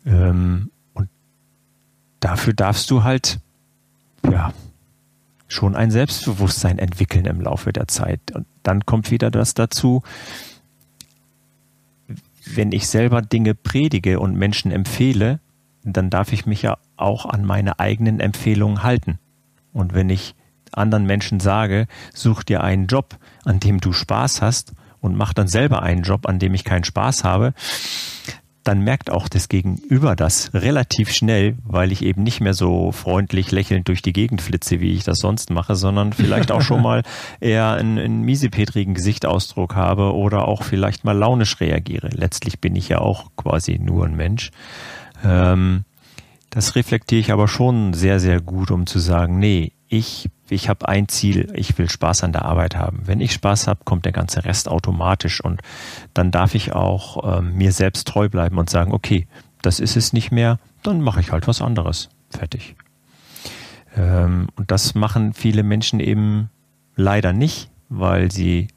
Ähm, 0.06 0.70
und 0.92 1.08
dafür 2.20 2.52
darfst 2.52 2.90
du 2.90 3.04
halt, 3.04 3.40
ja, 4.30 4.52
schon 5.48 5.76
ein 5.76 5.90
Selbstbewusstsein 5.90 6.78
entwickeln 6.78 7.26
im 7.26 7.40
Laufe 7.40 7.72
der 7.72 7.86
Zeit. 7.88 8.20
Und 8.32 8.46
dann 8.62 8.86
kommt 8.86 9.10
wieder 9.10 9.30
das 9.30 9.54
dazu, 9.54 10.02
wenn 12.46 12.72
ich 12.72 12.88
selber 12.88 13.22
Dinge 13.22 13.54
predige 13.54 14.20
und 14.20 14.36
Menschen 14.36 14.70
empfehle, 14.70 15.40
dann 15.82 16.10
darf 16.10 16.32
ich 16.32 16.46
mich 16.46 16.62
ja 16.62 16.78
auch 16.96 17.26
an 17.26 17.44
meine 17.44 17.78
eigenen 17.78 18.20
Empfehlungen 18.20 18.82
halten. 18.82 19.18
Und 19.72 19.94
wenn 19.94 20.10
ich 20.10 20.34
anderen 20.72 21.06
Menschen 21.06 21.40
sage, 21.40 21.86
such 22.12 22.42
dir 22.42 22.62
einen 22.62 22.86
Job, 22.86 23.16
an 23.44 23.60
dem 23.60 23.80
du 23.80 23.92
Spaß 23.92 24.42
hast 24.42 24.72
und 25.00 25.16
mach 25.16 25.32
dann 25.32 25.48
selber 25.48 25.82
einen 25.82 26.02
Job, 26.02 26.26
an 26.26 26.38
dem 26.38 26.54
ich 26.54 26.64
keinen 26.64 26.84
Spaß 26.84 27.24
habe, 27.24 27.54
dann 28.64 28.80
merkt 28.80 29.10
auch 29.10 29.28
das 29.28 29.48
Gegenüber 29.48 30.16
das 30.16 30.52
relativ 30.54 31.12
schnell, 31.12 31.56
weil 31.64 31.92
ich 31.92 32.02
eben 32.02 32.22
nicht 32.22 32.40
mehr 32.40 32.54
so 32.54 32.92
freundlich 32.92 33.52
lächelnd 33.52 33.88
durch 33.88 34.02
die 34.02 34.12
Gegend 34.12 34.40
flitze, 34.40 34.80
wie 34.80 34.92
ich 34.92 35.04
das 35.04 35.18
sonst 35.18 35.50
mache, 35.50 35.76
sondern 35.76 36.12
vielleicht 36.12 36.50
auch 36.50 36.62
schon 36.62 36.82
mal 36.82 37.02
eher 37.40 37.72
einen, 37.72 37.98
einen 37.98 38.22
miesepetrigen 38.22 38.94
Gesichtsausdruck 38.94 39.74
habe 39.74 40.14
oder 40.14 40.48
auch 40.48 40.62
vielleicht 40.62 41.04
mal 41.04 41.16
launisch 41.16 41.60
reagiere. 41.60 42.08
Letztlich 42.12 42.60
bin 42.60 42.74
ich 42.74 42.88
ja 42.88 42.98
auch 42.98 43.30
quasi 43.36 43.78
nur 43.78 44.06
ein 44.06 44.16
Mensch. 44.16 44.50
Ähm, 45.22 45.84
das 46.50 46.74
reflektiere 46.74 47.20
ich 47.20 47.32
aber 47.32 47.48
schon 47.48 47.92
sehr, 47.92 48.18
sehr 48.18 48.40
gut, 48.40 48.70
um 48.70 48.86
zu 48.86 48.98
sagen, 48.98 49.38
nee, 49.38 49.72
ich 49.88 50.30
ich 50.48 50.68
habe 50.68 50.88
ein 50.88 51.08
Ziel, 51.08 51.52
ich 51.54 51.76
will 51.78 51.88
Spaß 51.88 52.24
an 52.24 52.32
der 52.32 52.44
Arbeit 52.44 52.76
haben. 52.76 53.02
Wenn 53.06 53.20
ich 53.20 53.32
Spaß 53.32 53.66
habe, 53.66 53.80
kommt 53.84 54.04
der 54.04 54.12
ganze 54.12 54.44
Rest 54.44 54.68
automatisch 54.68 55.42
und 55.42 55.62
dann 56.12 56.30
darf 56.30 56.54
ich 56.54 56.72
auch 56.72 57.38
ähm, 57.38 57.54
mir 57.54 57.72
selbst 57.72 58.06
treu 58.08 58.28
bleiben 58.28 58.58
und 58.58 58.68
sagen, 58.68 58.92
okay, 58.92 59.26
das 59.62 59.80
ist 59.80 59.96
es 59.96 60.12
nicht 60.12 60.30
mehr, 60.30 60.58
dann 60.82 61.00
mache 61.00 61.20
ich 61.20 61.32
halt 61.32 61.48
was 61.48 61.62
anderes. 61.62 62.10
Fertig. 62.30 62.76
Ähm, 63.96 64.48
und 64.56 64.70
das 64.70 64.94
machen 64.94 65.32
viele 65.32 65.62
Menschen 65.62 66.00
eben 66.00 66.50
leider 66.96 67.32
nicht, 67.32 67.70
weil 67.88 68.30
sie 68.30 68.68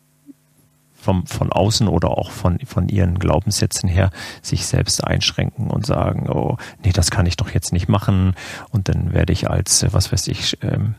vom, 1.08 1.25
von 1.25 1.51
außen 1.51 1.88
oder 1.88 2.10
auch 2.10 2.32
von, 2.32 2.60
von 2.65 2.89
ihren 2.89 3.19
Glaubenssätzen 3.19 3.88
her 3.88 4.10
sich 4.41 4.65
selbst 4.65 5.03
einschränken 5.03 5.69
und 5.69 5.86
sagen, 5.86 6.30
oh, 6.30 6.58
nee, 6.84 6.91
das 6.91 7.12
kann 7.12 7.25
ich 7.25 7.38
doch 7.38 7.49
jetzt 7.51 7.71
nicht 7.71 7.88
machen. 7.88 8.34
Und 8.71 8.89
dann 8.89 9.13
werde 9.13 9.32
ich 9.32 9.49
als, 9.49 9.86
was 9.91 10.12
weiß 10.12 10.27
ich, 10.27 10.58
ähm, 10.63 10.95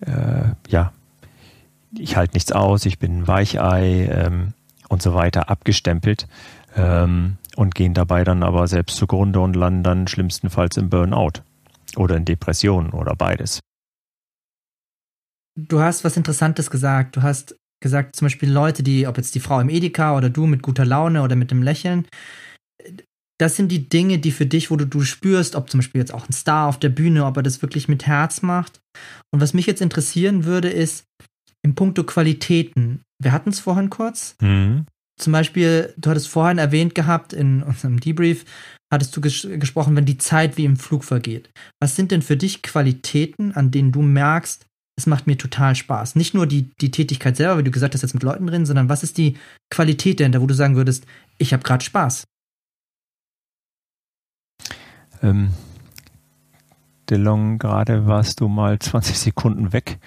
äh, 0.00 0.50
ja, 0.68 0.92
ich 1.98 2.16
halte 2.16 2.34
nichts 2.34 2.52
aus, 2.52 2.86
ich 2.86 2.98
bin 2.98 3.20
ein 3.20 3.28
Weichei 3.28 4.08
ähm, 4.10 4.52
und 4.88 5.02
so 5.02 5.14
weiter 5.14 5.48
abgestempelt 5.48 6.26
ähm, 6.76 7.38
und 7.56 7.74
gehen 7.74 7.94
dabei 7.94 8.24
dann 8.24 8.42
aber 8.42 8.66
selbst 8.68 8.96
zugrunde 8.96 9.40
und 9.40 9.56
landen 9.56 9.82
dann 9.82 10.08
schlimmstenfalls 10.08 10.76
im 10.76 10.90
Burnout 10.90 11.42
oder 11.96 12.16
in 12.16 12.24
Depressionen 12.24 12.90
oder 12.90 13.14
beides. 13.16 13.60
Du 15.58 15.80
hast 15.80 16.04
was 16.04 16.16
Interessantes 16.16 16.70
gesagt. 16.70 17.16
Du 17.16 17.22
hast 17.22 17.56
gesagt, 17.80 18.16
zum 18.16 18.26
Beispiel 18.26 18.50
Leute, 18.50 18.82
die, 18.82 19.06
ob 19.06 19.16
jetzt 19.16 19.34
die 19.34 19.40
Frau 19.40 19.58
im 19.60 19.70
Edeka 19.70 20.16
oder 20.16 20.28
du 20.28 20.46
mit 20.46 20.62
guter 20.62 20.84
Laune 20.84 21.22
oder 21.22 21.36
mit 21.36 21.50
dem 21.50 21.62
Lächeln, 21.62 22.06
das 23.38 23.56
sind 23.56 23.68
die 23.68 23.88
Dinge, 23.88 24.18
die 24.18 24.32
für 24.32 24.46
dich, 24.46 24.70
wo 24.70 24.76
du, 24.76 24.86
du 24.86 25.02
spürst, 25.02 25.56
ob 25.56 25.70
zum 25.70 25.78
Beispiel 25.78 26.00
jetzt 26.00 26.14
auch 26.14 26.28
ein 26.28 26.32
Star 26.32 26.68
auf 26.68 26.78
der 26.78 26.88
Bühne, 26.88 27.26
ob 27.26 27.36
er 27.36 27.42
das 27.42 27.62
wirklich 27.62 27.88
mit 27.88 28.06
Herz 28.06 28.42
macht. 28.42 28.80
Und 29.32 29.40
was 29.40 29.54
mich 29.54 29.66
jetzt 29.66 29.82
interessieren 29.82 30.44
würde, 30.44 30.70
ist 30.70 31.04
im 31.62 31.74
Punkto 31.74 32.04
Qualitäten. 32.04 33.02
Wir 33.22 33.32
hatten 33.32 33.50
es 33.50 33.60
vorhin 33.60 33.90
kurz. 33.90 34.36
Mhm. 34.40 34.86
Zum 35.18 35.32
Beispiel, 35.32 35.94
du 35.96 36.10
hattest 36.10 36.28
vorhin 36.28 36.58
erwähnt 36.58 36.94
gehabt 36.94 37.32
in 37.32 37.62
unserem 37.62 38.00
Debrief, 38.00 38.44
hattest 38.92 39.16
du 39.16 39.20
ges 39.20 39.46
gesprochen, 39.50 39.96
wenn 39.96 40.04
die 40.04 40.18
Zeit 40.18 40.56
wie 40.56 40.64
im 40.64 40.76
Flug 40.76 41.04
vergeht. 41.04 41.50
Was 41.80 41.96
sind 41.96 42.10
denn 42.10 42.22
für 42.22 42.36
dich 42.36 42.62
Qualitäten, 42.62 43.52
an 43.52 43.70
denen 43.70 43.92
du 43.92 44.02
merkst, 44.02 44.66
es 44.98 45.06
macht 45.06 45.26
mir 45.26 45.36
total 45.36 45.74
Spaß? 45.74 46.16
Nicht 46.16 46.34
nur 46.34 46.46
die, 46.46 46.70
die 46.80 46.90
Tätigkeit 46.90 47.36
selber, 47.36 47.58
wie 47.58 47.64
du 47.64 47.70
gesagt 47.70 47.94
hast, 47.94 48.02
jetzt 48.02 48.14
mit 48.14 48.22
Leuten 48.22 48.46
drin, 48.46 48.66
sondern 48.66 48.88
was 48.88 49.02
ist 49.02 49.18
die 49.18 49.36
Qualität 49.70 50.20
dahinter, 50.20 50.40
wo 50.42 50.46
du 50.46 50.54
sagen 50.54 50.76
würdest, 50.76 51.06
ich 51.38 51.52
habe 51.52 51.62
gerade 51.62 51.84
Spaß? 51.84 52.24
Ähm, 55.26 55.50
DeLong, 57.10 57.58
gerade 57.58 58.06
warst 58.06 58.40
du 58.40 58.48
mal 58.48 58.78
20 58.78 59.18
Sekunden 59.18 59.72
weg. 59.72 59.98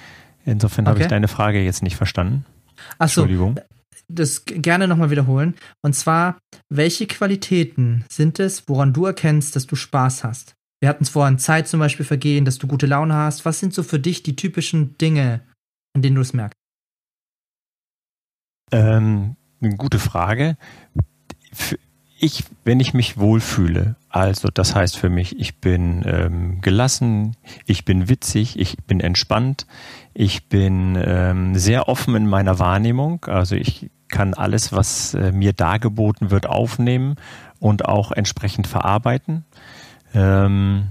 Insofern 0.46 0.86
okay. 0.86 0.92
habe 0.92 1.02
ich 1.02 1.08
deine 1.08 1.28
Frage 1.28 1.62
jetzt 1.62 1.84
nicht 1.84 1.96
verstanden. 1.96 2.46
Achso, 2.98 3.22
Entschuldigung. 3.22 3.60
Das 4.08 4.44
gerne 4.46 4.88
nochmal 4.88 5.12
wiederholen. 5.12 5.56
Und 5.82 5.94
zwar, 5.94 6.40
welche 6.70 7.06
Qualitäten 7.06 8.06
sind 8.10 8.40
es, 8.40 8.68
woran 8.68 8.94
du 8.94 9.06
erkennst, 9.06 9.56
dass 9.56 9.68
du 9.68 9.76
Spaß 9.76 10.24
hast? 10.24 10.56
Wir 10.82 10.90
hatten 10.90 11.04
es 11.04 11.10
vorhin 11.10 11.38
Zeit 11.38 11.68
zum 11.68 11.80
Beispiel 11.80 12.06
vergehen, 12.06 12.46
dass 12.46 12.58
du 12.58 12.66
gute 12.66 12.86
Laune 12.86 13.14
hast. 13.14 13.46
Was 13.46 13.60
sind 13.60 13.74
so 13.74 13.84
für 13.84 14.00
dich 14.00 14.24
die 14.24 14.36
typischen 14.36 14.98
Dinge, 14.98 15.42
an 15.94 16.02
denen 16.02 16.16
du 16.16 16.22
es 16.22 16.34
merkst? 16.34 16.58
Ähm, 18.72 19.36
eine 19.62 19.76
gute 19.76 20.00
Frage. 20.00 20.58
Ich, 22.22 22.44
wenn 22.66 22.82
ich 22.82 22.94
mich 22.94 23.18
wohlfühle, 23.18 23.96
also 24.10 24.50
das 24.54 24.76
heißt 24.76 24.98
für 24.98 25.10
mich, 25.10 25.40
ich 25.40 25.60
bin 25.60 26.04
ähm, 26.06 26.60
gelassen, 26.60 27.38
ich 27.66 27.86
bin 27.86 28.10
witzig, 28.10 28.60
ich 28.60 28.78
bin 28.80 29.00
entspannt, 29.00 29.66
ich 30.14 30.50
bin 30.50 31.02
ähm, 31.02 31.56
sehr 31.56 31.88
offen 31.88 32.16
in 32.16 32.28
meiner 32.28 32.60
Wahrnehmung. 32.60 33.24
Also 33.26 33.56
ich 33.56 33.90
kann 34.10 34.34
alles, 34.34 34.74
was 34.74 35.14
äh, 35.14 35.32
mir 35.32 35.54
dargeboten 35.54 36.30
wird, 36.30 36.46
aufnehmen 36.46 37.16
und 37.60 37.86
auch 37.86 38.12
entsprechend 38.12 38.68
verarbeiten. 38.68 39.46
Ähm, 40.14 40.90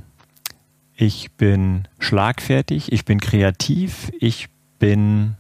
ich 0.95 1.33
bin 1.33 1.88
schlagfertig, 1.99 2.91
ich 2.91 3.05
bin 3.05 3.21
kreativ, 3.21 4.11
ich 4.19 4.49
bin 4.79 5.37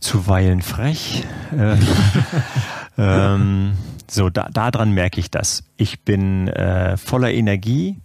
zuweilen 0.00 0.60
frech. 0.60 1.24
Äh, 2.98 3.34
ähm, 3.34 3.72
so, 4.10 4.28
da, 4.28 4.48
daran 4.50 4.92
merke 4.92 5.20
ich 5.20 5.30
das. 5.30 5.64
Ich 5.76 6.00
bin 6.00 6.48
äh, 6.48 6.96
voller 6.96 7.32
Energie. 7.32 7.96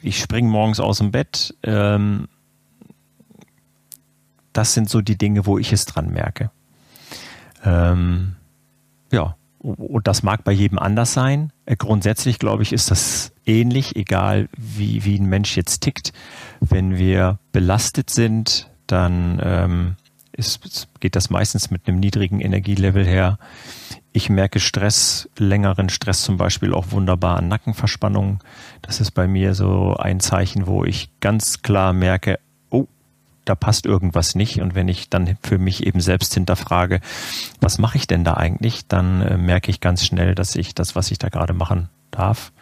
Ich 0.00 0.18
springe 0.18 0.48
morgens 0.48 0.80
aus 0.80 0.98
dem 0.98 1.12
Bett. 1.12 1.54
Ähm, 1.62 2.28
das 4.52 4.74
sind 4.74 4.88
so 4.90 5.00
die 5.00 5.16
Dinge, 5.16 5.46
wo 5.46 5.58
ich 5.58 5.72
es 5.72 5.84
dran 5.84 6.10
merke. 6.10 6.50
Ähm, 7.64 8.34
ja, 9.12 9.36
und 9.58 10.08
das 10.08 10.22
mag 10.22 10.42
bei 10.42 10.52
jedem 10.52 10.78
anders 10.78 11.12
sein. 11.12 11.52
Äh, 11.66 11.76
grundsätzlich, 11.76 12.38
glaube 12.38 12.62
ich, 12.62 12.72
ist 12.72 12.90
das 12.90 13.32
ähnlich, 13.46 13.96
egal 13.96 14.48
wie, 14.56 15.04
wie 15.04 15.18
ein 15.18 15.26
Mensch 15.26 15.56
jetzt 15.56 15.82
tickt. 15.82 16.12
Wenn 16.60 16.96
wir 16.96 17.38
belastet 17.52 18.10
sind, 18.10 18.70
dann 18.86 19.40
ähm, 19.42 19.96
ist, 20.32 20.88
geht 21.00 21.14
das 21.14 21.30
meistens 21.30 21.70
mit 21.70 21.86
einem 21.86 22.00
niedrigen 22.00 22.40
Energielevel 22.40 23.06
her. 23.06 23.38
Ich 24.12 24.28
merke 24.28 24.60
Stress, 24.60 25.28
längeren 25.38 25.88
Stress 25.88 26.22
zum 26.22 26.36
Beispiel 26.36 26.74
auch 26.74 26.90
wunderbar 26.90 27.38
an 27.38 27.48
Nackenverspannungen. 27.48 28.40
Das 28.82 29.00
ist 29.00 29.12
bei 29.12 29.26
mir 29.26 29.54
so 29.54 29.96
ein 29.96 30.20
Zeichen, 30.20 30.66
wo 30.66 30.84
ich 30.84 31.08
ganz 31.20 31.62
klar 31.62 31.94
merke, 31.94 32.38
oh, 32.68 32.86
da 33.46 33.54
passt 33.54 33.86
irgendwas 33.86 34.34
nicht. 34.34 34.60
Und 34.60 34.74
wenn 34.74 34.88
ich 34.88 35.08
dann 35.08 35.38
für 35.42 35.56
mich 35.56 35.86
eben 35.86 36.00
selbst 36.00 36.34
hinterfrage, 36.34 37.00
was 37.60 37.78
mache 37.78 37.96
ich 37.96 38.06
denn 38.06 38.22
da 38.22 38.34
eigentlich, 38.34 38.86
dann 38.86 39.22
äh, 39.22 39.38
merke 39.38 39.70
ich 39.70 39.80
ganz 39.80 40.04
schnell, 40.04 40.34
dass 40.34 40.56
ich 40.56 40.74
das, 40.74 40.94
was 40.94 41.10
ich 41.10 41.18
da 41.18 41.30
gerade 41.30 41.54
machen 41.54 41.88
darf, 42.10 42.52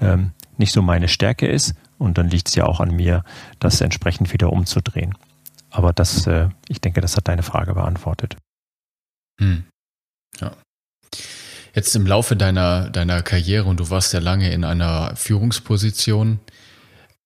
ähm, 0.00 0.30
nicht 0.58 0.72
so 0.72 0.80
meine 0.80 1.08
Stärke 1.08 1.48
ist. 1.48 1.74
Und 1.98 2.18
dann 2.18 2.28
liegt 2.28 2.48
es 2.48 2.54
ja 2.54 2.66
auch 2.66 2.78
an 2.78 2.94
mir, 2.94 3.24
das 3.58 3.80
entsprechend 3.80 4.32
wieder 4.32 4.52
umzudrehen. 4.52 5.16
Aber 5.70 5.92
das, 5.92 6.26
äh, 6.28 6.48
ich 6.68 6.80
denke, 6.80 7.00
das 7.00 7.16
hat 7.16 7.26
deine 7.26 7.42
Frage 7.42 7.74
beantwortet. 7.74 8.36
Hm. 9.40 9.64
Ja. 10.40 10.52
Jetzt 11.74 11.94
im 11.94 12.06
Laufe 12.06 12.36
deiner, 12.36 12.90
deiner 12.90 13.22
Karriere 13.22 13.64
und 13.64 13.78
du 13.78 13.90
warst 13.90 14.12
ja 14.12 14.20
lange 14.20 14.52
in 14.52 14.64
einer 14.64 15.14
Führungsposition, 15.16 16.40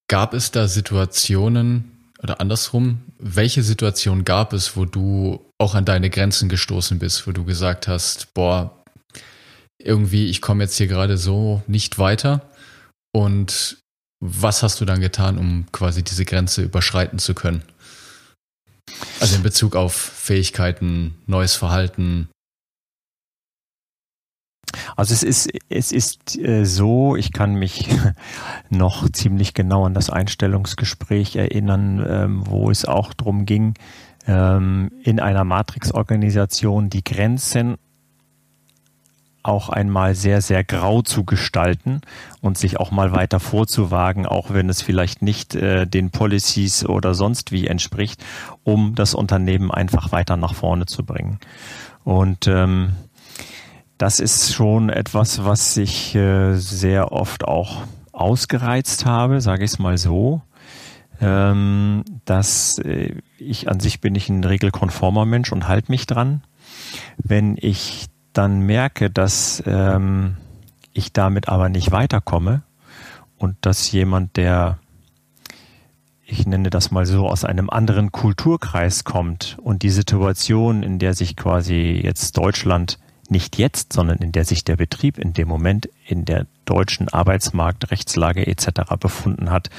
gab 0.08 0.34
es 0.34 0.50
da 0.50 0.68
Situationen 0.68 2.12
oder 2.22 2.40
andersrum, 2.40 3.02
welche 3.18 3.62
Situation 3.62 4.24
gab 4.24 4.52
es, 4.52 4.76
wo 4.76 4.84
du 4.84 5.50
auch 5.58 5.74
an 5.74 5.84
deine 5.84 6.10
Grenzen 6.10 6.48
gestoßen 6.48 6.98
bist, 6.98 7.26
wo 7.26 7.32
du 7.32 7.44
gesagt 7.44 7.88
hast, 7.88 8.34
boah, 8.34 8.82
irgendwie, 9.78 10.28
ich 10.28 10.40
komme 10.40 10.64
jetzt 10.64 10.76
hier 10.76 10.86
gerade 10.86 11.18
so 11.18 11.62
nicht 11.66 11.98
weiter 11.98 12.50
und 13.14 13.78
was 14.20 14.62
hast 14.62 14.80
du 14.80 14.84
dann 14.84 15.00
getan, 15.00 15.38
um 15.38 15.66
quasi 15.72 16.02
diese 16.02 16.24
Grenze 16.24 16.62
überschreiten 16.62 17.18
zu 17.18 17.34
können? 17.34 17.62
Also 19.20 19.36
in 19.36 19.42
Bezug 19.42 19.76
auf 19.76 19.94
Fähigkeiten, 19.94 21.14
neues 21.26 21.54
Verhalten, 21.54 22.28
also 24.96 25.12
es 25.12 25.22
ist, 25.22 25.50
es 25.68 25.92
ist 25.92 26.38
äh, 26.38 26.64
so, 26.64 27.16
ich 27.16 27.32
kann 27.32 27.54
mich 27.54 27.88
noch 28.70 29.08
ziemlich 29.10 29.54
genau 29.54 29.86
an 29.86 29.94
das 29.94 30.10
Einstellungsgespräch 30.10 31.36
erinnern, 31.36 32.04
ähm, 32.08 32.42
wo 32.46 32.70
es 32.70 32.84
auch 32.84 33.12
darum 33.14 33.46
ging, 33.46 33.74
ähm, 34.26 34.90
in 35.02 35.20
einer 35.20 35.44
Matrix-Organisation 35.44 36.90
die 36.90 37.04
Grenzen 37.04 37.76
auch 39.44 39.68
einmal 39.68 40.14
sehr, 40.14 40.40
sehr 40.40 40.64
grau 40.64 41.02
zu 41.02 41.24
gestalten 41.24 42.00
und 42.40 42.56
sich 42.56 42.80
auch 42.80 42.90
mal 42.90 43.12
weiter 43.12 43.40
vorzuwagen, 43.40 44.26
auch 44.26 44.50
wenn 44.52 44.70
es 44.70 44.80
vielleicht 44.80 45.20
nicht 45.20 45.54
äh, 45.54 45.86
den 45.86 46.10
Policies 46.10 46.86
oder 46.86 47.14
sonst 47.14 47.52
wie 47.52 47.66
entspricht, 47.66 48.24
um 48.64 48.94
das 48.94 49.14
Unternehmen 49.14 49.70
einfach 49.70 50.12
weiter 50.12 50.38
nach 50.38 50.54
vorne 50.54 50.86
zu 50.86 51.04
bringen. 51.04 51.38
Und 52.04 52.46
ähm, 52.46 52.92
das 54.04 54.20
ist 54.20 54.52
schon 54.52 54.90
etwas, 54.90 55.46
was 55.46 55.78
ich 55.78 56.14
äh, 56.14 56.56
sehr 56.56 57.10
oft 57.10 57.48
auch 57.48 57.84
ausgereizt 58.12 59.06
habe, 59.06 59.40
sage 59.40 59.64
ich 59.64 59.70
es 59.70 59.78
mal 59.78 59.96
so. 59.96 60.42
Ähm, 61.22 62.04
dass 62.26 62.76
äh, 62.80 63.14
ich 63.38 63.70
an 63.70 63.80
sich 63.80 64.02
bin 64.02 64.14
ich 64.14 64.28
ein 64.28 64.44
regelkonformer 64.44 65.24
Mensch 65.24 65.52
und 65.52 65.68
halte 65.68 65.90
mich 65.90 66.06
dran. 66.06 66.42
Wenn 67.16 67.56
ich 67.58 68.04
dann 68.34 68.60
merke, 68.60 69.08
dass 69.08 69.62
ähm, 69.64 70.36
ich 70.92 71.14
damit 71.14 71.48
aber 71.48 71.70
nicht 71.70 71.90
weiterkomme 71.90 72.60
und 73.38 73.56
dass 73.62 73.90
jemand, 73.90 74.36
der, 74.36 74.76
ich 76.26 76.46
nenne 76.46 76.68
das 76.68 76.90
mal 76.90 77.06
so, 77.06 77.26
aus 77.26 77.46
einem 77.46 77.70
anderen 77.70 78.12
Kulturkreis 78.12 79.04
kommt 79.04 79.56
und 79.62 79.82
die 79.82 79.88
Situation, 79.88 80.82
in 80.82 80.98
der 80.98 81.14
sich 81.14 81.36
quasi 81.36 81.98
jetzt 82.04 82.36
Deutschland 82.36 82.98
nicht 83.30 83.58
jetzt, 83.58 83.92
sondern 83.92 84.18
in 84.18 84.32
der 84.32 84.44
sich 84.44 84.64
der 84.64 84.76
Betrieb 84.76 85.18
in 85.18 85.32
dem 85.32 85.48
Moment 85.48 85.88
in 86.06 86.24
der 86.24 86.46
deutschen 86.64 87.08
Arbeitsmarkt, 87.08 87.90
Rechtslage 87.90 88.46
etc. 88.46 88.96
befunden 88.98 89.50
hat, 89.50 89.70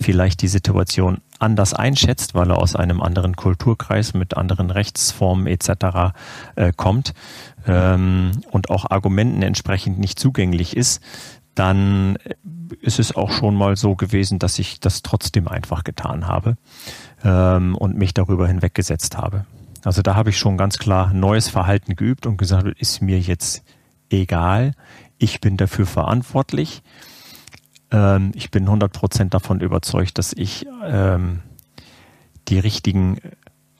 vielleicht 0.00 0.42
die 0.42 0.48
Situation 0.48 1.18
anders 1.38 1.74
einschätzt, 1.74 2.34
weil 2.34 2.50
er 2.50 2.58
aus 2.58 2.76
einem 2.76 3.02
anderen 3.02 3.36
Kulturkreis 3.36 4.14
mit 4.14 4.36
anderen 4.36 4.70
Rechtsformen 4.70 5.46
etc. 5.46 6.14
Äh, 6.56 6.72
kommt 6.76 7.14
ähm, 7.66 8.32
und 8.50 8.70
auch 8.70 8.90
Argumenten 8.90 9.42
entsprechend 9.42 9.98
nicht 9.98 10.18
zugänglich 10.18 10.76
ist, 10.76 11.02
dann 11.54 12.18
ist 12.80 12.98
es 12.98 13.14
auch 13.14 13.30
schon 13.30 13.54
mal 13.54 13.76
so 13.76 13.94
gewesen, 13.94 14.38
dass 14.38 14.58
ich 14.58 14.80
das 14.80 15.02
trotzdem 15.02 15.48
einfach 15.48 15.84
getan 15.84 16.26
habe 16.26 16.56
ähm, 17.22 17.76
und 17.76 17.96
mich 17.96 18.14
darüber 18.14 18.48
hinweggesetzt 18.48 19.16
habe. 19.16 19.44
Also 19.84 20.02
da 20.02 20.14
habe 20.14 20.30
ich 20.30 20.38
schon 20.38 20.56
ganz 20.56 20.78
klar 20.78 21.12
neues 21.12 21.48
Verhalten 21.48 21.96
geübt 21.96 22.26
und 22.26 22.36
gesagt, 22.36 22.66
ist 22.78 23.02
mir 23.02 23.20
jetzt 23.20 23.62
egal, 24.10 24.72
ich 25.18 25.40
bin 25.40 25.56
dafür 25.56 25.86
verantwortlich. 25.86 26.82
Ähm, 27.90 28.32
ich 28.34 28.50
bin 28.50 28.66
100% 28.68 29.28
davon 29.28 29.60
überzeugt, 29.60 30.18
dass 30.18 30.32
ich 30.32 30.66
ähm, 30.84 31.42
die 32.48 32.58
richtigen 32.58 33.18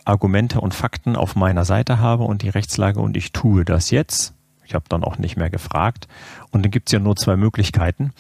Argumente 0.04 0.60
und 0.60 0.74
Fakten 0.74 1.16
auf 1.16 1.34
meiner 1.34 1.64
Seite 1.64 1.98
habe 1.98 2.24
und 2.24 2.42
die 2.42 2.50
Rechtslage 2.50 3.00
und 3.00 3.16
ich 3.16 3.32
tue 3.32 3.64
das 3.64 3.90
jetzt. 3.90 4.34
Ich 4.66 4.74
habe 4.74 4.84
dann 4.88 5.04
auch 5.04 5.18
nicht 5.18 5.36
mehr 5.36 5.50
gefragt. 5.50 6.08
Und 6.50 6.64
dann 6.64 6.70
gibt 6.70 6.88
es 6.88 6.92
ja 6.92 6.98
nur 6.98 7.16
zwei 7.16 7.36
Möglichkeiten. 7.36 8.12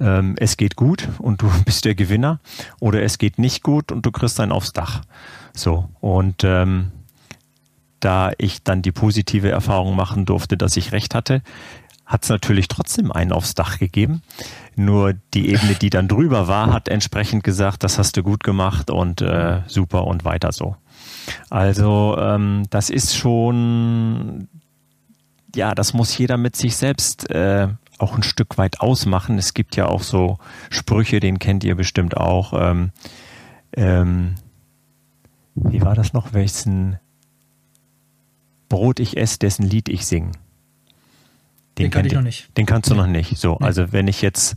Ähm, 0.00 0.34
es 0.38 0.56
geht 0.56 0.76
gut 0.76 1.08
und 1.18 1.42
du 1.42 1.50
bist 1.64 1.84
der 1.84 1.94
Gewinner 1.94 2.40
oder 2.80 3.02
es 3.02 3.18
geht 3.18 3.38
nicht 3.38 3.62
gut 3.62 3.92
und 3.92 4.04
du 4.04 4.10
kriegst 4.10 4.40
einen 4.40 4.52
aufs 4.52 4.72
Dach. 4.72 5.02
So. 5.54 5.88
Und 6.00 6.42
ähm, 6.44 6.90
da 8.02 8.32
ich 8.36 8.62
dann 8.62 8.82
die 8.82 8.92
positive 8.92 9.50
Erfahrung 9.50 9.96
machen 9.96 10.24
durfte, 10.26 10.56
dass 10.56 10.76
ich 10.76 10.92
recht 10.92 11.14
hatte, 11.14 11.42
hat 12.04 12.24
es 12.24 12.28
natürlich 12.28 12.68
trotzdem 12.68 13.12
einen 13.12 13.32
aufs 13.32 13.54
Dach 13.54 13.78
gegeben. 13.78 14.22
Nur 14.74 15.14
die 15.34 15.50
Ebene, 15.50 15.74
die 15.74 15.88
dann 15.88 16.08
drüber 16.08 16.48
war, 16.48 16.72
hat 16.72 16.88
entsprechend 16.88 17.44
gesagt, 17.44 17.84
das 17.84 17.98
hast 17.98 18.16
du 18.16 18.22
gut 18.22 18.44
gemacht 18.44 18.90
und 18.90 19.22
äh, 19.22 19.60
super 19.66 20.06
und 20.06 20.24
weiter 20.24 20.52
so. 20.52 20.76
Also 21.48 22.16
ähm, 22.18 22.64
das 22.70 22.90
ist 22.90 23.16
schon, 23.16 24.48
ja, 25.54 25.74
das 25.74 25.94
muss 25.94 26.16
jeder 26.18 26.36
mit 26.36 26.56
sich 26.56 26.76
selbst 26.76 27.30
äh, 27.30 27.68
auch 27.98 28.16
ein 28.16 28.24
Stück 28.24 28.58
weit 28.58 28.80
ausmachen. 28.80 29.38
Es 29.38 29.54
gibt 29.54 29.76
ja 29.76 29.86
auch 29.86 30.02
so 30.02 30.38
Sprüche, 30.70 31.20
den 31.20 31.38
kennt 31.38 31.62
ihr 31.62 31.76
bestimmt 31.76 32.16
auch. 32.16 32.52
Ähm, 32.54 32.90
ähm, 33.74 34.34
wie 35.54 35.82
war 35.82 35.94
das 35.94 36.12
noch? 36.12 36.32
Welchen 36.32 36.98
Brot 38.72 39.00
ich 39.00 39.18
esse, 39.18 39.38
dessen 39.38 39.68
Lied 39.68 39.90
ich 39.90 40.06
singe. 40.06 40.32
Den, 41.76 41.84
den 41.84 41.90
kann 41.90 42.06
ich 42.06 42.12
noch 42.14 42.22
nicht. 42.22 42.56
Den 42.56 42.64
kannst 42.64 42.88
du 42.88 42.94
nee. 42.94 43.02
noch 43.02 43.06
nicht. 43.06 43.36
So, 43.36 43.58
nee. 43.60 43.66
also 43.66 43.92
wenn 43.92 44.08
ich 44.08 44.22
jetzt 44.22 44.56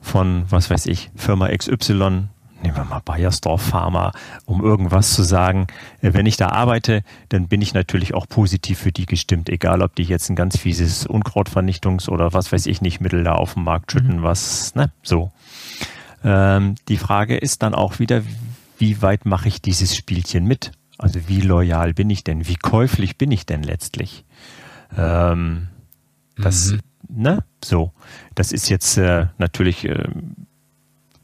von, 0.00 0.46
was 0.50 0.68
weiß 0.68 0.86
ich, 0.86 1.12
Firma 1.14 1.48
XY, 1.56 2.26
nehmen 2.64 2.76
wir 2.76 2.84
mal 2.84 3.02
Bayersdorf 3.04 3.62
Pharma, 3.62 4.10
um 4.46 4.64
irgendwas 4.64 5.14
zu 5.14 5.22
sagen, 5.22 5.68
äh, 6.02 6.12
wenn 6.12 6.26
ich 6.26 6.36
da 6.36 6.48
arbeite, 6.48 7.04
dann 7.28 7.46
bin 7.46 7.62
ich 7.62 7.72
natürlich 7.72 8.14
auch 8.14 8.28
positiv 8.28 8.80
für 8.80 8.90
die 8.90 9.06
gestimmt, 9.06 9.48
egal 9.48 9.80
ob 9.80 9.94
die 9.94 10.02
jetzt 10.02 10.28
ein 10.28 10.34
ganz 10.34 10.58
fieses 10.58 11.08
Unkrautvernichtungs- 11.08 12.08
oder 12.08 12.32
was 12.32 12.50
weiß 12.50 12.66
ich 12.66 12.80
nicht 12.80 13.00
Mittel 13.00 13.22
da 13.22 13.34
auf 13.34 13.54
dem 13.54 13.62
Markt 13.62 13.92
schütten, 13.92 14.16
mhm. 14.16 14.22
was, 14.24 14.74
ne, 14.74 14.90
so. 15.04 15.30
Ähm, 16.24 16.74
die 16.88 16.96
Frage 16.96 17.36
ist 17.36 17.62
dann 17.62 17.76
auch 17.76 18.00
wieder, 18.00 18.24
wie 18.78 19.02
weit 19.02 19.24
mache 19.24 19.46
ich 19.46 19.62
dieses 19.62 19.94
Spielchen 19.94 20.46
mit? 20.46 20.72
Also 20.98 21.28
wie 21.28 21.40
loyal 21.40 21.94
bin 21.94 22.10
ich 22.10 22.24
denn? 22.24 22.46
Wie 22.46 22.56
käuflich 22.56 23.18
bin 23.18 23.30
ich 23.30 23.46
denn 23.46 23.62
letztlich? 23.62 24.24
Ähm, 24.96 25.68
das, 26.36 26.72
mhm. 26.72 26.80
ne, 27.08 27.44
so. 27.62 27.92
Das 28.34 28.52
ist 28.52 28.68
jetzt 28.68 28.96
äh, 28.96 29.26
natürlich 29.38 29.84
äh, 29.84 30.08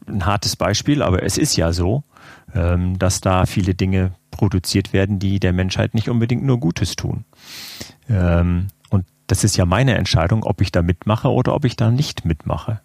ein 0.07 0.27
hartes 0.27 0.57
Beispiel, 0.57 1.03
aber 1.03 1.23
es 1.23 1.39
ist 1.39 1.57
ja 1.57 1.73
so, 1.73 2.05
ähm, 2.55 2.99
dass 2.99 3.21
da 3.21 3.47
viele 3.47 3.75
Dinge 3.75 4.13
produziert 4.31 4.93
werden, 4.93 5.19
die 5.19 5.41
der 5.41 5.53
Menschheit 5.53 5.95
nicht 5.95 6.09
unbedingt 6.09 6.45
nur 6.45 6.59
Gutes 6.61 6.97
tun. 6.97 7.25
Ähm, 8.09 8.69
und 8.91 9.07
das 9.27 9.45
ist 9.45 9.57
ja 9.57 9.65
meine 9.65 9.95
Entscheidung, 9.95 10.45
ob 10.45 10.61
ich 10.61 10.73
da 10.73 10.83
mitmache 10.83 11.29
oder 11.29 11.55
ob 11.55 11.65
ich 11.65 11.77
da 11.77 11.91
nicht 11.91 12.25
mitmache, 12.25 12.81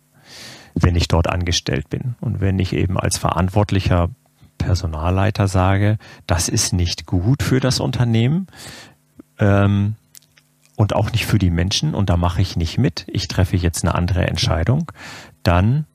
wenn 0.76 0.96
ich 0.96 1.08
dort 1.08 1.28
angestellt 1.28 1.90
bin. 1.90 2.16
Und 2.22 2.40
wenn 2.40 2.60
ich 2.60 2.74
eben 2.74 2.98
als 2.98 3.18
Verantwortlicher 3.18 4.10
Personalleiter 4.58 5.48
sage, 5.48 5.98
das 6.26 6.50
ist 6.50 6.74
nicht 6.74 7.06
gut 7.06 7.44
für 7.44 7.60
das 7.60 7.80
Unternehmen 7.80 8.48
ähm, 9.40 9.96
und 10.76 10.96
auch 10.96 11.12
nicht 11.12 11.26
für 11.26 11.40
die 11.40 11.50
Menschen 11.50 11.96
und 11.96 12.10
da 12.10 12.18
mache 12.18 12.42
ich 12.42 12.56
nicht 12.56 12.78
mit, 12.78 13.06
ich 13.08 13.28
treffe 13.28 13.58
jetzt 13.58 13.84
eine 13.84 13.96
andere 13.96 14.28
Entscheidung, 14.28 14.92
dann 15.44 15.86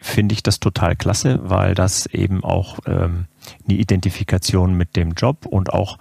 finde 0.00 0.32
ich 0.32 0.42
das 0.42 0.60
total 0.60 0.96
klasse, 0.96 1.40
weil 1.42 1.74
das 1.74 2.06
eben 2.06 2.44
auch 2.44 2.78
ähm, 2.86 3.26
eine 3.68 3.78
Identifikation 3.78 4.74
mit 4.74 4.96
dem 4.96 5.12
Job 5.12 5.46
und 5.46 5.72
auch 5.72 5.98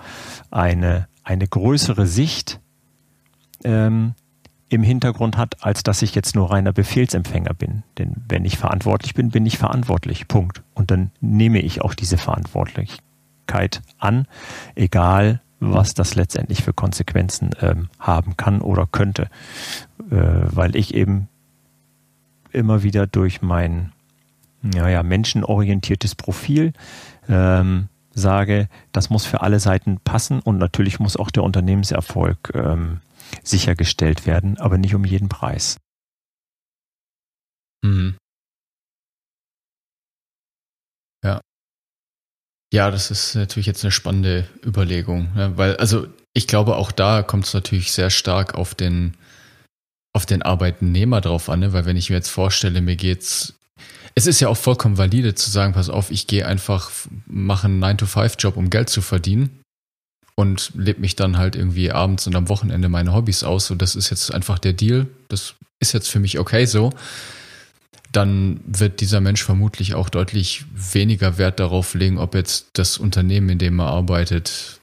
eine, 0.51 1.07
eine 1.23 1.47
größere 1.47 2.05
Sicht 2.05 2.59
ähm, 3.63 4.13
im 4.69 4.83
Hintergrund 4.83 5.37
hat, 5.37 5.63
als 5.63 5.83
dass 5.83 6.01
ich 6.01 6.13
jetzt 6.13 6.35
nur 6.35 6.51
reiner 6.51 6.73
Befehlsempfänger 6.73 7.53
bin. 7.53 7.83
Denn 7.97 8.15
wenn 8.27 8.45
ich 8.45 8.57
verantwortlich 8.57 9.13
bin, 9.13 9.29
bin 9.29 9.45
ich 9.45 9.57
verantwortlich. 9.57 10.27
Punkt. 10.27 10.61
Und 10.73 10.91
dann 10.91 11.11
nehme 11.21 11.59
ich 11.59 11.81
auch 11.81 11.93
diese 11.93 12.17
Verantwortlichkeit 12.17 13.81
an, 13.97 14.27
egal 14.75 15.41
was 15.59 15.93
das 15.93 16.15
letztendlich 16.15 16.63
für 16.63 16.73
Konsequenzen 16.73 17.51
ähm, 17.61 17.89
haben 17.99 18.37
kann 18.37 18.61
oder 18.61 18.87
könnte. 18.91 19.29
Äh, 20.11 20.43
weil 20.51 20.75
ich 20.75 20.93
eben 20.93 21.29
immer 22.51 22.83
wieder 22.83 23.07
durch 23.07 23.41
mein 23.41 23.91
naja, 24.61 25.01
menschenorientiertes 25.03 26.15
Profil 26.15 26.73
ähm, 27.29 27.87
sage, 28.13 28.67
das 28.91 29.09
muss 29.09 29.25
für 29.25 29.41
alle 29.41 29.59
Seiten 29.59 29.99
passen 30.03 30.39
und 30.39 30.57
natürlich 30.57 30.99
muss 30.99 31.17
auch 31.17 31.29
der 31.31 31.43
Unternehmenserfolg 31.43 32.51
ähm, 32.53 32.99
sichergestellt 33.43 34.25
werden, 34.25 34.57
aber 34.57 34.77
nicht 34.77 34.95
um 34.95 35.05
jeden 35.05 35.29
Preis. 35.29 35.77
Mhm. 37.83 38.17
Ja. 41.23 41.41
Ja, 42.73 42.91
das 42.91 43.11
ist 43.11 43.35
natürlich 43.35 43.65
jetzt 43.65 43.83
eine 43.83 43.91
spannende 43.91 44.47
Überlegung, 44.65 45.33
ne? 45.33 45.57
weil 45.57 45.77
also 45.77 46.07
ich 46.33 46.47
glaube 46.47 46.75
auch 46.75 46.91
da 46.91 47.23
kommt 47.23 47.45
es 47.45 47.53
natürlich 47.53 47.91
sehr 47.91 48.09
stark 48.09 48.55
auf 48.55 48.75
den 48.75 49.15
auf 50.13 50.25
den 50.25 50.41
Arbeitnehmer 50.41 51.21
drauf 51.21 51.49
an, 51.49 51.61
ne? 51.61 51.73
weil 51.73 51.85
wenn 51.85 51.95
ich 51.95 52.09
mir 52.09 52.17
jetzt 52.17 52.29
vorstelle, 52.29 52.81
mir 52.81 52.95
geht's 52.95 53.53
es 54.15 54.25
ist 54.25 54.39
ja 54.39 54.49
auch 54.49 54.57
vollkommen 54.57 54.97
valide 54.97 55.35
zu 55.35 55.49
sagen, 55.51 55.73
pass 55.73 55.89
auf, 55.89 56.09
ich 56.09 56.25
gehe 56.25 56.47
einfach, 56.47 56.89
mache 57.27 57.67
einen 57.67 57.83
9-to-5-Job, 57.83 58.57
um 58.57 58.71
Geld 58.71 58.89
zu 58.89 59.01
verdienen 59.01 59.61
und 60.39 60.71
lebe 60.75 61.01
mich 61.01 61.15
dann 61.15 61.37
halt 61.37 61.55
irgendwie 61.55 61.91
abends 61.91 62.27
und 62.27 62.35
am 62.35 62.47
Wochenende 62.47 62.89
meine 62.89 63.11
Hobbys 63.11 63.43
aus. 63.43 63.71
Und 63.71 63.81
das 63.81 63.95
ist 63.95 64.11
jetzt 64.11 64.31
einfach 64.31 64.59
der 64.59 64.73
Deal. 64.73 65.07
Das 65.29 65.55
ist 65.79 65.93
jetzt 65.93 66.09
für 66.09 66.19
mich 66.19 66.37
okay 66.37 66.65
so. 66.65 66.91
Dann 68.11 68.59
wird 68.65 69.01
dieser 69.01 69.19
Mensch 69.19 69.43
vermutlich 69.43 69.95
auch 69.95 70.09
deutlich 70.09 70.65
weniger 70.73 71.39
Wert 71.39 71.59
darauf 71.59 71.95
legen, 71.95 72.19
ob 72.19 72.35
jetzt 72.35 72.67
das 72.73 72.99
Unternehmen, 72.99 73.49
in 73.49 73.57
dem 73.57 73.79
er 73.79 73.87
arbeitet, 73.87 74.79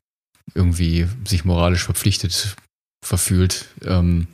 irgendwie 0.54 1.06
sich 1.24 1.44
moralisch 1.44 1.84
verpflichtet 1.84 2.56
verfühlt, 3.04 3.66
ähm, 3.84 4.26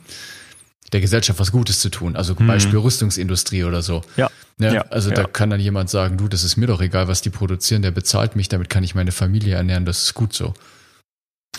der 0.91 1.01
Gesellschaft 1.01 1.39
was 1.39 1.51
Gutes 1.51 1.81
zu 1.81 1.89
tun. 1.89 2.15
Also 2.15 2.35
mhm. 2.37 2.47
Beispiel 2.47 2.79
Rüstungsindustrie 2.79 3.63
oder 3.63 3.83
so. 3.83 4.01
Ja. 4.17 4.31
ja, 4.57 4.73
ja 4.73 4.81
also 4.89 5.09
ja. 5.09 5.17
da 5.17 5.23
kann 5.25 5.51
dann 5.51 5.59
jemand 5.59 5.91
sagen, 5.91 6.17
du, 6.17 6.27
das 6.27 6.43
ist 6.43 6.57
mir 6.57 6.67
doch 6.67 6.81
egal, 6.81 7.07
was 7.07 7.21
die 7.21 7.29
produzieren, 7.29 7.83
der 7.83 7.91
bezahlt 7.91 8.35
mich, 8.35 8.49
damit 8.49 8.69
kann 8.69 8.83
ich 8.83 8.95
meine 8.95 9.11
Familie 9.11 9.55
ernähren, 9.55 9.85
das 9.85 10.05
ist 10.05 10.13
gut 10.15 10.33
so. 10.33 10.55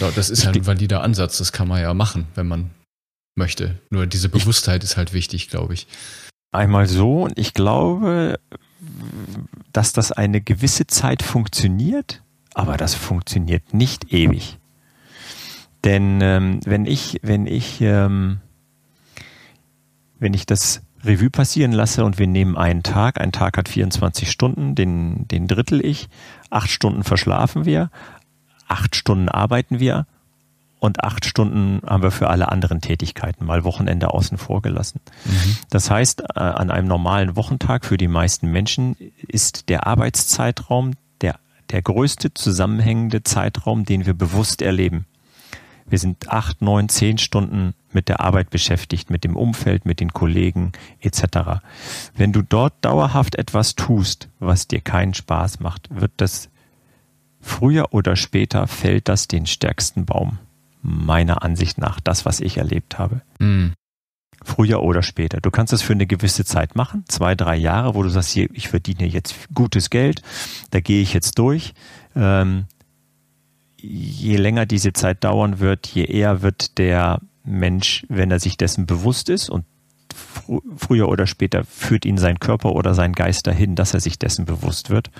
Ja, 0.00 0.10
das 0.10 0.30
ist 0.30 0.44
ja 0.44 0.50
ein 0.50 0.66
valider 0.66 1.02
Ansatz, 1.02 1.38
das 1.38 1.52
kann 1.52 1.68
man 1.68 1.80
ja 1.80 1.92
machen, 1.94 2.26
wenn 2.34 2.48
man 2.48 2.70
möchte. 3.34 3.78
Nur 3.90 4.06
diese 4.06 4.28
Bewusstheit 4.28 4.84
ist 4.84 4.96
halt 4.96 5.12
wichtig, 5.12 5.48
glaube 5.48 5.74
ich. 5.74 5.86
Einmal 6.50 6.86
so 6.86 7.22
und 7.24 7.38
ich 7.38 7.54
glaube, 7.54 8.38
dass 9.72 9.92
das 9.92 10.12
eine 10.12 10.40
gewisse 10.40 10.86
Zeit 10.86 11.22
funktioniert, 11.22 12.22
aber 12.54 12.76
das 12.76 12.94
funktioniert 12.94 13.72
nicht 13.72 14.12
ewig. 14.12 14.58
Denn 15.84 16.20
ähm, 16.20 16.60
wenn 16.64 16.86
ich, 16.86 17.18
wenn 17.22 17.46
ich, 17.46 17.80
ähm, 17.80 18.40
wenn 20.18 20.34
ich 20.34 20.46
das 20.46 20.82
Revue 21.04 21.30
passieren 21.30 21.72
lasse 21.72 22.04
und 22.04 22.18
wir 22.18 22.28
nehmen 22.28 22.56
einen 22.56 22.82
Tag, 22.82 23.20
ein 23.20 23.32
Tag 23.32 23.56
hat 23.56 23.68
24 23.68 24.30
Stunden, 24.30 24.74
den, 24.74 25.26
den 25.26 25.48
drittel 25.48 25.84
ich, 25.84 26.08
acht 26.50 26.70
Stunden 26.70 27.02
verschlafen 27.02 27.64
wir, 27.64 27.90
acht 28.68 28.96
Stunden 28.96 29.28
arbeiten 29.28 29.80
wir 29.80 30.06
und 30.82 31.04
acht 31.04 31.24
Stunden 31.24 31.80
haben 31.86 32.02
wir 32.02 32.10
für 32.10 32.28
alle 32.28 32.50
anderen 32.50 32.80
Tätigkeiten, 32.80 33.44
mal 33.44 33.62
Wochenende 33.62 34.12
außen 34.12 34.36
vor 34.36 34.62
gelassen. 34.62 35.00
Mhm. 35.24 35.56
Das 35.70 35.90
heißt, 35.90 36.22
äh, 36.34 36.40
an 36.40 36.72
einem 36.72 36.88
normalen 36.88 37.36
Wochentag 37.36 37.84
für 37.84 37.96
die 37.96 38.08
meisten 38.08 38.50
Menschen 38.50 38.96
ist 39.28 39.68
der 39.68 39.86
Arbeitszeitraum 39.86 40.94
der, 41.20 41.36
der 41.70 41.82
größte 41.82 42.34
zusammenhängende 42.34 43.22
Zeitraum, 43.22 43.84
den 43.84 44.06
wir 44.06 44.14
bewusst 44.14 44.60
erleben. 44.60 45.06
Wir 45.86 46.00
sind 46.00 46.30
acht, 46.30 46.62
neun, 46.62 46.88
zehn 46.88 47.18
Stunden 47.18 47.74
mit 47.92 48.08
der 48.08 48.20
Arbeit 48.20 48.50
beschäftigt, 48.50 49.10
mit 49.10 49.22
dem 49.22 49.36
Umfeld, 49.36 49.84
mit 49.84 50.00
den 50.00 50.12
Kollegen 50.12 50.72
etc. 51.00 51.60
Wenn 52.16 52.32
du 52.32 52.42
dort 52.42 52.74
dauerhaft 52.80 53.36
etwas 53.36 53.76
tust, 53.76 54.28
was 54.40 54.66
dir 54.66 54.80
keinen 54.80 55.14
Spaß 55.14 55.60
macht, 55.60 55.88
wird 55.90 56.12
das 56.16 56.48
früher 57.42 57.92
oder 57.92 58.16
später 58.16 58.66
fällt 58.66 59.08
das 59.08 59.28
den 59.28 59.46
stärksten 59.46 60.06
Baum. 60.06 60.38
Meiner 60.82 61.42
Ansicht 61.42 61.78
nach, 61.78 62.00
das, 62.00 62.24
was 62.24 62.40
ich 62.40 62.56
erlebt 62.56 62.98
habe. 62.98 63.20
Mhm. 63.38 63.74
Früher 64.44 64.82
oder 64.82 65.02
später. 65.02 65.40
Du 65.40 65.50
kannst 65.50 65.72
das 65.72 65.82
für 65.82 65.92
eine 65.92 66.06
gewisse 66.06 66.44
Zeit 66.44 66.74
machen, 66.74 67.04
zwei, 67.06 67.34
drei 67.34 67.56
Jahre, 67.56 67.94
wo 67.94 68.02
du 68.02 68.08
sagst, 68.08 68.30
hier, 68.30 68.48
ich 68.52 68.68
verdiene 68.68 69.06
jetzt 69.06 69.34
gutes 69.54 69.90
Geld, 69.90 70.22
da 70.70 70.80
gehe 70.80 71.02
ich 71.02 71.12
jetzt 71.14 71.38
durch. 71.38 71.74
Ähm, 72.16 72.64
je 73.76 74.36
länger 74.36 74.66
diese 74.66 74.92
Zeit 74.92 75.22
dauern 75.22 75.58
wird, 75.60 75.86
je 75.86 76.04
eher 76.04 76.42
wird 76.42 76.78
der 76.78 77.20
Mensch, 77.44 78.06
wenn 78.08 78.30
er 78.30 78.40
sich 78.40 78.56
dessen 78.56 78.86
bewusst 78.86 79.28
ist 79.28 79.50
und 79.50 79.64
fr 80.14 80.60
früher 80.76 81.08
oder 81.08 81.26
später 81.26 81.64
führt 81.64 82.04
ihn 82.04 82.18
sein 82.18 82.38
Körper 82.38 82.72
oder 82.72 82.94
sein 82.94 83.12
Geist 83.12 83.46
dahin, 83.46 83.74
dass 83.74 83.94
er 83.94 84.00
sich 84.00 84.18
dessen 84.18 84.44
bewusst 84.44 84.90
wird, 84.90 85.10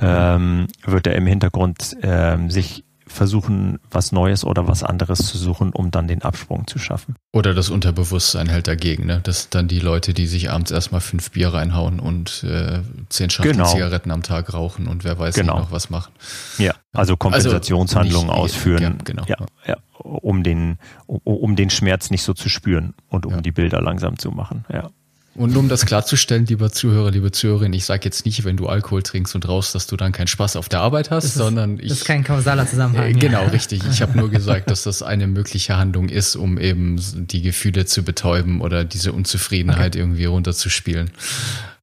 ähm, 0.00 0.66
wird 0.84 1.06
er 1.06 1.14
im 1.14 1.26
Hintergrund 1.26 1.96
ähm, 2.02 2.50
sich 2.50 2.84
versuchen, 3.10 3.80
was 3.90 4.12
Neues 4.12 4.44
oder 4.44 4.68
was 4.68 4.82
anderes 4.84 5.26
zu 5.26 5.36
suchen, 5.36 5.72
um 5.72 5.90
dann 5.90 6.06
den 6.06 6.22
Absprung 6.22 6.66
zu 6.66 6.78
schaffen. 6.78 7.16
Oder 7.32 7.54
das 7.54 7.68
Unterbewusstsein 7.68 8.48
hält 8.48 8.68
dagegen, 8.68 9.06
ne? 9.06 9.20
Das 9.22 9.50
dann 9.50 9.68
die 9.68 9.80
Leute, 9.80 10.14
die 10.14 10.26
sich 10.26 10.50
abends 10.50 10.70
erstmal 10.70 11.00
fünf 11.00 11.32
Bier 11.32 11.52
reinhauen 11.52 11.98
und 11.98 12.44
äh, 12.44 12.80
zehn 13.08 13.28
Schachtel 13.28 13.52
genau. 13.52 13.66
Zigaretten 13.66 14.10
am 14.10 14.22
Tag 14.22 14.54
rauchen 14.54 14.86
und 14.86 15.04
wer 15.04 15.18
weiß 15.18 15.34
genau. 15.34 15.58
noch 15.58 15.72
was 15.72 15.90
machen. 15.90 16.12
Ja, 16.58 16.74
also 16.92 17.16
Kompensationshandlungen 17.16 18.30
also 18.30 18.42
ausführen, 18.42 18.82
ja, 18.98 19.04
genau. 19.04 19.24
Ja, 19.26 19.36
ja, 19.66 19.76
um 19.98 20.42
den, 20.42 20.78
um, 21.06 21.20
um 21.24 21.56
den 21.56 21.70
Schmerz 21.70 22.10
nicht 22.10 22.22
so 22.22 22.32
zu 22.32 22.48
spüren 22.48 22.94
und 23.08 23.26
um 23.26 23.42
die 23.42 23.52
Bilder 23.52 23.82
langsam 23.82 24.18
zu 24.18 24.30
machen. 24.30 24.64
Ja. 24.72 24.90
Und 25.34 25.56
um 25.56 25.68
das 25.68 25.86
klarzustellen, 25.86 26.44
lieber 26.46 26.72
Zuhörer, 26.72 27.12
liebe 27.12 27.30
Zuhörerin, 27.30 27.72
ich 27.72 27.84
sage 27.84 28.02
jetzt 28.04 28.26
nicht, 28.26 28.44
wenn 28.44 28.56
du 28.56 28.66
Alkohol 28.66 29.02
trinkst 29.02 29.34
und 29.36 29.48
rauchst, 29.48 29.76
dass 29.76 29.86
du 29.86 29.96
dann 29.96 30.10
keinen 30.10 30.26
Spaß 30.26 30.56
auf 30.56 30.68
der 30.68 30.80
Arbeit 30.80 31.12
hast, 31.12 31.24
das 31.24 31.30
ist, 31.32 31.38
sondern 31.38 31.78
ich. 31.78 31.88
Das 31.88 31.98
ist 31.98 32.04
kein 32.04 32.24
kausaler 32.24 32.66
Zusammenhang. 32.66 33.10
Äh, 33.10 33.12
genau, 33.12 33.42
ja. 33.42 33.48
richtig. 33.48 33.80
Ich 33.88 34.02
habe 34.02 34.18
nur 34.18 34.28
gesagt, 34.28 34.70
dass 34.70 34.82
das 34.82 35.02
eine 35.02 35.28
mögliche 35.28 35.76
Handlung 35.76 36.08
ist, 36.08 36.34
um 36.34 36.58
eben 36.58 37.00
die 37.14 37.42
Gefühle 37.42 37.86
zu 37.86 38.02
betäuben 38.02 38.60
oder 38.60 38.84
diese 38.84 39.12
Unzufriedenheit 39.12 39.94
okay. 39.94 40.00
irgendwie 40.00 40.24
runterzuspielen. 40.24 41.12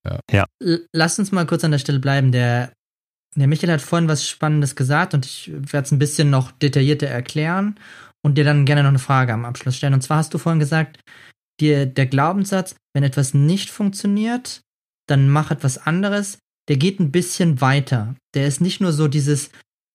Ja. 0.05 0.19
ja. 0.29 0.45
Lass 0.91 1.17
uns 1.17 1.31
mal 1.31 1.45
kurz 1.45 1.63
an 1.63 1.71
der 1.71 1.79
Stelle 1.79 1.99
bleiben. 1.99 2.33
Der, 2.33 2.73
der 3.35 3.47
Michael 3.47 3.71
hat 3.71 3.81
vorhin 3.81 4.09
was 4.09 4.27
Spannendes 4.27 4.75
gesagt 4.75 5.13
und 5.13 5.25
ich 5.25 5.51
werde 5.53 5.85
es 5.85 5.91
ein 5.91 5.99
bisschen 5.99 6.29
noch 6.29 6.51
detaillierter 6.51 7.07
erklären 7.07 7.79
und 8.21 8.37
dir 8.37 8.43
dann 8.43 8.65
gerne 8.65 8.83
noch 8.83 8.89
eine 8.89 8.99
Frage 8.99 9.33
am 9.33 9.45
Abschluss 9.45 9.77
stellen. 9.77 9.93
Und 9.93 10.01
zwar 10.01 10.17
hast 10.17 10.33
du 10.33 10.37
vorhin 10.37 10.59
gesagt, 10.59 10.99
dir 11.59 11.85
der 11.85 12.05
Glaubenssatz, 12.05 12.75
wenn 12.93 13.03
etwas 13.03 13.33
nicht 13.33 13.69
funktioniert, 13.69 14.61
dann 15.07 15.29
mach 15.29 15.51
etwas 15.51 15.77
anderes, 15.77 16.39
der 16.67 16.77
geht 16.77 16.99
ein 16.99 17.11
bisschen 17.11 17.61
weiter. 17.61 18.15
Der 18.33 18.47
ist 18.47 18.61
nicht 18.61 18.81
nur 18.81 18.91
so 18.91 19.07
dieses, 19.07 19.49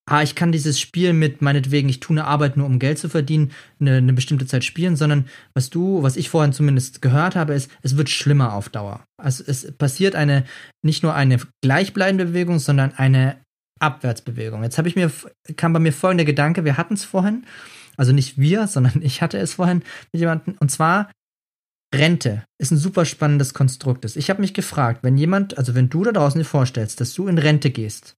ah, 0.09 0.21
ich 0.21 0.35
kann 0.35 0.51
dieses 0.51 0.79
Spiel 0.79 1.13
mit 1.13 1.41
meinetwegen, 1.41 1.87
ich 1.87 1.99
tue 1.99 2.15
eine 2.15 2.25
Arbeit 2.25 2.57
nur 2.57 2.65
um 2.65 2.79
Geld 2.79 2.97
zu 2.97 3.09
verdienen, 3.09 3.51
eine, 3.79 3.97
eine 3.97 4.13
bestimmte 4.13 4.47
Zeit 4.47 4.63
spielen, 4.63 4.95
sondern 4.95 5.27
was 5.53 5.69
du, 5.69 6.03
was 6.03 6.17
ich 6.17 6.29
vorhin 6.29 6.53
zumindest 6.53 7.01
gehört 7.01 7.35
habe, 7.35 7.53
ist, 7.53 7.71
es 7.81 7.95
wird 7.95 8.09
schlimmer 8.09 8.53
auf 8.53 8.69
Dauer. 8.69 9.03
Also 9.21 9.43
es 9.45 9.71
passiert 9.73 10.15
eine, 10.15 10.45
nicht 10.83 11.03
nur 11.03 11.13
eine 11.13 11.39
gleichbleibende 11.63 12.25
Bewegung, 12.25 12.59
sondern 12.59 12.93
eine 12.95 13.37
Abwärtsbewegung. 13.79 14.63
Jetzt 14.63 14.77
habe 14.77 14.87
ich 14.87 14.95
mir, 14.95 15.11
kam 15.55 15.73
bei 15.73 15.79
mir 15.79 15.93
folgender 15.93 16.25
Gedanke, 16.25 16.65
wir 16.65 16.77
hatten 16.77 16.95
es 16.95 17.05
vorhin, 17.05 17.45
also 17.97 18.11
nicht 18.11 18.37
wir, 18.37 18.67
sondern 18.67 19.01
ich 19.01 19.21
hatte 19.21 19.37
es 19.37 19.53
vorhin 19.53 19.83
mit 20.11 20.19
jemandem, 20.19 20.55
und 20.59 20.69
zwar 20.69 21.11
Rente 21.93 22.43
ist 22.59 22.71
ein 22.71 22.77
super 22.77 23.05
spannendes 23.05 23.53
Konstrukt. 23.53 24.03
Ich 24.15 24.29
habe 24.29 24.41
mich 24.41 24.53
gefragt, 24.53 25.03
wenn 25.03 25.17
jemand, 25.17 25.57
also 25.57 25.75
wenn 25.75 25.89
du 25.89 26.03
da 26.03 26.11
draußen 26.11 26.39
dir 26.39 26.45
vorstellst, 26.45 26.99
dass 26.99 27.13
du 27.13 27.27
in 27.27 27.37
Rente 27.37 27.69
gehst 27.69 28.15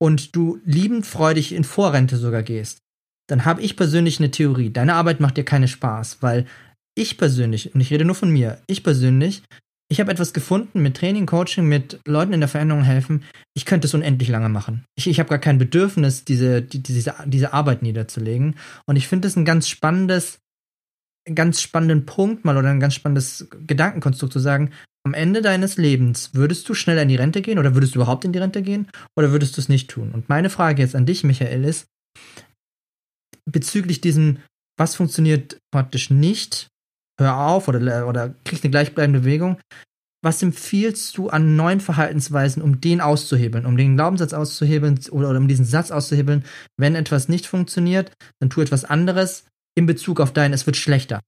und 0.00 0.36
du 0.36 0.60
liebend 0.64 1.06
freudig 1.06 1.52
in 1.52 1.64
Vorrente 1.64 2.16
sogar 2.16 2.42
gehst, 2.42 2.78
dann 3.28 3.44
habe 3.44 3.62
ich 3.62 3.76
persönlich 3.76 4.20
eine 4.20 4.30
Theorie. 4.30 4.70
Deine 4.70 4.94
Arbeit 4.94 5.20
macht 5.20 5.36
dir 5.36 5.44
keinen 5.44 5.68
Spaß, 5.68 6.18
weil 6.20 6.46
ich 6.96 7.18
persönlich, 7.18 7.74
und 7.74 7.80
ich 7.80 7.90
rede 7.90 8.04
nur 8.04 8.14
von 8.14 8.30
mir, 8.30 8.62
ich 8.68 8.84
persönlich, 8.84 9.42
ich 9.88 10.00
habe 10.00 10.10
etwas 10.10 10.32
gefunden 10.32 10.82
mit 10.82 10.96
Training, 10.96 11.26
Coaching, 11.26 11.66
mit 11.66 12.00
Leuten 12.06 12.32
in 12.32 12.40
der 12.40 12.48
Veränderung 12.48 12.82
helfen. 12.82 13.22
Ich 13.54 13.64
könnte 13.66 13.86
es 13.86 13.94
unendlich 13.94 14.28
lange 14.28 14.48
machen. 14.48 14.84
Ich, 14.96 15.06
ich 15.06 15.20
habe 15.20 15.28
gar 15.28 15.38
kein 15.38 15.58
Bedürfnis, 15.58 16.24
diese, 16.24 16.60
die, 16.60 16.82
diese, 16.82 17.14
diese 17.24 17.52
Arbeit 17.52 17.82
niederzulegen. 17.82 18.56
Und 18.86 18.96
ich 18.96 19.06
finde 19.06 19.28
es 19.28 19.36
ein 19.36 19.44
ganz 19.44 19.68
spannendes 19.68 20.40
ganz 21.34 21.60
spannenden 21.60 22.06
Punkt 22.06 22.44
mal 22.44 22.56
oder 22.56 22.70
ein 22.70 22.80
ganz 22.80 22.94
spannendes 22.94 23.48
Gedankenkonstrukt 23.66 24.32
zu 24.32 24.38
sagen, 24.38 24.70
am 25.04 25.14
Ende 25.14 25.40
deines 25.40 25.76
Lebens 25.76 26.34
würdest 26.34 26.68
du 26.68 26.74
schneller 26.74 27.02
in 27.02 27.08
die 27.08 27.16
Rente 27.16 27.42
gehen 27.42 27.58
oder 27.58 27.74
würdest 27.74 27.94
du 27.94 27.98
überhaupt 27.98 28.24
in 28.24 28.32
die 28.32 28.38
Rente 28.38 28.62
gehen 28.62 28.88
oder 29.16 29.30
würdest 29.30 29.56
du 29.56 29.60
es 29.60 29.68
nicht 29.68 29.88
tun? 29.88 30.10
Und 30.12 30.28
meine 30.28 30.50
Frage 30.50 30.82
jetzt 30.82 30.96
an 30.96 31.06
dich, 31.06 31.22
Michael, 31.22 31.64
ist 31.64 31.86
bezüglich 33.48 34.00
diesem, 34.00 34.38
was 34.78 34.96
funktioniert 34.96 35.58
praktisch 35.72 36.10
nicht, 36.10 36.68
hör 37.20 37.38
auf 37.38 37.68
oder, 37.68 38.08
oder 38.08 38.34
kriegst 38.44 38.64
eine 38.64 38.72
gleichbleibende 38.72 39.20
Bewegung. 39.20 39.58
Was 40.24 40.42
empfiehlst 40.42 41.16
du 41.16 41.28
an 41.28 41.54
neuen 41.54 41.80
Verhaltensweisen, 41.80 42.60
um 42.60 42.80
den 42.80 43.00
auszuhebeln, 43.00 43.64
um 43.64 43.76
den 43.76 43.94
Glaubenssatz 43.94 44.32
auszuhebeln 44.32 44.98
oder, 45.10 45.30
oder 45.30 45.38
um 45.38 45.46
diesen 45.46 45.64
Satz 45.64 45.92
auszuhebeln? 45.92 46.44
Wenn 46.76 46.96
etwas 46.96 47.28
nicht 47.28 47.46
funktioniert, 47.46 48.12
dann 48.40 48.50
tu 48.50 48.60
etwas 48.60 48.84
anderes, 48.84 49.44
in 49.76 49.86
Bezug 49.86 50.20
auf 50.20 50.32
dein, 50.32 50.52
es 50.52 50.66
wird 50.66 50.76
schlechter? 50.76 51.20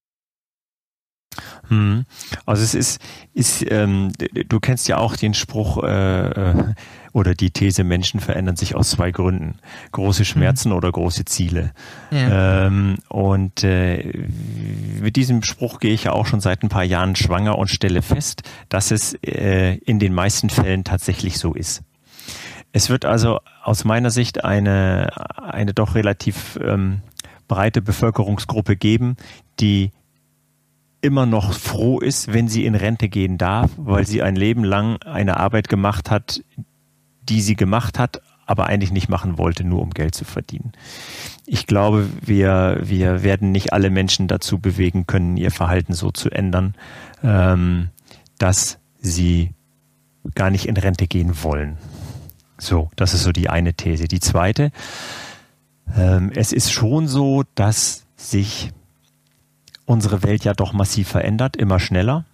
Hm. 1.69 2.05
Also 2.47 2.63
es 2.63 2.75
ist, 2.75 3.01
ist 3.35 3.65
ähm, 3.71 4.13
du 4.49 4.59
kennst 4.59 4.89
ja 4.89 4.97
auch 4.97 5.15
den 5.15 5.35
Spruch 5.35 5.83
äh, 5.85 6.29
äh, 6.29 6.75
oder 7.13 7.35
die 7.35 7.51
These, 7.51 7.85
Menschen 7.85 8.21
verändern 8.21 8.57
sich 8.57 8.75
aus 8.75 8.91
zwei 8.91 9.11
Gründen. 9.11 9.59
Große 9.93 10.25
Schmerzen 10.25 10.71
mhm. 10.71 10.77
oder 10.77 10.91
große 10.91 11.27
Ziele. 11.27 11.73
Ja. 12.11 12.67
Ähm, 12.67 12.97
und 13.09 13.63
äh, 13.65 14.27
mit 15.01 15.17
diesem 15.17 15.43
Spruch 15.43 15.79
gehe 15.79 15.93
ich 15.93 16.05
ja 16.05 16.13
auch 16.13 16.27
schon 16.27 16.41
seit 16.41 16.63
ein 16.63 16.71
paar 16.71 16.85
Jahren 16.85 17.17
schwanger 17.17 17.59
und 17.59 17.69
stelle 17.69 18.03
fest, 18.03 18.43
dass 18.69 18.91
es 18.91 19.15
äh, 19.23 19.75
in 19.75 19.99
den 19.99 20.15
meisten 20.15 20.49
Fällen 20.49 20.85
tatsächlich 20.85 21.39
so 21.39 21.55
ist. 21.55 21.83
Es 22.73 22.91
wird 22.91 23.05
also 23.05 23.41
aus 23.63 23.85
meiner 23.85 24.11
Sicht 24.11 24.45
eine, 24.45 25.11
eine 25.37 25.75
doch 25.75 25.95
relativ 25.95 26.59
ähm, 26.63 27.03
breite 27.49 27.83
Bevölkerungsgruppe 27.83 28.77
geben, 28.77 29.17
die 29.59 29.91
immer 31.01 31.27
noch 31.27 31.53
froh 31.53 32.01
ist, 32.01 32.33
wenn 32.33 32.49
sie 32.49 32.65
in 32.65 32.75
Rente 32.75 33.09
gehen 33.09 33.39
darf, 33.39 33.71
weil 33.77 34.07
sie 34.07 34.23
ein 34.23 34.37
Leben 34.37 34.65
lang 34.65 35.01
eine 35.03 35.37
Arbeit 35.37 35.69
gemacht 35.69 36.11
hat, 36.11 36.43
die 37.23 37.41
sie 37.41 37.57
gemacht 37.57 37.99
hat, 37.99 38.21
aber 38.47 38.67
eigentlich 38.67 38.93
nicht 38.93 39.09
machen 39.09 39.39
wollte, 39.39 39.63
nur 39.63 39.83
um 39.83 39.91
Geld 39.91 40.15
zu 40.15 40.25
verdienen. 40.25 40.73
Ich 41.47 41.67
glaube, 41.67 42.09
wir, 42.25 42.81
wir 42.83 43.23
werden 43.23 43.53
nicht 43.53 43.73
alle 43.73 43.91
Menschen 43.91 44.27
dazu 44.27 44.59
bewegen 44.59 45.07
können, 45.07 45.37
ihr 45.37 45.51
Verhalten 45.51 45.93
so 45.93 46.11
zu 46.11 46.31
ändern, 46.31 46.75
ähm, 47.23 47.91
dass 48.39 48.79
sie 49.01 49.51
gar 50.35 50.51
nicht 50.51 50.67
in 50.67 50.77
Rente 50.77 51.07
gehen 51.07 51.43
wollen. 51.43 51.79
So, 52.59 52.91
das 52.97 53.15
ist 53.15 53.23
so 53.23 53.33
die 53.33 53.49
eine 53.49 53.75
These. 53.75 54.09
Die 54.09 54.21
zweite, 54.21 54.73
ähm, 55.97 56.31
es 56.35 56.53
ist 56.53 56.71
schon 56.73 57.07
so, 57.07 57.45
dass 57.55 58.07
sich 58.17 58.73
unsere 59.87 60.23
Welt 60.23 60.45
ja 60.45 60.53
doch 60.53 60.73
massiv 60.73 61.09
verändert, 61.09 61.57
immer 61.57 61.81
schneller. 61.81 62.25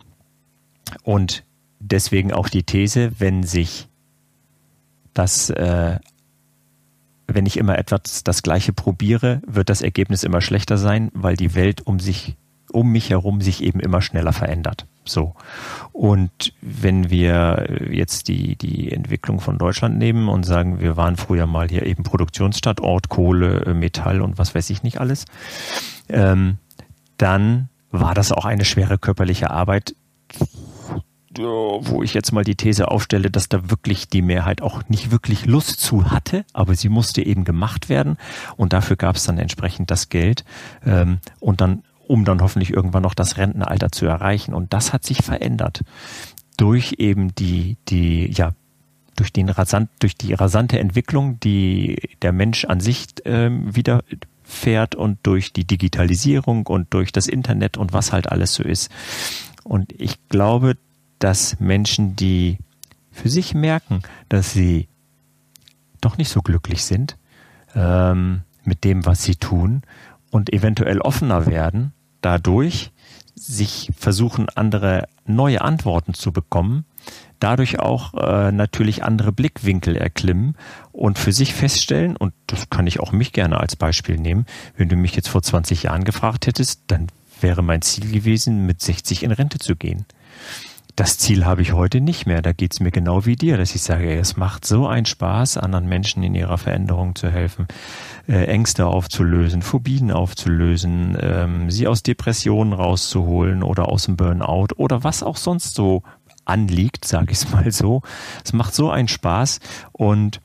Und 1.03 1.45
deswegen 1.79 2.33
auch 2.33 2.49
die 2.49 2.65
These, 2.65 3.13
wenn 3.19 3.43
sich 3.43 3.89
das, 5.15 5.51
äh, 5.51 5.99
wenn 7.27 7.47
ich 7.47 7.57
immer 7.57 7.79
etwas 7.79 8.25
das 8.25 8.43
Gleiche 8.43 8.73
probiere, 8.73 9.41
wird 9.47 9.71
das 9.71 9.83
Ergebnis 9.83 10.25
immer 10.25 10.41
schlechter 10.41 10.77
sein, 10.77 11.11
weil 11.15 11.37
die 11.37 11.55
Welt 11.55 11.87
um 11.87 12.01
sich, 12.01 12.37
um 12.73 12.91
mich 12.91 13.11
herum 13.11 13.41
sich 13.41 13.63
eben 13.63 13.81
immer 13.81 14.03
schneller 14.03 14.33
verändert. 14.33 14.87
So. 15.05 15.35
Und 15.93 16.55
wenn 16.61 17.11
wir 17.11 17.89
jetzt 17.91 18.29
die, 18.29 18.57
die 18.57 18.91
Entwicklung 18.93 19.41
von 19.41 19.59
Deutschland 19.59 19.99
nehmen 19.99 20.29
und 20.29 20.45
sagen, 20.45 20.81
wir 20.81 20.97
waren 20.97 21.17
früher 21.17 21.47
mal 21.47 21.69
hier 21.69 21.85
eben 21.87 22.03
Produktionsstandort, 22.03 23.09
Kohle, 23.09 23.65
äh, 23.67 23.75
Metall 23.75 24.21
und 24.23 24.39
was 24.39 24.55
weiß 24.55 24.71
ich 24.71 24.83
nicht 24.83 25.01
alles, 25.01 25.27
ähm, 26.09 26.59
dann 27.19 27.69
war 27.91 28.15
das 28.15 28.33
auch 28.33 28.45
eine 28.45 28.65
schwere 28.65 28.99
körperliche 28.99 29.51
Arbeit, 29.51 29.95
wo 31.37 32.03
ich 32.03 32.15
jetzt 32.15 32.33
mal 32.33 32.45
die 32.45 32.55
These 32.55 32.89
aufstelle, 32.91 33.31
dass 33.31 33.49
da 33.49 33.71
wirklich 33.71 34.09
die 34.09 34.23
Mehrheit 34.23 34.63
auch 34.63 34.83
nicht 34.89 35.11
wirklich 35.11 35.47
Lust 35.47 35.81
zu 35.81 36.11
hatte, 36.11 36.45
aber 36.53 36.75
sie 36.75 36.89
musste 36.89 37.23
eben 37.23 37.45
gemacht 37.45 37.89
werden 37.89 38.17
und 38.57 38.73
dafür 38.73 38.97
gab 38.97 39.17
es 39.17 39.25
dann 39.25 39.39
entsprechend 39.39 39.91
das 39.91 40.09
Geld 40.09 40.45
ähm, 40.85 41.19
und 41.41 41.61
dann, 41.61 41.83
um 42.07 42.25
dann 42.25 42.41
hoffentlich 42.41 42.73
irgendwann 42.73 43.03
noch 43.03 43.15
das 43.15 43.37
Rentenalter 43.37 43.91
zu 43.91 44.07
erreichen. 44.07 44.55
Und 44.55 44.73
das 44.73 44.93
hat 44.93 45.05
sich 45.05 45.19
verändert 45.19 45.83
durch 46.57 46.95
eben 46.99 47.35
die, 47.35 47.77
die, 47.89 48.31
ja, 48.31 48.53
durch, 49.17 49.33
den 49.33 49.49
rasant, 49.49 49.91
durch 50.01 50.17
die 50.17 50.35
rasante 50.35 50.79
Entwicklung, 50.79 51.39
die 51.41 51.99
der 52.23 52.33
Mensch 52.33 52.65
an 52.65 52.81
sich 52.81 53.07
ähm, 53.25 53.75
widerfährt 53.75 54.95
und 54.95 55.19
durch 55.23 55.53
die 55.53 55.65
Digitalisierung 55.65 56.67
und 56.67 56.93
durch 56.93 57.13
das 57.13 57.27
Internet 57.27 57.77
und 57.77 57.93
was 57.93 58.13
halt 58.13 58.31
alles 58.31 58.55
so 58.55 58.63
ist. 58.63 58.91
Und 59.63 59.93
ich 60.01 60.29
glaube, 60.29 60.77
dass 61.19 61.59
Menschen, 61.61 62.17
die 62.17 62.59
für 63.11 63.29
sich 63.29 63.55
merken, 63.55 64.03
dass 64.29 64.53
sie 64.53 64.89
doch 66.01 66.19
nicht 66.19 66.29
so 66.29 66.43
glücklich 66.43 66.85
sind 66.85 67.17
ähm, 67.75 68.43
mit 68.65 68.85
dem, 68.85 69.07
was 69.07 69.23
sie 69.23 69.37
tun 69.37 69.83
und 70.35 70.53
eventuell 70.53 71.01
offener 71.01 71.47
werden, 71.47 71.93
dadurch 72.21 72.91
sich 73.37 73.93
versuchen, 73.97 74.49
andere 74.49 75.07
neue 75.27 75.61
Antworten 75.61 76.13
zu 76.13 76.33
bekommen, 76.33 76.87
dadurch 77.39 77.79
auch 77.79 78.15
äh, 78.15 78.51
natürlich 78.51 79.05
andere 79.05 79.31
Blickwinkel 79.31 79.95
erklimmen 79.95 80.57
und 80.91 81.21
für 81.21 81.31
sich 81.31 81.55
feststellen, 81.55 82.17
und 82.17 82.35
das 82.49 82.69
kann 82.69 82.89
ich 82.89 82.99
auch 82.99 83.13
mich 83.13 83.33
gerne 83.33 83.61
als 83.61 83.77
Beispiel 83.77 84.19
nehmen, 84.19 84.45
wenn 84.77 84.89
du 84.89 84.97
mich 84.97 85.15
jetzt 85.15 85.29
vor 85.29 85.41
20 85.41 85.85
Jahren 85.85 86.03
gefragt 86.03 86.49
hättest, 86.49 86.83
dann 86.89 87.07
wäre 87.41 87.63
mein 87.63 87.83
Ziel 87.83 88.11
gewesen, 88.11 88.67
mit 88.67 88.81
60 88.81 89.23
in 89.23 89.31
Rente 89.31 89.61
zu 89.61 89.77
gehen. 89.77 90.05
Das 90.97 91.19
Ziel 91.19 91.45
habe 91.45 91.61
ich 91.63 91.73
heute 91.73 92.01
nicht 92.01 92.25
mehr. 92.25 92.41
Da 92.41 92.53
geht 92.53 92.73
es 92.73 92.79
mir 92.79 92.93
genau 92.93 93.27
wie 93.27 93.35
dir, 93.35 93.57
dass 93.57 93.75
ich 93.75 93.83
sage, 93.83 94.17
es 94.17 94.37
macht 94.37 94.65
so 94.65 94.87
einen 94.87 95.07
Spaß, 95.07 95.57
anderen 95.57 95.89
Menschen 95.89 96.23
in 96.23 96.37
ihrer 96.37 96.57
Veränderung 96.57 97.17
zu 97.17 97.31
helfen, 97.31 97.67
äh, 98.29 98.45
Ängste 98.45 98.87
aufzulösen, 98.87 99.63
Phobien 99.63 100.13
aufzulösen, 100.13 101.19
ähm, 101.21 101.71
sie 101.71 101.89
aus 101.89 102.05
Depressionen 102.05 102.73
rauszuholen 102.73 103.65
oder 103.65 103.89
aus 103.89 104.05
dem 104.05 104.17
Burnout 104.17 104.69
oder 104.77 105.03
was 105.03 105.25
auch 105.25 105.37
sonst 105.37 105.75
so 105.75 106.05
anliegt, 106.45 107.05
sage 107.05 107.33
ich 107.33 107.39
es 107.39 107.51
mal 107.53 107.73
so. 107.73 108.03
Es 108.45 108.53
macht 108.53 108.73
so 108.73 108.89
einen 108.91 109.09
Spaß 109.09 109.59
und 109.91 110.41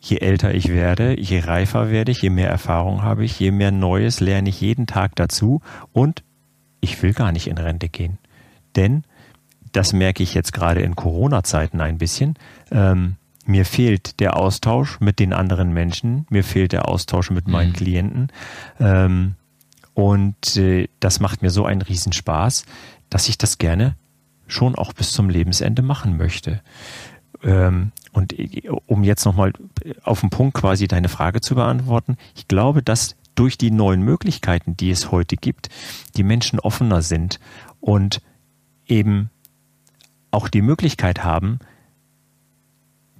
je 0.00 0.18
älter 0.18 0.54
ich 0.54 0.68
werde, 0.68 1.18
je 1.18 1.40
reifer 1.40 1.90
werde 1.90 2.12
ich, 2.12 2.20
je 2.20 2.30
mehr 2.30 2.50
Erfahrung 2.50 3.02
habe 3.02 3.24
ich, 3.24 3.40
je 3.40 3.52
mehr 3.52 3.70
Neues 3.70 4.20
lerne 4.20 4.50
ich 4.50 4.60
jeden 4.60 4.86
Tag 4.86 5.16
dazu 5.16 5.62
und 5.92 6.24
ich 6.80 7.02
will 7.02 7.14
gar 7.14 7.32
nicht 7.32 7.48
in 7.48 7.56
Rente 7.56 7.88
gehen. 7.88 8.18
Denn, 8.76 9.04
das 9.72 9.92
merke 9.92 10.22
ich 10.22 10.34
jetzt 10.34 10.52
gerade 10.52 10.80
in 10.80 10.96
Corona-Zeiten 10.96 11.80
ein 11.80 11.98
bisschen, 11.98 12.34
ähm, 12.70 13.16
mir 13.44 13.64
fehlt 13.64 14.20
der 14.20 14.36
Austausch 14.36 15.00
mit 15.00 15.18
den 15.18 15.32
anderen 15.32 15.72
Menschen, 15.72 16.26
mir 16.28 16.44
fehlt 16.44 16.72
der 16.72 16.88
Austausch 16.88 17.30
mit 17.30 17.48
meinen 17.48 17.70
mhm. 17.70 17.76
Klienten. 17.76 18.28
Ähm, 18.78 19.36
und 19.94 20.56
äh, 20.56 20.88
das 21.00 21.18
macht 21.18 21.42
mir 21.42 21.50
so 21.50 21.64
einen 21.64 21.82
Riesenspaß, 21.82 22.64
dass 23.08 23.28
ich 23.28 23.38
das 23.38 23.58
gerne 23.58 23.96
schon 24.46 24.74
auch 24.74 24.92
bis 24.92 25.12
zum 25.12 25.30
Lebensende 25.30 25.82
machen 25.82 26.16
möchte. 26.16 26.60
Ähm, 27.42 27.92
und 28.12 28.34
um 28.86 29.02
jetzt 29.02 29.24
nochmal 29.24 29.52
auf 30.02 30.20
den 30.20 30.30
Punkt 30.30 30.54
quasi 30.54 30.86
deine 30.86 31.08
Frage 31.08 31.40
zu 31.40 31.54
beantworten, 31.54 32.16
ich 32.36 32.48
glaube, 32.48 32.82
dass 32.82 33.16
durch 33.34 33.56
die 33.56 33.70
neuen 33.70 34.02
Möglichkeiten, 34.02 34.76
die 34.76 34.90
es 34.90 35.10
heute 35.10 35.36
gibt, 35.36 35.68
die 36.16 36.24
Menschen 36.24 36.58
offener 36.58 37.02
sind 37.02 37.38
und 37.80 38.20
eben 38.86 39.30
auch 40.30 40.48
die 40.48 40.62
Möglichkeit 40.62 41.24
haben, 41.24 41.58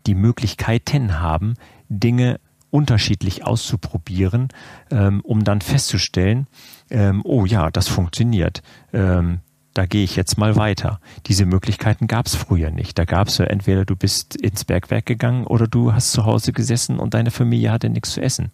die 0.07 0.15
Möglichkeiten 0.15 1.21
haben, 1.21 1.55
Dinge 1.89 2.41
unterschiedlich 2.71 3.47
auszuprobieren, 3.47 4.49
ähm, 4.91 5.21
um 5.23 5.45
dann 5.45 5.61
festzustellen, 5.61 6.47
ähm, 6.91 7.23
oh 7.25 7.47
ja, 7.47 7.71
das 7.71 7.89
funktioniert. 7.89 8.63
Ähm, 8.93 9.41
da 9.75 9.87
gehe 9.87 10.03
ich 10.03 10.17
jetzt 10.17 10.39
mal 10.39 10.57
weiter. 10.57 11.01
Diese 11.27 11.47
Möglichkeiten 11.47 12.09
gab 12.09 12.27
es 12.27 12.35
früher 12.35 12.71
nicht. 12.71 12.99
Da 12.99 13.05
gab 13.05 13.29
es 13.29 13.39
ja 13.39 13.45
entweder 13.45 13.85
du 13.85 13.95
bist 13.95 14.35
ins 14.35 14.65
Bergwerk 14.65 15.07
gegangen 15.07 15.47
oder 15.47 15.69
du 15.69 15.93
hast 15.93 16.11
zu 16.11 16.25
Hause 16.25 16.53
gesessen 16.53 16.99
und 16.99 17.15
deine 17.15 17.31
Familie 17.31 17.71
hatte 17.71 17.89
nichts 17.89 18.13
zu 18.13 18.21
essen. 18.21 18.51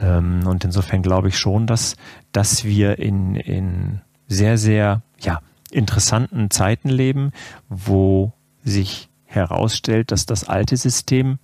Ähm, 0.00 0.46
und 0.46 0.64
insofern 0.64 1.02
glaube 1.02 1.28
ich 1.28 1.38
schon, 1.38 1.66
dass, 1.66 1.96
dass 2.30 2.64
wir 2.64 2.98
in, 3.00 3.34
in 3.34 4.02
sehr, 4.28 4.56
sehr 4.56 5.02
ja, 5.18 5.40
interessanten 5.72 6.50
Zeiten 6.50 6.88
leben, 6.88 7.32
wo 7.68 8.32
sich 8.62 9.08
herausstellt, 9.24 10.10
dass 10.10 10.26
das 10.26 10.44
alte 10.48 10.76
System 10.76 11.38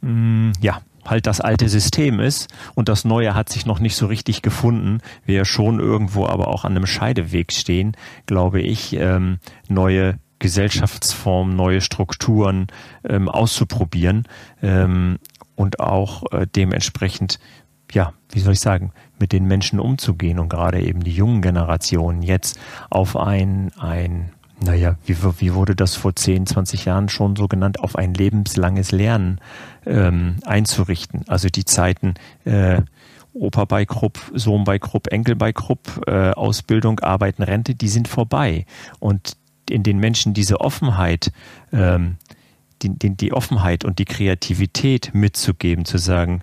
mh, 0.00 0.10
mm, 0.10 0.52
ja 0.60 0.80
halt 1.06 1.26
das 1.26 1.40
alte 1.40 1.68
System 1.68 2.20
ist 2.20 2.48
und 2.74 2.88
das 2.88 3.04
neue 3.04 3.34
hat 3.34 3.48
sich 3.48 3.66
noch 3.66 3.78
nicht 3.78 3.96
so 3.96 4.06
richtig 4.06 4.42
gefunden. 4.42 5.00
Wir 5.24 5.44
schon 5.44 5.80
irgendwo 5.80 6.26
aber 6.26 6.48
auch 6.48 6.64
an 6.64 6.76
einem 6.76 6.86
Scheideweg 6.86 7.52
stehen, 7.52 7.96
glaube 8.26 8.60
ich, 8.62 8.94
ähm, 8.94 9.38
neue 9.68 10.18
Gesellschaftsformen, 10.38 11.56
neue 11.56 11.80
Strukturen 11.80 12.66
ähm, 13.08 13.28
auszuprobieren 13.28 14.24
ähm, 14.62 15.18
und 15.54 15.80
auch 15.80 16.24
äh, 16.32 16.46
dementsprechend, 16.46 17.38
ja, 17.92 18.12
wie 18.30 18.40
soll 18.40 18.54
ich 18.54 18.60
sagen, 18.60 18.92
mit 19.18 19.32
den 19.32 19.46
Menschen 19.46 19.80
umzugehen 19.80 20.38
und 20.38 20.48
gerade 20.48 20.80
eben 20.80 21.04
die 21.04 21.12
jungen 21.12 21.42
Generationen 21.42 22.22
jetzt 22.22 22.58
auf 22.90 23.16
ein, 23.16 23.70
ein 23.78 24.32
naja, 24.64 24.96
wie, 25.04 25.16
wie 25.38 25.54
wurde 25.54 25.76
das 25.76 25.94
vor 25.94 26.14
10, 26.14 26.46
20 26.46 26.84
Jahren 26.84 27.08
schon 27.08 27.36
so 27.36 27.48
genannt, 27.48 27.80
auf 27.80 27.96
ein 27.96 28.14
lebenslanges 28.14 28.92
Lernen 28.92 29.40
ähm, 29.84 30.36
einzurichten. 30.44 31.24
Also 31.28 31.48
die 31.48 31.64
Zeiten 31.64 32.14
äh, 32.44 32.82
Opa 33.32 33.64
bei 33.64 33.84
Krupp, 33.84 34.18
Sohn 34.32 34.64
bei 34.64 34.78
Krupp, 34.78 35.08
Enkel 35.08 35.34
bei 35.34 35.52
Krupp, 35.52 36.02
äh, 36.06 36.30
Ausbildung, 36.30 37.00
Arbeiten, 37.00 37.42
Rente, 37.42 37.74
die 37.74 37.88
sind 37.88 38.06
vorbei. 38.06 38.64
Und 39.00 39.36
in 39.68 39.82
den 39.82 39.98
Menschen 39.98 40.34
diese 40.34 40.60
Offenheit, 40.60 41.32
ähm, 41.72 42.16
die, 42.82 42.90
die, 42.90 43.16
die 43.16 43.32
Offenheit 43.32 43.84
und 43.84 43.98
die 43.98 44.04
Kreativität 44.04 45.10
mitzugeben, 45.14 45.84
zu 45.84 45.98
sagen, 45.98 46.42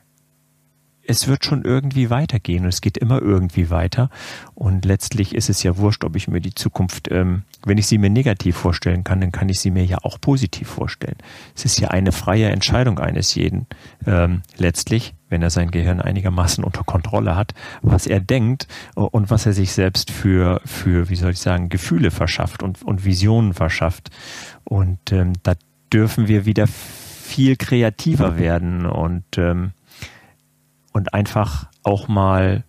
es 1.05 1.27
wird 1.27 1.45
schon 1.45 1.63
irgendwie 1.63 2.09
weitergehen 2.09 2.63
und 2.63 2.69
es 2.69 2.81
geht 2.81 2.97
immer 2.97 3.21
irgendwie 3.21 3.69
weiter. 3.69 4.09
Und 4.53 4.85
letztlich 4.85 5.35
ist 5.35 5.49
es 5.49 5.63
ja 5.63 5.77
wurscht, 5.77 6.03
ob 6.03 6.15
ich 6.15 6.27
mir 6.27 6.41
die 6.41 6.55
Zukunft, 6.55 7.09
ähm, 7.11 7.43
wenn 7.65 7.77
ich 7.77 7.87
sie 7.87 7.97
mir 7.97 8.09
negativ 8.09 8.55
vorstellen 8.55 9.03
kann, 9.03 9.21
dann 9.21 9.31
kann 9.31 9.49
ich 9.49 9.59
sie 9.59 9.71
mir 9.71 9.85
ja 9.85 9.97
auch 10.03 10.19
positiv 10.19 10.67
vorstellen. 10.67 11.17
Es 11.55 11.65
ist 11.65 11.79
ja 11.79 11.89
eine 11.89 12.11
freie 12.11 12.49
Entscheidung 12.49 12.99
eines 12.99 13.35
jeden, 13.35 13.67
ähm, 14.05 14.41
letztlich, 14.57 15.13
wenn 15.29 15.41
er 15.41 15.49
sein 15.49 15.71
Gehirn 15.71 16.01
einigermaßen 16.01 16.63
unter 16.63 16.83
Kontrolle 16.83 17.35
hat, 17.35 17.53
was 17.81 18.05
er 18.05 18.19
denkt 18.19 18.67
und 18.95 19.29
was 19.29 19.45
er 19.45 19.53
sich 19.53 19.71
selbst 19.71 20.11
für, 20.11 20.61
für 20.65 21.09
wie 21.09 21.15
soll 21.15 21.31
ich 21.31 21.39
sagen, 21.39 21.69
Gefühle 21.69 22.11
verschafft 22.11 22.63
und, 22.63 22.83
und 22.83 23.05
Visionen 23.05 23.53
verschafft. 23.53 24.09
Und 24.63 25.11
ähm, 25.11 25.33
da 25.43 25.53
dürfen 25.91 26.27
wir 26.27 26.45
wieder 26.45 26.67
viel 26.67 27.55
kreativer 27.55 28.37
werden 28.37 28.85
und 28.85 29.23
ähm, 29.37 29.71
und 30.91 31.13
einfach 31.13 31.67
auch 31.83 32.07
mal 32.07 32.63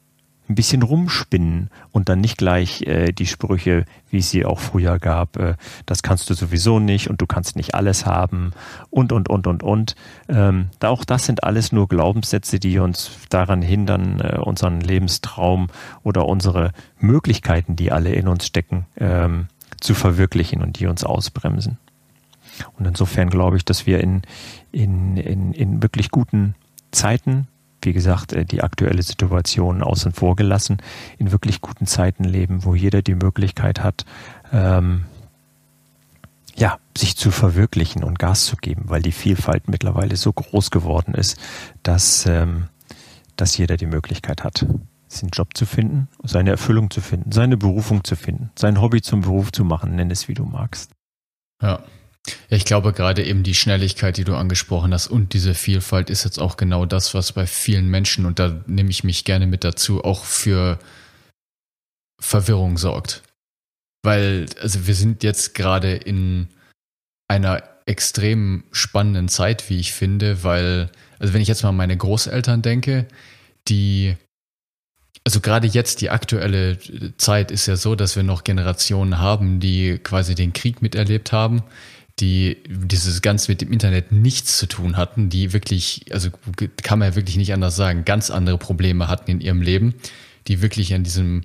ein 0.48 0.54
bisschen 0.54 0.82
rumspinnen 0.82 1.70
und 1.92 2.08
dann 2.08 2.20
nicht 2.20 2.36
gleich 2.36 2.82
äh, 2.82 3.12
die 3.12 3.26
Sprüche, 3.26 3.84
wie 4.10 4.18
es 4.18 4.30
sie 4.30 4.44
auch 4.44 4.58
früher 4.58 4.98
gab, 4.98 5.36
äh, 5.36 5.54
das 5.86 6.02
kannst 6.02 6.28
du 6.28 6.34
sowieso 6.34 6.78
nicht 6.78 7.08
und 7.08 7.20
du 7.20 7.26
kannst 7.26 7.56
nicht 7.56 7.74
alles 7.74 8.06
haben 8.06 8.52
und 8.90 9.12
und 9.12 9.28
und 9.28 9.46
und 9.46 9.62
und. 9.62 9.94
Ähm, 10.28 10.68
da 10.78 10.88
auch 10.88 11.04
das 11.04 11.26
sind 11.26 11.44
alles 11.44 11.72
nur 11.72 11.88
Glaubenssätze, 11.88 12.58
die 12.58 12.78
uns 12.78 13.10
daran 13.30 13.62
hindern, 13.62 14.20
äh, 14.20 14.38
unseren 14.38 14.80
Lebenstraum 14.80 15.68
oder 16.02 16.26
unsere 16.26 16.72
Möglichkeiten, 16.98 17.76
die 17.76 17.92
alle 17.92 18.12
in 18.12 18.28
uns 18.28 18.46
stecken, 18.46 18.86
ähm, 18.98 19.46
zu 19.80 19.94
verwirklichen 19.94 20.62
und 20.62 20.78
die 20.78 20.86
uns 20.86 21.04
ausbremsen. 21.04 21.78
Und 22.78 22.86
insofern 22.86 23.30
glaube 23.30 23.56
ich, 23.56 23.64
dass 23.64 23.86
wir 23.86 24.00
in, 24.00 24.22
in, 24.70 25.16
in, 25.16 25.52
in 25.52 25.82
wirklich 25.82 26.10
guten 26.10 26.54
Zeiten 26.90 27.48
wie 27.84 27.92
gesagt, 27.92 28.32
äh, 28.32 28.44
die 28.44 28.62
aktuelle 28.62 29.02
Situation 29.02 29.82
außen 29.82 30.12
vor 30.12 30.36
gelassen, 30.36 30.78
in 31.18 31.32
wirklich 31.32 31.60
guten 31.60 31.86
Zeiten 31.86 32.24
leben, 32.24 32.64
wo 32.64 32.74
jeder 32.74 33.02
die 33.02 33.14
Möglichkeit 33.14 33.82
hat, 33.82 34.04
ähm, 34.52 35.04
ja, 36.54 36.78
sich 36.96 37.16
zu 37.16 37.30
verwirklichen 37.30 38.04
und 38.04 38.18
Gas 38.18 38.44
zu 38.44 38.56
geben, 38.56 38.84
weil 38.86 39.02
die 39.02 39.12
Vielfalt 39.12 39.68
mittlerweile 39.68 40.16
so 40.16 40.32
groß 40.32 40.70
geworden 40.70 41.14
ist, 41.14 41.38
dass, 41.82 42.26
ähm, 42.26 42.68
dass 43.36 43.56
jeder 43.56 43.76
die 43.76 43.86
Möglichkeit 43.86 44.44
hat, 44.44 44.66
seinen 45.08 45.30
Job 45.30 45.56
zu 45.56 45.66
finden, 45.66 46.08
seine 46.22 46.50
Erfüllung 46.50 46.90
zu 46.90 47.00
finden, 47.00 47.32
seine 47.32 47.56
Berufung 47.56 48.04
zu 48.04 48.16
finden, 48.16 48.50
sein 48.56 48.80
Hobby 48.80 49.02
zum 49.02 49.22
Beruf 49.22 49.52
zu 49.52 49.64
machen, 49.64 49.94
nenn 49.96 50.10
es 50.10 50.28
wie 50.28 50.34
du 50.34 50.44
magst. 50.44 50.92
Ja, 51.62 51.80
ja, 51.80 51.82
ich 52.48 52.64
glaube 52.64 52.92
gerade 52.92 53.24
eben 53.24 53.42
die 53.42 53.54
Schnelligkeit, 53.54 54.16
die 54.16 54.24
du 54.24 54.34
angesprochen 54.34 54.94
hast 54.94 55.08
und 55.08 55.32
diese 55.32 55.54
Vielfalt 55.54 56.10
ist 56.10 56.24
jetzt 56.24 56.38
auch 56.38 56.56
genau 56.56 56.86
das, 56.86 57.14
was 57.14 57.32
bei 57.32 57.46
vielen 57.46 57.88
Menschen, 57.88 58.26
und 58.26 58.38
da 58.38 58.62
nehme 58.66 58.90
ich 58.90 59.04
mich 59.04 59.24
gerne 59.24 59.46
mit 59.46 59.64
dazu, 59.64 60.04
auch 60.04 60.24
für 60.24 60.78
Verwirrung 62.20 62.78
sorgt. 62.78 63.22
Weil, 64.04 64.46
also 64.60 64.86
wir 64.86 64.94
sind 64.94 65.22
jetzt 65.22 65.54
gerade 65.54 65.94
in 65.94 66.48
einer 67.28 67.62
extrem 67.86 68.64
spannenden 68.70 69.28
Zeit, 69.28 69.68
wie 69.68 69.80
ich 69.80 69.92
finde, 69.92 70.44
weil, 70.44 70.90
also 71.18 71.34
wenn 71.34 71.40
ich 71.40 71.48
jetzt 71.48 71.62
mal 71.62 71.70
an 71.70 71.76
meine 71.76 71.96
Großeltern 71.96 72.62
denke, 72.62 73.08
die, 73.68 74.16
also 75.24 75.40
gerade 75.40 75.66
jetzt 75.66 76.00
die 76.00 76.10
aktuelle 76.10 76.78
Zeit 77.16 77.50
ist 77.50 77.66
ja 77.66 77.76
so, 77.76 77.94
dass 77.94 78.16
wir 78.16 78.22
noch 78.22 78.44
Generationen 78.44 79.18
haben, 79.18 79.60
die 79.60 79.98
quasi 79.98 80.34
den 80.34 80.52
Krieg 80.52 80.82
miterlebt 80.82 81.32
haben, 81.32 81.62
die 82.20 82.58
dieses 82.66 83.22
ganz 83.22 83.48
mit 83.48 83.60
dem 83.60 83.72
Internet 83.72 84.12
nichts 84.12 84.58
zu 84.58 84.66
tun 84.66 84.96
hatten, 84.96 85.28
die 85.28 85.52
wirklich, 85.52 86.06
also 86.12 86.30
kann 86.82 86.98
man 86.98 87.10
ja 87.10 87.16
wirklich 87.16 87.36
nicht 87.36 87.52
anders 87.52 87.76
sagen, 87.76 88.04
ganz 88.04 88.30
andere 88.30 88.58
Probleme 88.58 89.08
hatten 89.08 89.30
in 89.30 89.40
ihrem 89.40 89.62
Leben, 89.62 89.94
die 90.46 90.62
wirklich 90.62 90.94
an 90.94 91.04
diesen 91.04 91.44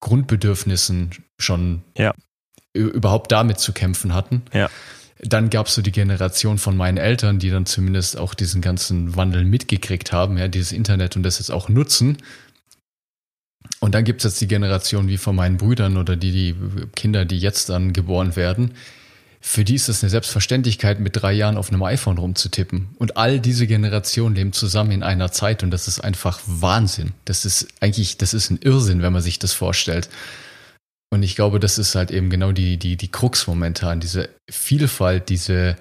Grundbedürfnissen 0.00 1.10
schon 1.38 1.82
ja. 1.96 2.14
überhaupt 2.72 3.32
damit 3.32 3.58
zu 3.58 3.72
kämpfen 3.72 4.14
hatten. 4.14 4.42
Ja. 4.52 4.70
Dann 5.18 5.48
gab 5.48 5.66
es 5.66 5.74
so 5.74 5.82
die 5.82 5.92
Generation 5.92 6.58
von 6.58 6.76
meinen 6.76 6.98
Eltern, 6.98 7.38
die 7.38 7.50
dann 7.50 7.64
zumindest 7.64 8.18
auch 8.18 8.34
diesen 8.34 8.60
ganzen 8.60 9.16
Wandel 9.16 9.44
mitgekriegt 9.44 10.12
haben, 10.12 10.36
ja, 10.36 10.48
dieses 10.48 10.72
Internet 10.72 11.16
und 11.16 11.22
das 11.22 11.38
jetzt 11.38 11.50
auch 11.50 11.68
nutzen. 11.68 12.18
Und 13.80 13.94
dann 13.94 14.04
gibt 14.04 14.20
es 14.20 14.32
jetzt 14.32 14.40
die 14.40 14.48
Generation 14.48 15.08
wie 15.08 15.16
von 15.16 15.36
meinen 15.36 15.56
Brüdern 15.56 15.96
oder 15.96 16.16
die, 16.16 16.32
die 16.32 16.54
Kinder, 16.94 17.24
die 17.24 17.38
jetzt 17.38 17.68
dann 17.68 17.92
geboren 17.92 18.36
werden. 18.36 18.72
Für 19.48 19.64
die 19.64 19.76
ist 19.76 19.88
es 19.88 20.02
eine 20.02 20.10
Selbstverständlichkeit, 20.10 20.98
mit 20.98 21.22
drei 21.22 21.32
Jahren 21.32 21.56
auf 21.56 21.70
einem 21.70 21.84
iPhone 21.84 22.18
rumzutippen. 22.18 22.88
Und 22.98 23.16
all 23.16 23.38
diese 23.38 23.68
Generationen 23.68 24.34
leben 24.34 24.52
zusammen 24.52 24.90
in 24.90 25.04
einer 25.04 25.30
Zeit 25.30 25.62
und 25.62 25.70
das 25.70 25.86
ist 25.86 26.00
einfach 26.00 26.40
Wahnsinn. 26.46 27.12
Das 27.26 27.44
ist 27.44 27.68
eigentlich, 27.78 28.18
das 28.18 28.34
ist 28.34 28.50
ein 28.50 28.58
Irrsinn, 28.60 29.02
wenn 29.02 29.12
man 29.12 29.22
sich 29.22 29.38
das 29.38 29.52
vorstellt. 29.52 30.08
Und 31.10 31.22
ich 31.22 31.36
glaube, 31.36 31.60
das 31.60 31.78
ist 31.78 31.94
halt 31.94 32.10
eben 32.10 32.28
genau 32.28 32.50
die, 32.50 32.76
die, 32.76 32.96
die 32.96 33.08
Krux 33.08 33.46
momentan, 33.46 34.00
diese 34.00 34.30
Vielfalt, 34.50 35.28
diese, 35.28 35.76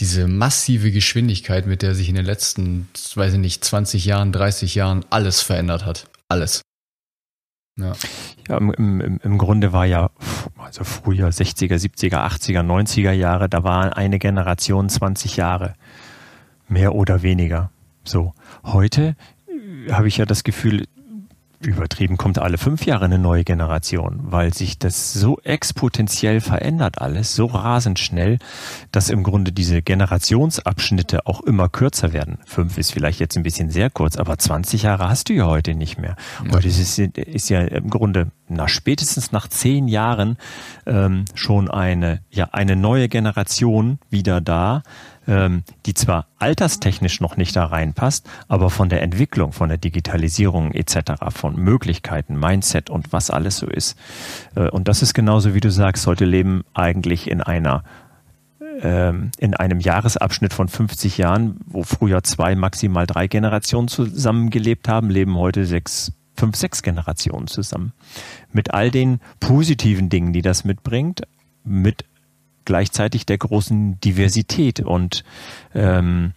diese 0.00 0.26
massive 0.26 0.90
Geschwindigkeit, 0.90 1.66
mit 1.66 1.82
der 1.82 1.94
sich 1.94 2.08
in 2.08 2.14
den 2.14 2.24
letzten, 2.24 2.88
weiß 3.14 3.34
ich 3.34 3.38
nicht, 3.38 3.62
20 3.62 4.06
Jahren, 4.06 4.32
30 4.32 4.74
Jahren 4.74 5.04
alles 5.10 5.42
verändert 5.42 5.84
hat. 5.84 6.06
Alles. 6.30 6.62
Ja, 7.76 7.92
ja 8.48 8.58
im, 8.58 8.72
im, 8.72 9.20
im 9.22 9.38
Grunde 9.38 9.72
war 9.72 9.86
ja, 9.86 10.10
also 10.58 10.84
früher 10.84 11.28
60er, 11.28 11.76
70er, 11.76 12.18
80er, 12.26 12.60
90er 12.60 13.12
Jahre, 13.12 13.48
da 13.48 13.64
war 13.64 13.96
eine 13.96 14.18
Generation 14.18 14.88
20 14.88 15.36
Jahre. 15.36 15.74
Mehr 16.68 16.94
oder 16.94 17.22
weniger. 17.22 17.70
So. 18.04 18.34
Heute 18.64 19.16
äh, 19.46 19.92
habe 19.92 20.08
ich 20.08 20.18
ja 20.18 20.26
das 20.26 20.44
Gefühl, 20.44 20.86
übertrieben 21.66 22.16
kommt 22.16 22.38
alle 22.38 22.58
fünf 22.58 22.86
Jahre 22.86 23.04
eine 23.06 23.18
neue 23.18 23.44
Generation, 23.44 24.20
weil 24.24 24.52
sich 24.52 24.78
das 24.78 25.12
so 25.12 25.38
exponentiell 25.42 26.40
verändert 26.40 27.00
alles, 27.00 27.34
so 27.34 27.46
rasend 27.46 27.98
schnell, 27.98 28.38
dass 28.90 29.10
im 29.10 29.22
Grunde 29.22 29.52
diese 29.52 29.82
Generationsabschnitte 29.82 31.26
auch 31.26 31.40
immer 31.42 31.68
kürzer 31.68 32.12
werden. 32.12 32.38
Fünf 32.44 32.78
ist 32.78 32.92
vielleicht 32.92 33.20
jetzt 33.20 33.36
ein 33.36 33.42
bisschen 33.42 33.70
sehr 33.70 33.90
kurz, 33.90 34.16
aber 34.16 34.38
20 34.38 34.82
Jahre 34.82 35.08
hast 35.08 35.28
du 35.28 35.34
ja 35.34 35.46
heute 35.46 35.74
nicht 35.74 35.98
mehr. 35.98 36.16
Heute 36.50 36.68
ist, 36.68 36.98
ist 36.98 37.48
ja 37.48 37.60
im 37.60 37.90
Grunde 37.90 38.30
na 38.48 38.68
spätestens 38.68 39.32
nach 39.32 39.48
zehn 39.48 39.88
Jahren 39.88 40.36
ähm, 40.86 41.24
schon 41.34 41.70
eine 41.70 42.20
ja 42.30 42.48
eine 42.52 42.76
neue 42.76 43.08
Generation 43.08 43.98
wieder 44.10 44.40
da, 44.40 44.82
die 45.26 45.94
zwar 45.94 46.26
alterstechnisch 46.38 47.20
noch 47.20 47.36
nicht 47.36 47.54
da 47.54 47.66
reinpasst, 47.66 48.28
aber 48.48 48.70
von 48.70 48.88
der 48.88 49.02
Entwicklung, 49.02 49.52
von 49.52 49.68
der 49.68 49.78
Digitalisierung 49.78 50.72
etc., 50.72 51.12
von 51.28 51.56
Möglichkeiten, 51.56 52.38
Mindset 52.38 52.90
und 52.90 53.12
was 53.12 53.30
alles 53.30 53.58
so 53.58 53.68
ist. 53.68 53.96
Äh, 54.56 54.68
und 54.70 54.88
das 54.88 55.02
ist 55.02 55.14
genauso, 55.14 55.54
wie 55.54 55.60
du 55.60 55.70
sagst, 55.70 56.06
heute 56.06 56.24
leben 56.24 56.64
eigentlich 56.74 57.30
in 57.30 57.40
einer 57.40 57.84
ähm, 58.80 59.30
in 59.38 59.54
einem 59.54 59.80
Jahresabschnitt 59.80 60.52
von 60.52 60.66
50 60.66 61.18
Jahren, 61.18 61.60
wo 61.66 61.82
früher 61.82 62.22
zwei, 62.22 62.54
maximal 62.54 63.06
drei 63.06 63.28
Generationen 63.28 63.88
zusammengelebt 63.88 64.88
haben, 64.88 65.10
leben 65.10 65.36
heute 65.36 65.66
sechs, 65.66 66.12
fünf, 66.36 66.56
sechs 66.56 66.82
Generationen 66.82 67.46
zusammen. 67.46 67.92
Mit 68.52 68.72
all 68.72 68.90
den 68.90 69.20
positiven 69.40 70.08
Dingen, 70.08 70.32
die 70.32 70.42
das 70.42 70.64
mitbringt, 70.64 71.22
mit 71.64 72.04
gleichzeitig 72.64 73.26
der 73.26 73.38
großen 73.38 74.00
Diversität 74.00 74.80
und 74.80 75.24
ähm, 75.74 76.32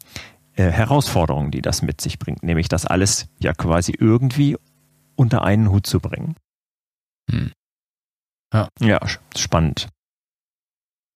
äh, 0.53 0.69
Herausforderungen, 0.71 1.51
die 1.51 1.61
das 1.61 1.81
mit 1.81 2.01
sich 2.01 2.19
bringt, 2.19 2.43
nämlich 2.43 2.69
das 2.69 2.85
alles 2.85 3.27
ja 3.39 3.53
quasi 3.53 3.93
irgendwie 3.97 4.57
unter 5.15 5.43
einen 5.43 5.69
Hut 5.69 5.85
zu 5.85 5.99
bringen. 5.99 6.35
Hm. 7.29 7.51
Ja. 8.53 8.69
ja, 8.79 8.99
spannend. 9.35 9.89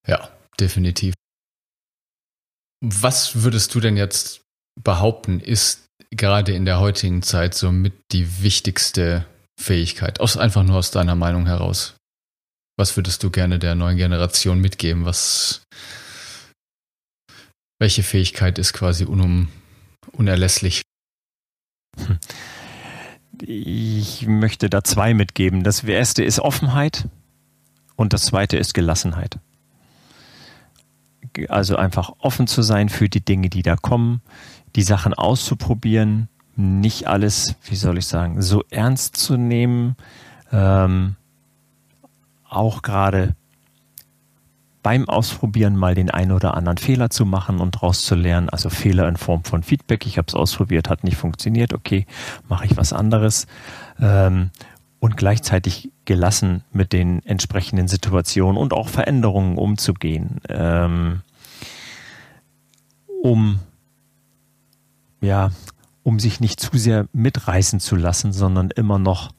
Ja, 0.06 0.28
definitiv. 0.58 1.14
Was 2.82 3.42
würdest 3.42 3.74
du 3.74 3.80
denn 3.80 3.96
jetzt 3.96 4.42
behaupten, 4.82 5.40
ist 5.40 5.86
gerade 6.10 6.52
in 6.52 6.64
der 6.64 6.80
heutigen 6.80 7.22
Zeit 7.22 7.54
somit 7.54 7.94
die 8.12 8.42
wichtigste 8.42 9.26
Fähigkeit? 9.58 10.20
Aus, 10.20 10.36
einfach 10.36 10.62
nur 10.62 10.76
aus 10.76 10.90
deiner 10.90 11.14
Meinung 11.14 11.46
heraus. 11.46 11.96
Was 12.80 12.96
würdest 12.96 13.22
du 13.22 13.28
gerne 13.28 13.58
der 13.58 13.74
neuen 13.74 13.98
Generation 13.98 14.58
mitgeben? 14.58 15.04
Was, 15.04 15.64
welche 17.78 18.02
Fähigkeit 18.02 18.58
ist 18.58 18.72
quasi 18.72 19.04
unum, 19.04 19.48
unerlässlich? 20.12 20.80
Ich 23.42 24.26
möchte 24.26 24.70
da 24.70 24.82
zwei 24.82 25.12
mitgeben. 25.12 25.62
Das 25.62 25.84
erste 25.84 26.24
ist 26.24 26.40
Offenheit 26.40 27.06
und 27.96 28.14
das 28.14 28.22
zweite 28.22 28.56
ist 28.56 28.72
Gelassenheit. 28.72 29.38
Also 31.50 31.76
einfach 31.76 32.14
offen 32.18 32.46
zu 32.46 32.62
sein 32.62 32.88
für 32.88 33.10
die 33.10 33.22
Dinge, 33.22 33.50
die 33.50 33.60
da 33.60 33.76
kommen, 33.76 34.22
die 34.74 34.84
Sachen 34.84 35.12
auszuprobieren, 35.12 36.30
nicht 36.56 37.08
alles, 37.08 37.56
wie 37.64 37.76
soll 37.76 37.98
ich 37.98 38.06
sagen, 38.06 38.40
so 38.40 38.64
ernst 38.70 39.18
zu 39.18 39.36
nehmen. 39.36 39.96
Ähm, 40.50 41.16
auch 42.50 42.82
gerade 42.82 43.34
beim 44.82 45.08
Ausprobieren 45.08 45.76
mal 45.76 45.94
den 45.94 46.10
einen 46.10 46.32
oder 46.32 46.56
anderen 46.56 46.78
Fehler 46.78 47.10
zu 47.10 47.26
machen 47.26 47.60
und 47.60 47.76
daraus 47.76 48.02
zu 48.02 48.14
lernen. 48.14 48.48
Also 48.48 48.70
Fehler 48.70 49.08
in 49.08 49.16
Form 49.16 49.44
von 49.44 49.62
Feedback. 49.62 50.06
Ich 50.06 50.16
habe 50.16 50.26
es 50.28 50.34
ausprobiert, 50.34 50.88
hat 50.88 51.04
nicht 51.04 51.16
funktioniert. 51.16 51.74
Okay, 51.74 52.06
mache 52.48 52.64
ich 52.64 52.76
was 52.76 52.92
anderes. 52.92 53.46
Ähm, 54.00 54.50
und 54.98 55.16
gleichzeitig 55.16 55.90
gelassen 56.04 56.62
mit 56.72 56.92
den 56.92 57.24
entsprechenden 57.24 57.88
Situationen 57.88 58.56
und 58.56 58.72
auch 58.72 58.88
Veränderungen 58.88 59.56
umzugehen, 59.56 60.40
ähm, 60.48 61.22
um 63.22 63.60
ja, 65.22 65.50
um 66.02 66.18
sich 66.18 66.40
nicht 66.40 66.60
zu 66.60 66.76
sehr 66.78 67.06
mitreißen 67.12 67.80
zu 67.80 67.96
lassen, 67.96 68.32
sondern 68.32 68.70
immer 68.70 68.98
noch 68.98 69.32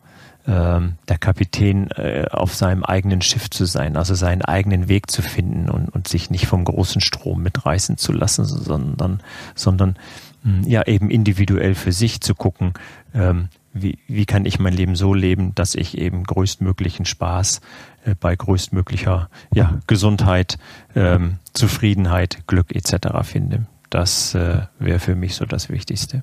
ähm, 0.48 0.94
der 1.08 1.18
Kapitän 1.18 1.90
äh, 1.92 2.26
auf 2.32 2.56
seinem 2.56 2.84
eigenen 2.84 3.22
Schiff 3.22 3.50
zu 3.50 3.66
sein, 3.66 3.96
also 3.96 4.16
seinen 4.16 4.42
eigenen 4.42 4.88
Weg 4.88 5.12
zu 5.12 5.22
finden 5.22 5.70
und, 5.70 5.90
und 5.90 6.08
sich 6.08 6.30
nicht 6.30 6.48
vom 6.48 6.64
großen 6.64 7.02
Strom 7.02 7.44
mitreißen 7.44 7.98
zu 7.98 8.12
lassen, 8.12 8.46
sondern, 8.46 9.22
sondern 9.56 9.98
mh, 10.44 10.64
hm, 10.64 10.64
ja 10.68 10.88
eben 10.88 11.10
individuell 11.10 11.76
für 11.76 11.92
sich 11.92 12.22
zu 12.22 12.34
gucken, 12.34 12.74
ähm, 13.14 13.50
wie, 13.74 14.00
wie 14.08 14.26
kann 14.26 14.46
ich 14.46 14.60
mein 14.60 14.74
Leben 14.74 14.96
so 14.96 15.14
leben, 15.14 15.56
dass 15.56 15.76
ich 15.76 15.98
eben 15.98 16.24
größtmöglichen 16.24 17.06
Spaß 17.06 17.62
äh, 18.06 18.16
bei 18.20 18.36
größtmöglicher 18.36 19.30
ja, 19.54 19.80
Gesundheit, 19.88 20.58
ähm, 20.96 21.38
Zufriedenheit, 21.54 22.48
Glück 22.48 22.76
etc. 22.76 23.10
finde. 23.24 23.68
Das 23.90 24.34
äh, 24.36 24.64
wäre 24.80 25.00
für 25.00 25.16
mich 25.16 25.36
so 25.36 25.46
das 25.46 25.70
Wichtigste. 25.70 26.22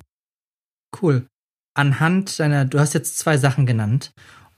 Cool 1.01 1.25
anhand 1.73 2.39
deiner, 2.39 2.65
du 2.65 2.79
hast 2.79 2.93
jetzt 2.93 3.17
zwei 3.17 3.37
Sachen 3.37 3.65
genannt 3.65 4.11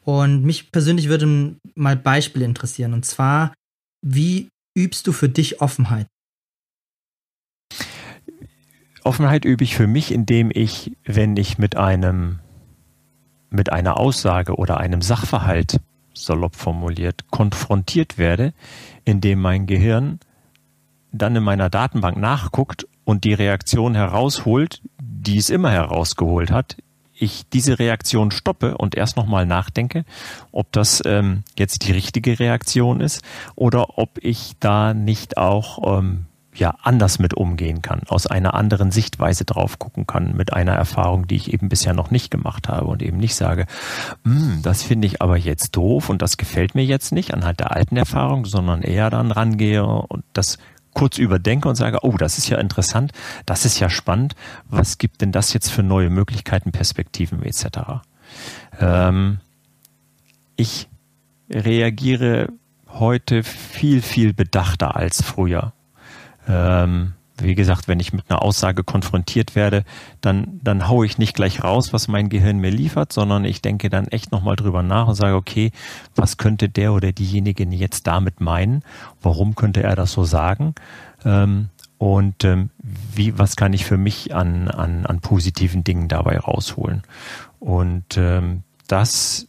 und 0.04 0.44
mich 0.44 0.72
persönlich 0.72 1.10
würde 1.10 1.58
mal 1.76 1.96
Beispiele 1.96 2.46
interessieren 2.46 2.94
und 2.94 3.06
zwar, 3.06 3.54
wie 4.02 4.50
übst 4.76 5.08
du 5.08 5.12
für 5.12 5.30
dich 5.30 5.62
Offenheit? 5.62 6.08
Offenheit 9.04 9.46
übe 9.46 9.64
ich 9.64 9.76
für 9.76 9.88
mich, 9.88 10.12
indem 10.12 10.52
ich, 10.54 10.96
wenn 11.04 11.36
ich 11.36 11.58
mit 11.58 11.76
einem, 11.76 12.40
mit 13.50 13.72
einer 13.72 13.98
Aussage 13.98 14.56
oder 14.56 14.80
einem 14.80 15.02
Sachverhalt, 15.02 15.80
salopp 16.14 16.56
formuliert, 16.56 17.30
konfrontiert 17.32 18.18
werde, 18.18 18.54
indem 19.06 19.42
mein 19.42 19.66
Gehirn 19.66 20.20
dann 21.12 21.36
in 21.36 21.44
meiner 21.44 21.70
Datenbank 21.70 22.18
nachguckt 22.18 22.88
und 23.04 23.24
die 23.24 23.34
Reaktion 23.34 23.96
herausholt, 23.96 24.82
die 25.02 25.38
es 25.38 25.50
immer 25.50 25.72
herausgeholt 25.72 26.52
hat, 26.52 26.78
ich 27.22 27.48
diese 27.50 27.80
Reaktion 27.80 28.32
stoppe 28.32 28.78
und 28.78 28.96
erst 28.96 29.16
nochmal 29.16 29.46
nachdenke, 29.46 30.06
ob 30.52 30.72
das 30.72 31.02
ähm, 31.06 31.44
jetzt 31.58 31.88
die 31.88 31.92
richtige 31.92 32.40
Reaktion 32.40 33.02
ist 33.02 33.22
oder 33.56 33.98
ob 33.98 34.18
ich 34.22 34.54
da 34.60 34.94
nicht 34.94 35.38
auch 35.38 36.00
ähm, 36.00 36.26
ja 36.54 36.76
anders 36.82 37.20
mit 37.20 37.34
umgehen 37.34 37.82
kann, 37.82 38.02
aus 38.08 38.28
einer 38.28 38.54
anderen 38.54 38.92
Sichtweise 38.92 39.46
drauf 39.46 39.80
gucken 39.80 40.08
kann, 40.08 40.36
mit 40.36 40.54
einer 40.54 40.74
Erfahrung, 40.74 41.28
die 41.28 41.36
ich 41.36 41.54
eben 41.54 41.70
bisher 41.70 41.94
noch 41.94 42.12
nicht 42.12 42.32
gemacht 42.32 42.68
habe 42.68 42.88
und 42.88 43.02
eben 43.02 43.18
nicht 43.18 43.36
sage, 43.36 43.68
hm, 44.24 44.60
das 44.62 44.84
finde 44.84 45.08
ich 45.08 45.22
aber 45.22 45.38
jetzt 45.38 45.76
doof 45.76 46.10
und 46.10 46.22
das 46.22 46.38
gefällt 46.38 46.76
mir 46.76 46.84
jetzt 46.84 47.12
nicht 47.12 47.34
anhand 47.34 47.60
der 47.60 47.72
alten 47.72 47.98
Erfahrung, 47.98 48.46
sondern 48.46 48.82
eher 48.82 49.10
dann 49.10 49.32
rangehe 49.32 49.86
und 49.86 50.24
das 50.34 50.58
kurz 50.94 51.18
überdenke 51.18 51.70
und 51.70 51.76
sage, 51.76 52.00
oh, 52.02 52.18
das 52.18 52.38
ist 52.38 52.50
ja 52.50 52.58
interessant, 52.58 53.12
das 53.46 53.66
ist 53.66 53.80
ja 53.80 53.90
spannend, 53.90 54.36
was 54.70 54.98
gibt 54.98 55.22
denn 55.22 55.32
das 55.32 55.54
jetzt 55.54 55.70
für 55.70 55.84
neue 55.84 56.10
Möglichkeiten, 56.10 56.72
Perspektiven 56.72 57.44
etc. 57.44 57.66
Ähm, 58.80 59.40
ich 60.56 60.90
reagiere 61.50 62.50
heute 62.88 63.44
viel, 63.44 64.02
viel 64.02 64.34
bedachter 64.34 64.96
als 64.96 65.22
früher. 65.22 65.74
Ähm, 66.48 67.14
wie 67.44 67.56
gesagt, 67.56 67.88
wenn 67.88 68.00
ich 68.00 68.14
mit 68.14 68.30
einer 68.30 68.42
Aussage 68.42 68.84
konfrontiert 68.84 69.56
werde, 69.56 69.84
dann, 70.22 70.60
dann 70.64 70.88
haue 70.88 71.06
ich 71.06 71.18
nicht 71.18 71.36
gleich 71.36 71.64
raus, 71.64 71.94
was 71.94 72.08
mein 72.08 72.30
Gehirn 72.30 72.58
mir 72.58 72.72
liefert, 72.72 73.14
sondern 73.14 73.46
ich 73.46 73.62
denke 73.62 73.90
dann 73.90 74.08
echt 74.08 74.32
nochmal 74.32 74.56
drüber 74.56 74.84
nach 74.84 75.08
und 75.08 75.16
sage, 75.16 75.36
okay, 75.36 75.72
was 76.16 76.38
könnte 76.38 76.70
der 76.70 76.94
oder 76.94 77.12
diejenige 77.12 77.64
jetzt 77.66 78.08
damit 78.08 78.42
meinen? 78.42 78.84
Warum 79.22 79.56
könnte 79.56 79.84
er 79.84 79.96
das 79.96 80.12
so 80.12 80.24
sagen? 80.24 80.76
Ähm, 81.26 81.70
und 81.98 82.44
ähm, 82.44 82.72
wie, 82.82 83.38
was 83.38 83.56
kann 83.56 83.74
ich 83.74 83.86
für 83.86 83.98
mich 83.98 84.34
an, 84.34 84.70
an, 84.70 85.06
an 85.06 85.20
positiven 85.22 85.84
Dingen 85.84 86.08
dabei 86.08 86.40
rausholen? 86.40 87.04
Und 87.60 88.18
ähm, 88.18 88.64
das 88.88 89.48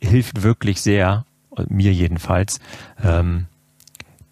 hilft 0.00 0.42
wirklich 0.42 0.80
sehr, 0.80 1.26
mir 1.68 1.92
jedenfalls, 1.92 2.60
ähm, 3.02 3.46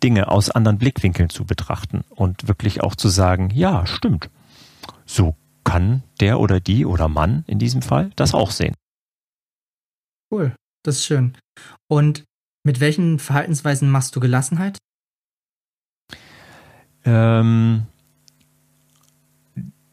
Dinge 0.04 0.28
aus 0.30 0.50
anderen 0.50 0.76
Blickwinkeln 0.76 1.30
zu 1.30 1.46
betrachten 1.46 2.04
und 2.10 2.46
wirklich 2.46 2.82
auch 2.82 2.94
zu 2.94 3.08
sagen, 3.08 3.48
ja, 3.54 3.86
stimmt. 3.86 4.28
So 5.06 5.34
kann 5.64 6.02
der 6.20 6.40
oder 6.40 6.60
die 6.60 6.84
oder 6.84 7.08
Mann 7.08 7.42
in 7.46 7.58
diesem 7.58 7.80
Fall 7.80 8.10
das 8.14 8.34
auch 8.34 8.50
sehen. 8.50 8.74
Cool, 10.30 10.54
das 10.82 10.96
ist 10.96 11.06
schön. 11.06 11.32
Und 11.88 12.24
mit 12.64 12.80
welchen 12.80 13.18
Verhaltensweisen 13.18 13.90
machst 13.90 14.14
du 14.14 14.20
Gelassenheit? 14.20 14.76
Ähm, 17.06 17.86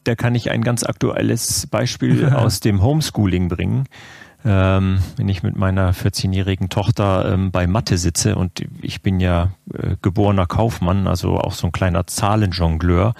da 0.03 0.15
kann 0.15 0.35
ich 0.35 0.51
ein 0.51 0.61
ganz 0.61 0.83
aktuelles 0.83 1.67
Beispiel 1.67 2.27
aus 2.33 2.59
dem 2.59 2.81
Homeschooling 2.81 3.47
bringen 3.47 3.87
ähm, 4.43 4.99
wenn 5.17 5.29
ich 5.29 5.43
mit 5.43 5.55
meiner 5.55 5.93
14-jährigen 5.93 6.69
Tochter 6.69 7.31
ähm, 7.31 7.51
bei 7.51 7.67
Mathe 7.67 7.97
sitze 7.97 8.35
und 8.35 8.63
ich 8.81 9.01
bin 9.01 9.19
ja 9.19 9.51
äh, 9.73 9.95
geborener 10.01 10.47
Kaufmann, 10.47 11.07
also 11.07 11.37
auch 11.37 11.53
so 11.53 11.67
ein 11.67 11.71
kleiner 11.71 12.07
Zahlenjongleur. 12.07 13.13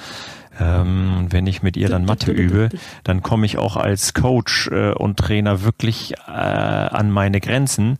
Ähm, 0.59 1.27
wenn 1.29 1.47
ich 1.47 1.63
mit 1.63 1.77
ihr 1.77 1.89
dann 1.89 2.05
Mathe 2.05 2.31
übe, 2.31 2.69
dann 3.03 3.21
komme 3.21 3.45
ich 3.45 3.57
auch 3.57 3.77
als 3.77 4.13
Coach 4.13 4.67
äh, 4.67 4.91
und 4.91 5.17
Trainer 5.17 5.63
wirklich 5.63 6.13
äh, 6.27 6.31
an 6.31 7.09
meine 7.09 7.39
Grenzen, 7.39 7.97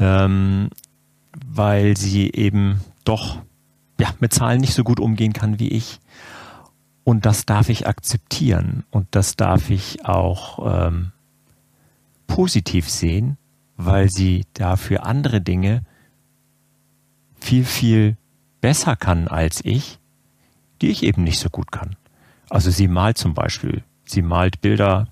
ähm, 0.00 0.70
weil 1.46 1.96
sie 1.96 2.32
eben 2.32 2.80
doch 3.04 3.38
ja, 4.00 4.08
mit 4.18 4.32
Zahlen 4.32 4.60
nicht 4.60 4.74
so 4.74 4.82
gut 4.84 5.00
umgehen 5.00 5.32
kann 5.32 5.58
wie 5.58 5.68
ich. 5.68 6.00
Und 7.04 7.26
das 7.26 7.46
darf 7.46 7.68
ich 7.68 7.86
akzeptieren 7.86 8.84
und 8.90 9.06
das 9.12 9.36
darf 9.36 9.70
ich 9.70 10.04
auch 10.04 10.88
ähm, 10.88 11.12
positiv 12.26 12.88
sehen, 12.88 13.36
weil 13.76 14.10
sie 14.10 14.44
dafür 14.54 15.04
andere 15.04 15.40
Dinge 15.40 15.84
viel, 17.40 17.64
viel 17.64 18.16
besser 18.60 18.96
kann 18.96 19.28
als 19.28 19.60
ich, 19.64 19.98
die 20.80 20.88
ich 20.88 21.02
eben 21.02 21.24
nicht 21.24 21.38
so 21.38 21.50
gut 21.50 21.70
kann. 21.72 21.96
Also 22.48 22.70
sie 22.70 22.88
malt 22.88 23.18
zum 23.18 23.34
Beispiel, 23.34 23.84
sie 24.04 24.22
malt 24.22 24.60
Bilder, 24.60 25.08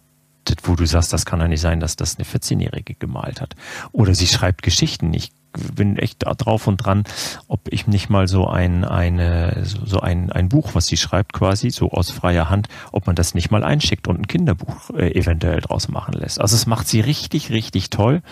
wo 0.62 0.74
du 0.74 0.86
sagst, 0.86 1.12
das 1.12 1.26
kann 1.26 1.40
ja 1.40 1.48
nicht 1.48 1.60
sein, 1.60 1.80
dass 1.80 1.96
das 1.96 2.16
eine 2.16 2.24
14-Jährige 2.24 2.94
gemalt 2.94 3.40
hat. 3.40 3.54
Oder 3.92 4.14
sie 4.14 4.26
schreibt 4.26 4.62
Geschichten. 4.62 5.12
Ich 5.14 5.30
bin 5.74 5.96
echt 5.96 6.24
drauf 6.24 6.66
und 6.66 6.78
dran, 6.78 7.04
ob 7.48 7.60
ich 7.70 7.86
nicht 7.86 8.08
mal 8.10 8.28
so 8.28 8.46
ein, 8.46 8.84
eine, 8.84 9.64
so 9.64 10.00
ein, 10.00 10.32
ein 10.32 10.48
Buch, 10.48 10.74
was 10.74 10.86
sie 10.86 10.96
schreibt 10.96 11.32
quasi, 11.32 11.70
so 11.70 11.90
aus 11.90 12.10
freier 12.10 12.50
Hand, 12.50 12.68
ob 12.92 13.06
man 13.06 13.16
das 13.16 13.34
nicht 13.34 13.50
mal 13.50 13.64
einschickt 13.64 14.08
und 14.08 14.20
ein 14.20 14.26
Kinderbuch 14.26 14.90
äh, 14.90 15.12
eventuell 15.12 15.60
draus 15.60 15.88
machen 15.88 16.14
lässt. 16.14 16.40
Also 16.40 16.56
es 16.56 16.66
macht 16.66 16.88
sie 16.88 17.00
richtig, 17.00 17.50
richtig 17.50 17.90
toll. 17.90 18.22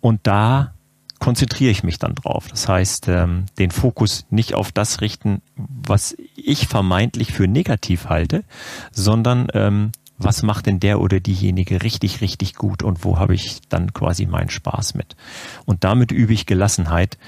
Und 0.00 0.20
da 0.24 0.74
konzentriere 1.20 1.70
ich 1.70 1.84
mich 1.84 1.98
dann 1.98 2.14
drauf. 2.14 2.48
Das 2.48 2.66
heißt, 2.66 3.08
ähm, 3.08 3.44
den 3.58 3.70
Fokus 3.70 4.26
nicht 4.30 4.54
auf 4.54 4.72
das 4.72 5.00
richten, 5.00 5.42
was 5.56 6.16
ich 6.34 6.66
vermeintlich 6.66 7.32
für 7.32 7.46
negativ 7.46 8.08
halte, 8.08 8.42
sondern 8.90 9.48
ähm, 9.52 9.92
was 10.22 10.42
macht 10.42 10.66
denn 10.66 10.80
der 10.80 11.00
oder 11.00 11.20
diejenige 11.20 11.82
richtig, 11.82 12.20
richtig 12.20 12.54
gut 12.54 12.82
und 12.82 13.04
wo 13.04 13.18
habe 13.18 13.34
ich 13.34 13.60
dann 13.68 13.92
quasi 13.92 14.26
meinen 14.26 14.50
Spaß 14.50 14.94
mit. 14.94 15.16
Und 15.64 15.84
damit 15.84 16.12
übe 16.12 16.32
ich 16.32 16.46
Gelassenheit, 16.46 17.18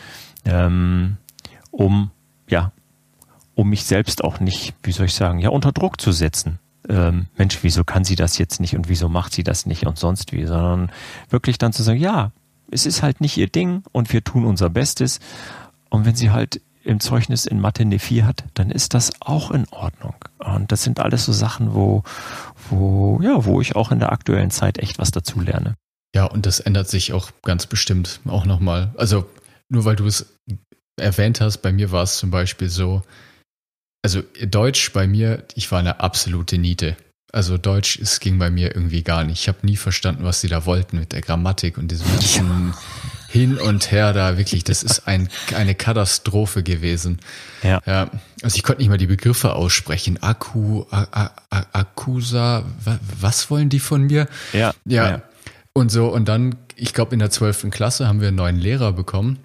ähm, 0.44 1.16
um, 1.70 2.10
ja, 2.48 2.72
um 3.54 3.68
mich 3.68 3.84
selbst 3.84 4.22
auch 4.24 4.40
nicht, 4.40 4.74
wie 4.82 4.92
soll 4.92 5.06
ich 5.06 5.14
sagen, 5.14 5.38
ja, 5.38 5.48
unter 5.48 5.72
Druck 5.72 6.00
zu 6.00 6.12
setzen. 6.12 6.58
Ähm, 6.88 7.26
Mensch, 7.36 7.58
wieso 7.62 7.84
kann 7.84 8.04
sie 8.04 8.16
das 8.16 8.38
jetzt 8.38 8.60
nicht 8.60 8.74
und 8.74 8.88
wieso 8.88 9.08
macht 9.08 9.32
sie 9.32 9.44
das 9.44 9.66
nicht 9.66 9.86
und 9.86 9.98
sonst 9.98 10.32
wie, 10.32 10.44
sondern 10.44 10.90
wirklich 11.30 11.58
dann 11.58 11.72
zu 11.72 11.82
sagen, 11.82 12.00
ja, 12.00 12.32
es 12.70 12.86
ist 12.86 13.02
halt 13.02 13.20
nicht 13.20 13.36
ihr 13.36 13.48
Ding 13.48 13.82
und 13.92 14.12
wir 14.12 14.24
tun 14.24 14.44
unser 14.44 14.70
Bestes. 14.70 15.20
Und 15.90 16.06
wenn 16.06 16.14
sie 16.14 16.30
halt 16.30 16.60
im 16.84 17.00
Zeugnis 17.00 17.46
in 17.46 17.60
Mathe 17.60 17.82
eine 17.82 17.98
4 17.98 18.26
hat, 18.26 18.44
dann 18.54 18.70
ist 18.70 18.94
das 18.94 19.12
auch 19.20 19.50
in 19.50 19.66
Ordnung. 19.70 20.14
Und 20.38 20.72
das 20.72 20.82
sind 20.82 20.98
alles 20.98 21.24
so 21.24 21.32
Sachen, 21.32 21.74
wo, 21.74 22.02
wo, 22.70 23.20
ja, 23.22 23.44
wo 23.44 23.60
ich 23.60 23.76
auch 23.76 23.90
in 23.90 23.98
der 23.98 24.12
aktuellen 24.12 24.50
Zeit 24.50 24.78
echt 24.78 24.98
was 24.98 25.10
dazu 25.10 25.40
lerne. 25.40 25.76
Ja, 26.14 26.26
und 26.26 26.46
das 26.46 26.60
ändert 26.60 26.88
sich 26.88 27.12
auch 27.12 27.30
ganz 27.42 27.66
bestimmt 27.66 28.20
auch 28.26 28.44
nochmal. 28.44 28.92
Also, 28.96 29.28
nur 29.68 29.84
weil 29.84 29.96
du 29.96 30.06
es 30.06 30.38
erwähnt 31.00 31.40
hast, 31.40 31.58
bei 31.58 31.72
mir 31.72 31.90
war 31.90 32.02
es 32.02 32.18
zum 32.18 32.30
Beispiel 32.30 32.68
so, 32.68 33.02
also 34.04 34.22
Deutsch 34.46 34.92
bei 34.92 35.06
mir, 35.06 35.44
ich 35.54 35.70
war 35.72 35.78
eine 35.78 36.00
absolute 36.00 36.58
Niete. 36.58 36.96
Also 37.32 37.56
Deutsch, 37.56 37.98
es 37.98 38.20
ging 38.20 38.38
bei 38.38 38.50
mir 38.50 38.74
irgendwie 38.74 39.02
gar 39.02 39.24
nicht. 39.24 39.40
Ich 39.40 39.48
habe 39.48 39.64
nie 39.64 39.76
verstanden, 39.76 40.24
was 40.24 40.42
sie 40.42 40.48
da 40.48 40.66
wollten 40.66 40.98
mit 40.98 41.12
der 41.12 41.22
Grammatik 41.22 41.78
und 41.78 41.88
diesem 41.88 42.06
ganzen 42.12 42.74
hin 43.32 43.56
und 43.56 43.90
her 43.90 44.12
da 44.12 44.36
wirklich, 44.36 44.62
das 44.62 44.82
ist 44.82 45.08
ein, 45.08 45.30
eine 45.56 45.74
Katastrophe 45.74 46.62
gewesen. 46.62 47.18
Ja. 47.62 47.80
ja. 47.86 48.10
Also 48.42 48.56
ich 48.56 48.62
konnte 48.62 48.82
nicht 48.82 48.90
mal 48.90 48.98
die 48.98 49.06
Begriffe 49.06 49.54
aussprechen. 49.54 50.22
Akku, 50.22 50.84
Akkusa, 51.48 52.64
was 53.18 53.50
wollen 53.50 53.70
die 53.70 53.80
von 53.80 54.02
mir? 54.02 54.28
Ja. 54.52 54.74
Ja. 54.84 55.08
ja. 55.08 55.22
Und 55.72 55.90
so, 55.90 56.08
und 56.08 56.28
dann, 56.28 56.56
ich 56.76 56.92
glaube, 56.92 57.14
in 57.14 57.20
der 57.20 57.30
zwölften 57.30 57.70
Klasse 57.70 58.06
haben 58.06 58.20
wir 58.20 58.28
einen 58.28 58.36
neuen 58.36 58.58
Lehrer 58.58 58.92
bekommen. 58.92 59.38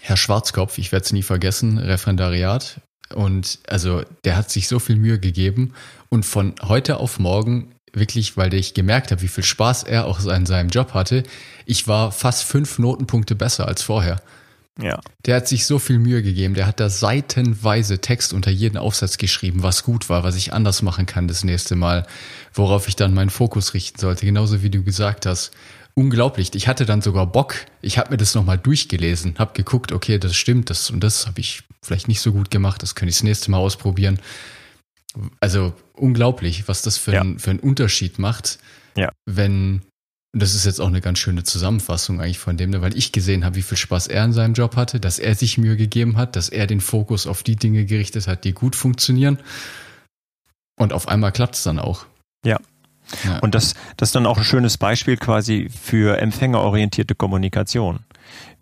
Herr 0.00 0.16
Schwarzkopf, 0.16 0.78
ich 0.78 0.90
werde 0.90 1.04
es 1.04 1.12
nie 1.12 1.22
vergessen, 1.22 1.76
Referendariat. 1.76 2.80
Und 3.14 3.58
also 3.68 4.02
der 4.24 4.36
hat 4.36 4.50
sich 4.50 4.66
so 4.66 4.78
viel 4.78 4.96
Mühe 4.96 5.18
gegeben. 5.18 5.74
Und 6.08 6.24
von 6.24 6.54
heute 6.62 6.96
auf 6.96 7.18
morgen 7.18 7.74
wirklich, 7.92 8.36
weil 8.36 8.54
ich 8.54 8.74
gemerkt 8.74 9.10
habe, 9.10 9.22
wie 9.22 9.28
viel 9.28 9.44
Spaß 9.44 9.84
er 9.84 10.06
auch 10.06 10.24
in 10.26 10.46
seinem 10.46 10.68
Job 10.68 10.94
hatte, 10.94 11.22
ich 11.66 11.86
war 11.86 12.12
fast 12.12 12.44
fünf 12.44 12.78
Notenpunkte 12.78 13.34
besser 13.34 13.66
als 13.66 13.82
vorher. 13.82 14.20
Ja. 14.80 15.00
Der 15.26 15.36
hat 15.36 15.48
sich 15.48 15.66
so 15.66 15.78
viel 15.78 15.98
Mühe 15.98 16.22
gegeben. 16.22 16.54
Der 16.54 16.66
hat 16.66 16.78
da 16.78 16.88
seitenweise 16.88 18.00
Text 18.00 18.32
unter 18.32 18.50
jeden 18.50 18.76
Aufsatz 18.76 19.18
geschrieben, 19.18 19.62
was 19.62 19.82
gut 19.82 20.08
war, 20.08 20.22
was 20.22 20.36
ich 20.36 20.52
anders 20.52 20.82
machen 20.82 21.04
kann 21.04 21.26
das 21.26 21.42
nächste 21.42 21.74
Mal, 21.74 22.06
worauf 22.54 22.86
ich 22.86 22.94
dann 22.94 23.12
meinen 23.12 23.30
Fokus 23.30 23.74
richten 23.74 23.98
sollte. 23.98 24.24
Genauso 24.24 24.62
wie 24.62 24.70
du 24.70 24.84
gesagt 24.84 25.26
hast. 25.26 25.50
Unglaublich. 25.94 26.54
Ich 26.54 26.68
hatte 26.68 26.86
dann 26.86 27.02
sogar 27.02 27.26
Bock. 27.26 27.56
Ich 27.82 27.98
habe 27.98 28.10
mir 28.10 28.18
das 28.18 28.36
nochmal 28.36 28.56
durchgelesen, 28.56 29.34
habe 29.38 29.52
geguckt, 29.54 29.90
okay, 29.90 30.18
das 30.18 30.36
stimmt, 30.36 30.70
das 30.70 30.90
und 30.90 31.00
das 31.00 31.26
habe 31.26 31.40
ich 31.40 31.64
vielleicht 31.82 32.06
nicht 32.06 32.20
so 32.20 32.30
gut 32.30 32.52
gemacht, 32.52 32.82
das 32.84 32.94
könnte 32.94 33.10
ich 33.10 33.16
das 33.16 33.24
nächste 33.24 33.50
Mal 33.50 33.58
ausprobieren. 33.58 34.20
Also 35.40 35.74
unglaublich, 35.94 36.68
was 36.68 36.82
das 36.82 36.98
für, 36.98 37.12
ja. 37.12 37.20
ein, 37.22 37.38
für 37.38 37.50
einen 37.50 37.60
Unterschied 37.60 38.18
macht, 38.18 38.58
ja. 38.96 39.10
wenn, 39.26 39.82
das 40.32 40.54
ist 40.54 40.66
jetzt 40.66 40.80
auch 40.80 40.88
eine 40.88 41.00
ganz 41.00 41.18
schöne 41.18 41.44
Zusammenfassung 41.44 42.20
eigentlich 42.20 42.38
von 42.38 42.56
dem, 42.56 42.78
weil 42.80 42.96
ich 42.96 43.12
gesehen 43.12 43.44
habe, 43.44 43.56
wie 43.56 43.62
viel 43.62 43.78
Spaß 43.78 44.08
er 44.08 44.24
in 44.24 44.32
seinem 44.32 44.54
Job 44.54 44.76
hatte, 44.76 45.00
dass 45.00 45.18
er 45.18 45.34
sich 45.34 45.58
Mühe 45.58 45.76
gegeben 45.76 46.16
hat, 46.16 46.36
dass 46.36 46.48
er 46.48 46.66
den 46.66 46.80
Fokus 46.80 47.26
auf 47.26 47.42
die 47.42 47.56
Dinge 47.56 47.84
gerichtet 47.86 48.26
hat, 48.28 48.44
die 48.44 48.52
gut 48.52 48.76
funktionieren. 48.76 49.38
Und 50.78 50.92
auf 50.92 51.08
einmal 51.08 51.32
klappt 51.32 51.56
es 51.56 51.62
dann 51.62 51.78
auch. 51.78 52.06
Ja. 52.44 52.58
ja. 53.24 53.38
Und 53.40 53.54
das, 53.54 53.74
das 53.96 54.10
ist 54.10 54.14
dann 54.14 54.26
auch 54.26 54.38
ein 54.38 54.44
schönes 54.44 54.76
Beispiel 54.76 55.16
quasi 55.16 55.68
für 55.70 56.18
empfängerorientierte 56.18 57.14
Kommunikation. 57.14 58.00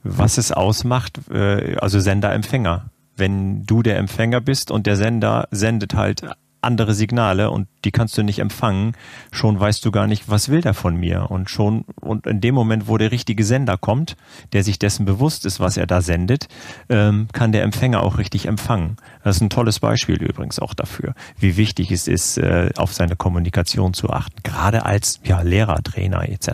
Was 0.02 0.38
es 0.38 0.52
ausmacht, 0.52 1.18
äh, 1.30 1.76
also 1.76 1.98
Sender-Empfänger 1.98 2.90
wenn 3.16 3.64
du 3.64 3.82
der 3.82 3.98
Empfänger 3.98 4.40
bist 4.40 4.70
und 4.70 4.86
der 4.86 4.96
Sender 4.96 5.48
sendet 5.50 5.94
halt 5.94 6.22
andere 6.66 6.94
Signale 6.94 7.50
und 7.50 7.68
die 7.84 7.92
kannst 7.92 8.18
du 8.18 8.22
nicht 8.22 8.40
empfangen. 8.40 8.94
Schon 9.30 9.58
weißt 9.58 9.84
du 9.84 9.90
gar 9.90 10.06
nicht, 10.06 10.28
was 10.28 10.48
will 10.48 10.60
der 10.60 10.74
von 10.74 10.96
mir. 10.96 11.30
Und 11.30 11.48
schon, 11.48 11.84
und 12.00 12.26
in 12.26 12.40
dem 12.40 12.54
Moment, 12.54 12.88
wo 12.88 12.98
der 12.98 13.12
richtige 13.12 13.44
Sender 13.44 13.78
kommt, 13.78 14.16
der 14.52 14.64
sich 14.64 14.78
dessen 14.78 15.06
bewusst 15.06 15.46
ist, 15.46 15.60
was 15.60 15.76
er 15.76 15.86
da 15.86 16.02
sendet, 16.02 16.48
ähm, 16.88 17.28
kann 17.32 17.52
der 17.52 17.62
Empfänger 17.62 18.02
auch 18.02 18.18
richtig 18.18 18.46
empfangen. 18.46 18.96
Das 19.22 19.36
ist 19.36 19.42
ein 19.42 19.50
tolles 19.50 19.80
Beispiel 19.80 20.16
übrigens 20.16 20.58
auch 20.58 20.74
dafür, 20.74 21.14
wie 21.38 21.56
wichtig 21.56 21.90
es 21.92 22.08
ist, 22.08 22.36
äh, 22.36 22.70
auf 22.76 22.92
seine 22.92 23.16
Kommunikation 23.16 23.94
zu 23.94 24.10
achten. 24.10 24.42
Gerade 24.42 24.84
als 24.84 25.20
ja, 25.24 25.40
Lehrer, 25.42 25.82
Trainer 25.82 26.28
etc. 26.28 26.48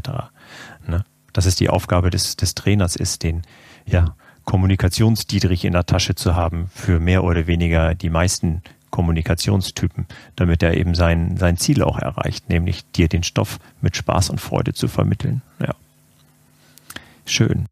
Ne? 0.87 1.05
Dass 1.33 1.47
es 1.47 1.57
die 1.57 1.71
Aufgabe 1.71 2.11
des, 2.11 2.37
des 2.37 2.55
Trainers 2.55 2.97
ist, 2.97 3.23
den 3.23 3.43
ja, 3.87 4.15
Kommunikationsdietrich 4.45 5.65
in 5.65 5.73
der 5.73 5.87
Tasche 5.87 6.15
zu 6.15 6.35
haben 6.35 6.69
für 6.75 7.01
mehr 7.01 7.25
oder 7.25 7.47
weniger 7.47 7.95
die 7.95 8.11
meisten 8.11 8.63
Kommunikationstypen, 8.91 10.07
damit 10.37 10.63
er 10.63 10.77
eben 10.77 10.95
sein, 10.95 11.37
sein 11.37 11.57
Ziel 11.57 11.83
auch 11.83 11.99
erreicht, 11.99 12.49
nämlich 12.49 12.85
dir 12.93 13.09
den 13.09 13.23
Stoff 13.23 13.59
mit 13.81 13.97
Spaß 13.97 14.31
und 14.31 14.41
Freude 14.41 14.75
zu 14.75 14.87
vermitteln. 14.87 15.43
Ja. 15.59 15.75
Schön. 17.25 17.67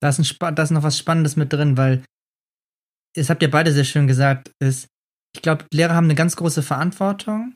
Da 0.00 0.10
ist, 0.10 0.18
ein, 0.18 0.54
da 0.54 0.62
ist 0.62 0.70
noch 0.70 0.82
was 0.82 0.98
Spannendes 0.98 1.36
mit 1.36 1.52
drin, 1.52 1.76
weil, 1.76 2.02
das 3.14 3.30
habt 3.30 3.42
ihr 3.42 3.50
beide 3.50 3.72
sehr 3.72 3.84
schön 3.84 4.06
gesagt, 4.06 4.52
ist, 4.60 4.86
ich 5.34 5.42
glaube, 5.42 5.64
Lehrer 5.72 5.94
haben 5.94 6.04
eine 6.04 6.14
ganz 6.14 6.36
große 6.36 6.62
Verantwortung 6.62 7.54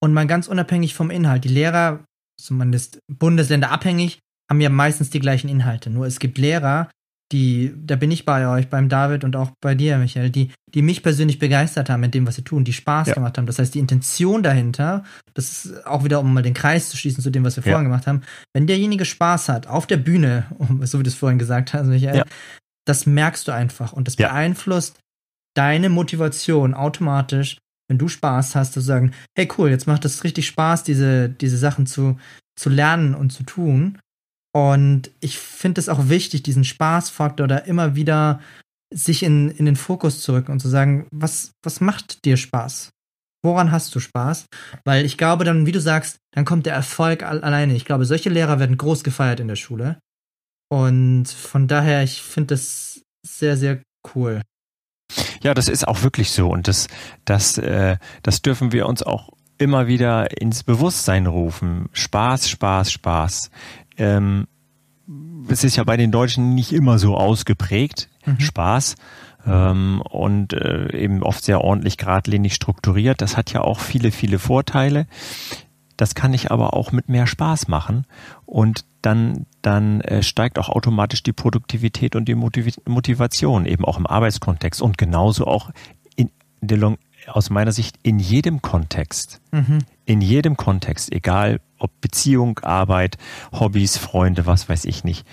und 0.00 0.12
mal 0.12 0.26
ganz 0.26 0.48
unabhängig 0.48 0.94
vom 0.94 1.10
Inhalt. 1.10 1.44
Die 1.44 1.48
Lehrer, 1.48 2.04
zumindest 2.40 3.00
bundesländerabhängig, 3.08 4.18
haben 4.50 4.60
ja 4.60 4.70
meistens 4.70 5.10
die 5.10 5.20
gleichen 5.20 5.48
Inhalte. 5.48 5.90
Nur 5.90 6.06
es 6.06 6.18
gibt 6.20 6.38
Lehrer, 6.38 6.88
die, 7.32 7.74
da 7.76 7.96
bin 7.96 8.10
ich 8.10 8.24
bei 8.24 8.46
euch, 8.48 8.68
beim 8.68 8.88
David 8.88 9.24
und 9.24 9.34
auch 9.34 9.50
bei 9.60 9.74
dir, 9.74 9.98
Michael, 9.98 10.30
die, 10.30 10.52
die 10.72 10.82
mich 10.82 11.02
persönlich 11.02 11.38
begeistert 11.38 11.90
haben 11.90 12.00
mit 12.00 12.14
dem, 12.14 12.26
was 12.26 12.36
sie 12.36 12.42
tun, 12.42 12.64
die 12.64 12.72
Spaß 12.72 13.08
ja. 13.08 13.14
gemacht 13.14 13.36
haben. 13.36 13.46
Das 13.46 13.58
heißt, 13.58 13.74
die 13.74 13.80
Intention 13.80 14.42
dahinter, 14.42 15.02
das 15.34 15.64
ist 15.64 15.86
auch 15.86 16.04
wieder, 16.04 16.20
um 16.20 16.32
mal 16.32 16.42
den 16.42 16.54
Kreis 16.54 16.88
zu 16.88 16.96
schließen 16.96 17.22
zu 17.22 17.30
dem, 17.30 17.44
was 17.44 17.56
wir 17.56 17.64
ja. 17.64 17.72
vorhin 17.72 17.88
gemacht 17.88 18.06
haben, 18.06 18.22
wenn 18.54 18.66
derjenige 18.66 19.04
Spaß 19.04 19.48
hat, 19.48 19.66
auf 19.66 19.86
der 19.86 19.96
Bühne, 19.96 20.46
so 20.82 20.98
wie 20.98 21.02
du 21.02 21.08
es 21.08 21.16
vorhin 21.16 21.38
gesagt 21.38 21.74
hast, 21.74 21.86
Michael, 21.86 22.18
ja. 22.18 22.24
das 22.86 23.06
merkst 23.06 23.48
du 23.48 23.52
einfach 23.52 23.92
und 23.92 24.06
das 24.06 24.16
beeinflusst 24.16 25.00
deine 25.54 25.88
Motivation 25.88 26.74
automatisch, 26.74 27.58
wenn 27.88 27.98
du 27.98 28.08
Spaß 28.08 28.54
hast, 28.54 28.72
zu 28.72 28.80
sagen, 28.80 29.12
hey 29.36 29.48
cool, 29.58 29.70
jetzt 29.70 29.86
macht 29.86 30.04
es 30.04 30.22
richtig 30.22 30.46
Spaß, 30.46 30.84
diese, 30.84 31.28
diese 31.28 31.56
Sachen 31.56 31.86
zu, 31.86 32.18
zu 32.56 32.68
lernen 32.68 33.14
und 33.14 33.32
zu 33.32 33.42
tun. 33.42 33.98
Und 34.56 35.10
ich 35.20 35.38
finde 35.38 35.82
es 35.82 35.90
auch 35.90 36.08
wichtig, 36.08 36.42
diesen 36.42 36.64
Spaßfaktor 36.64 37.46
da 37.46 37.58
immer 37.58 37.94
wieder 37.94 38.40
sich 38.90 39.22
in, 39.22 39.50
in 39.50 39.66
den 39.66 39.76
Fokus 39.76 40.22
zu 40.22 40.32
rücken 40.32 40.50
und 40.50 40.60
zu 40.60 40.68
sagen, 40.68 41.06
was, 41.10 41.50
was 41.62 41.82
macht 41.82 42.24
dir 42.24 42.38
Spaß? 42.38 42.88
Woran 43.44 43.70
hast 43.70 43.94
du 43.94 44.00
Spaß? 44.00 44.46
Weil 44.82 45.04
ich 45.04 45.18
glaube 45.18 45.44
dann, 45.44 45.66
wie 45.66 45.72
du 45.72 45.80
sagst, 45.82 46.20
dann 46.32 46.46
kommt 46.46 46.64
der 46.64 46.72
Erfolg 46.72 47.22
alleine. 47.22 47.74
Ich 47.74 47.84
glaube, 47.84 48.06
solche 48.06 48.30
Lehrer 48.30 48.58
werden 48.58 48.78
groß 48.78 49.04
gefeiert 49.04 49.40
in 49.40 49.48
der 49.48 49.56
Schule. 49.56 49.98
Und 50.70 51.28
von 51.28 51.68
daher, 51.68 52.02
ich 52.02 52.22
finde 52.22 52.54
das 52.54 53.02
sehr, 53.26 53.58
sehr 53.58 53.82
cool. 54.14 54.40
Ja, 55.42 55.52
das 55.52 55.68
ist 55.68 55.86
auch 55.86 56.02
wirklich 56.02 56.30
so. 56.30 56.48
Und 56.48 56.66
das, 56.66 56.88
das, 57.26 57.58
äh, 57.58 57.98
das 58.22 58.40
dürfen 58.40 58.72
wir 58.72 58.86
uns 58.86 59.02
auch 59.02 59.28
immer 59.58 59.86
wieder 59.86 60.40
ins 60.40 60.64
Bewusstsein 60.64 61.26
rufen. 61.26 61.90
Spaß, 61.92 62.48
Spaß, 62.48 62.90
Spaß 62.90 63.50
ähm, 63.98 64.46
es 65.48 65.64
ist 65.64 65.76
ja 65.76 65.84
bei 65.84 65.96
den 65.96 66.10
Deutschen 66.10 66.54
nicht 66.54 66.72
immer 66.72 66.98
so 66.98 67.16
ausgeprägt. 67.16 68.08
Mhm. 68.24 68.40
Spaß. 68.40 68.96
Ähm, 69.46 70.02
und 70.02 70.52
äh, 70.52 70.92
eben 70.96 71.22
oft 71.22 71.44
sehr 71.44 71.60
ordentlich 71.60 71.96
geradlinig 71.96 72.54
strukturiert. 72.54 73.20
Das 73.20 73.36
hat 73.36 73.52
ja 73.52 73.62
auch 73.62 73.78
viele, 73.78 74.10
viele 74.10 74.38
Vorteile. 74.38 75.06
Das 75.96 76.14
kann 76.14 76.34
ich 76.34 76.50
aber 76.50 76.74
auch 76.74 76.92
mit 76.92 77.08
mehr 77.08 77.26
Spaß 77.26 77.68
machen 77.68 78.06
und 78.44 78.84
dann, 79.00 79.46
dann 79.62 80.00
äh, 80.02 80.22
steigt 80.22 80.58
auch 80.58 80.68
automatisch 80.68 81.22
die 81.22 81.32
Produktivität 81.32 82.16
und 82.16 82.26
die 82.26 82.34
Motiv 82.34 82.76
Motivation 82.86 83.66
eben 83.66 83.84
auch 83.84 83.96
im 83.96 84.06
Arbeitskontext 84.06 84.82
und 84.82 84.98
genauso 84.98 85.46
auch 85.46 85.70
in, 86.16 86.30
aus 87.28 87.50
meiner 87.50 87.72
Sicht 87.72 87.98
in 88.02 88.18
jedem 88.18 88.60
Kontext. 88.60 89.40
Mhm. 89.52 89.78
In 90.06 90.20
jedem 90.20 90.56
Kontext, 90.56 91.12
egal 91.12 91.60
ob 91.78 91.90
Beziehung, 92.00 92.58
Arbeit, 92.60 93.18
Hobbys, 93.52 93.98
Freunde, 93.98 94.46
was 94.46 94.68
weiß 94.68 94.84
ich 94.86 95.04
nicht. 95.04 95.26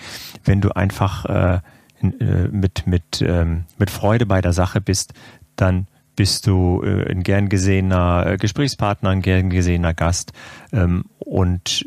Wenn 0.43 0.61
du 0.61 0.75
einfach 0.75 1.25
äh, 1.25 1.59
äh, 2.03 2.49
mit, 2.51 2.85
mit, 2.85 3.21
ähm, 3.21 3.63
mit 3.77 3.89
Freude 3.89 4.25
bei 4.25 4.41
der 4.41 4.51
Sache 4.51 4.81
bist, 4.81 5.13
dann 5.55 5.87
bist 6.15 6.47
du 6.47 6.81
äh, 6.83 7.09
ein 7.09 7.23
gern 7.23 7.47
gesehener 7.47 8.25
äh, 8.25 8.37
Gesprächspartner, 8.37 9.09
ein 9.11 9.21
gern 9.21 9.49
gesehener 9.49 9.93
Gast 9.93 10.33
ähm, 10.73 11.05
und 11.19 11.85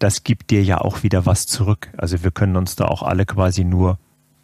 das 0.00 0.24
gibt 0.24 0.50
dir 0.50 0.64
ja 0.64 0.78
auch 0.78 1.04
wieder 1.04 1.26
was 1.26 1.46
zurück. 1.46 1.90
Also 1.96 2.24
wir 2.24 2.32
können 2.32 2.56
uns 2.56 2.74
da 2.74 2.86
auch 2.86 3.02
alle 3.02 3.24
quasi 3.24 3.62
nur 3.62 3.98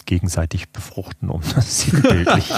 gegenseitig 0.07 0.69
befruchten, 0.69 1.31
um 1.31 1.41
das 1.55 1.81
sinnbildlich, 1.91 2.53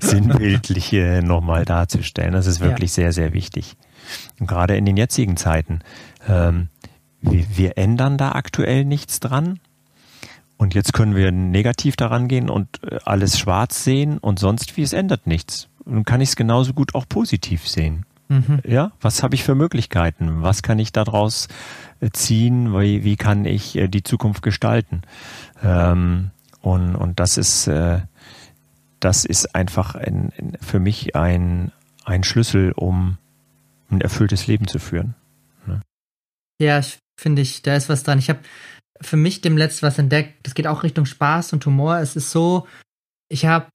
sinnbildlich 0.00 0.92
nochmal 1.22 1.64
darzustellen. 1.64 2.34
Das 2.34 2.46
ist 2.46 2.60
wirklich 2.60 2.90
ja. 2.90 2.94
sehr, 2.94 3.12
sehr 3.12 3.32
wichtig. 3.32 3.76
Und 4.38 4.46
gerade 4.46 4.76
in 4.76 4.84
den 4.84 4.96
jetzigen 4.96 5.36
Zeiten, 5.36 5.80
ähm, 6.28 6.68
wir, 7.20 7.44
wir 7.54 7.78
ändern 7.78 8.18
da 8.18 8.32
aktuell 8.32 8.84
nichts 8.84 9.20
dran. 9.20 9.60
Und 10.56 10.74
jetzt 10.74 10.92
können 10.92 11.16
wir 11.16 11.32
negativ 11.32 11.96
daran 11.96 12.28
gehen 12.28 12.48
und 12.48 12.82
äh, 12.84 12.98
alles 13.04 13.38
schwarz 13.38 13.84
sehen 13.84 14.18
und 14.18 14.38
sonst 14.38 14.76
wie 14.76 14.82
es 14.82 14.92
ändert 14.92 15.26
nichts. 15.26 15.68
Nun 15.84 16.04
kann 16.04 16.20
ich 16.20 16.30
es 16.30 16.36
genauso 16.36 16.72
gut 16.72 16.94
auch 16.94 17.08
positiv 17.08 17.68
sehen. 17.68 18.06
Mhm. 18.28 18.60
Ja, 18.64 18.92
was 19.00 19.22
habe 19.22 19.34
ich 19.34 19.44
für 19.44 19.54
Möglichkeiten? 19.54 20.42
Was 20.42 20.62
kann 20.62 20.78
ich 20.78 20.92
daraus 20.92 21.48
äh, 22.00 22.10
ziehen? 22.10 22.72
Wie, 22.78 23.04
wie 23.04 23.16
kann 23.16 23.44
ich 23.44 23.76
äh, 23.76 23.88
die 23.88 24.02
Zukunft 24.02 24.42
gestalten? 24.42 25.02
Ähm, 25.62 26.30
und, 26.60 26.94
und 26.94 27.18
das 27.20 27.36
ist, 27.36 27.66
äh, 27.66 28.00
das 29.00 29.24
ist 29.24 29.54
einfach 29.54 29.96
ein, 29.96 30.32
für 30.60 30.78
mich 30.78 31.16
ein, 31.16 31.72
ein 32.04 32.24
Schlüssel, 32.24 32.72
um 32.72 33.18
ein 33.92 34.00
erfülltes 34.00 34.46
Leben 34.46 34.66
zu 34.66 34.78
führen. 34.78 35.14
Ne? 35.66 35.80
Ja, 36.60 36.80
finde 37.20 37.42
ich, 37.42 37.62
da 37.62 37.76
ist 37.76 37.88
was 37.88 38.02
dran. 38.02 38.18
Ich 38.18 38.28
habe 38.28 38.40
für 39.00 39.16
mich 39.16 39.40
dem 39.40 39.56
Letzten 39.56 39.86
was 39.86 39.98
entdeckt. 39.98 40.46
Das 40.46 40.54
geht 40.54 40.66
auch 40.66 40.82
Richtung 40.82 41.06
Spaß 41.06 41.52
und 41.52 41.64
Humor. 41.66 41.98
Es 41.98 42.16
ist 42.16 42.30
so, 42.30 42.66
ich 43.28 43.46
habe, 43.46 43.68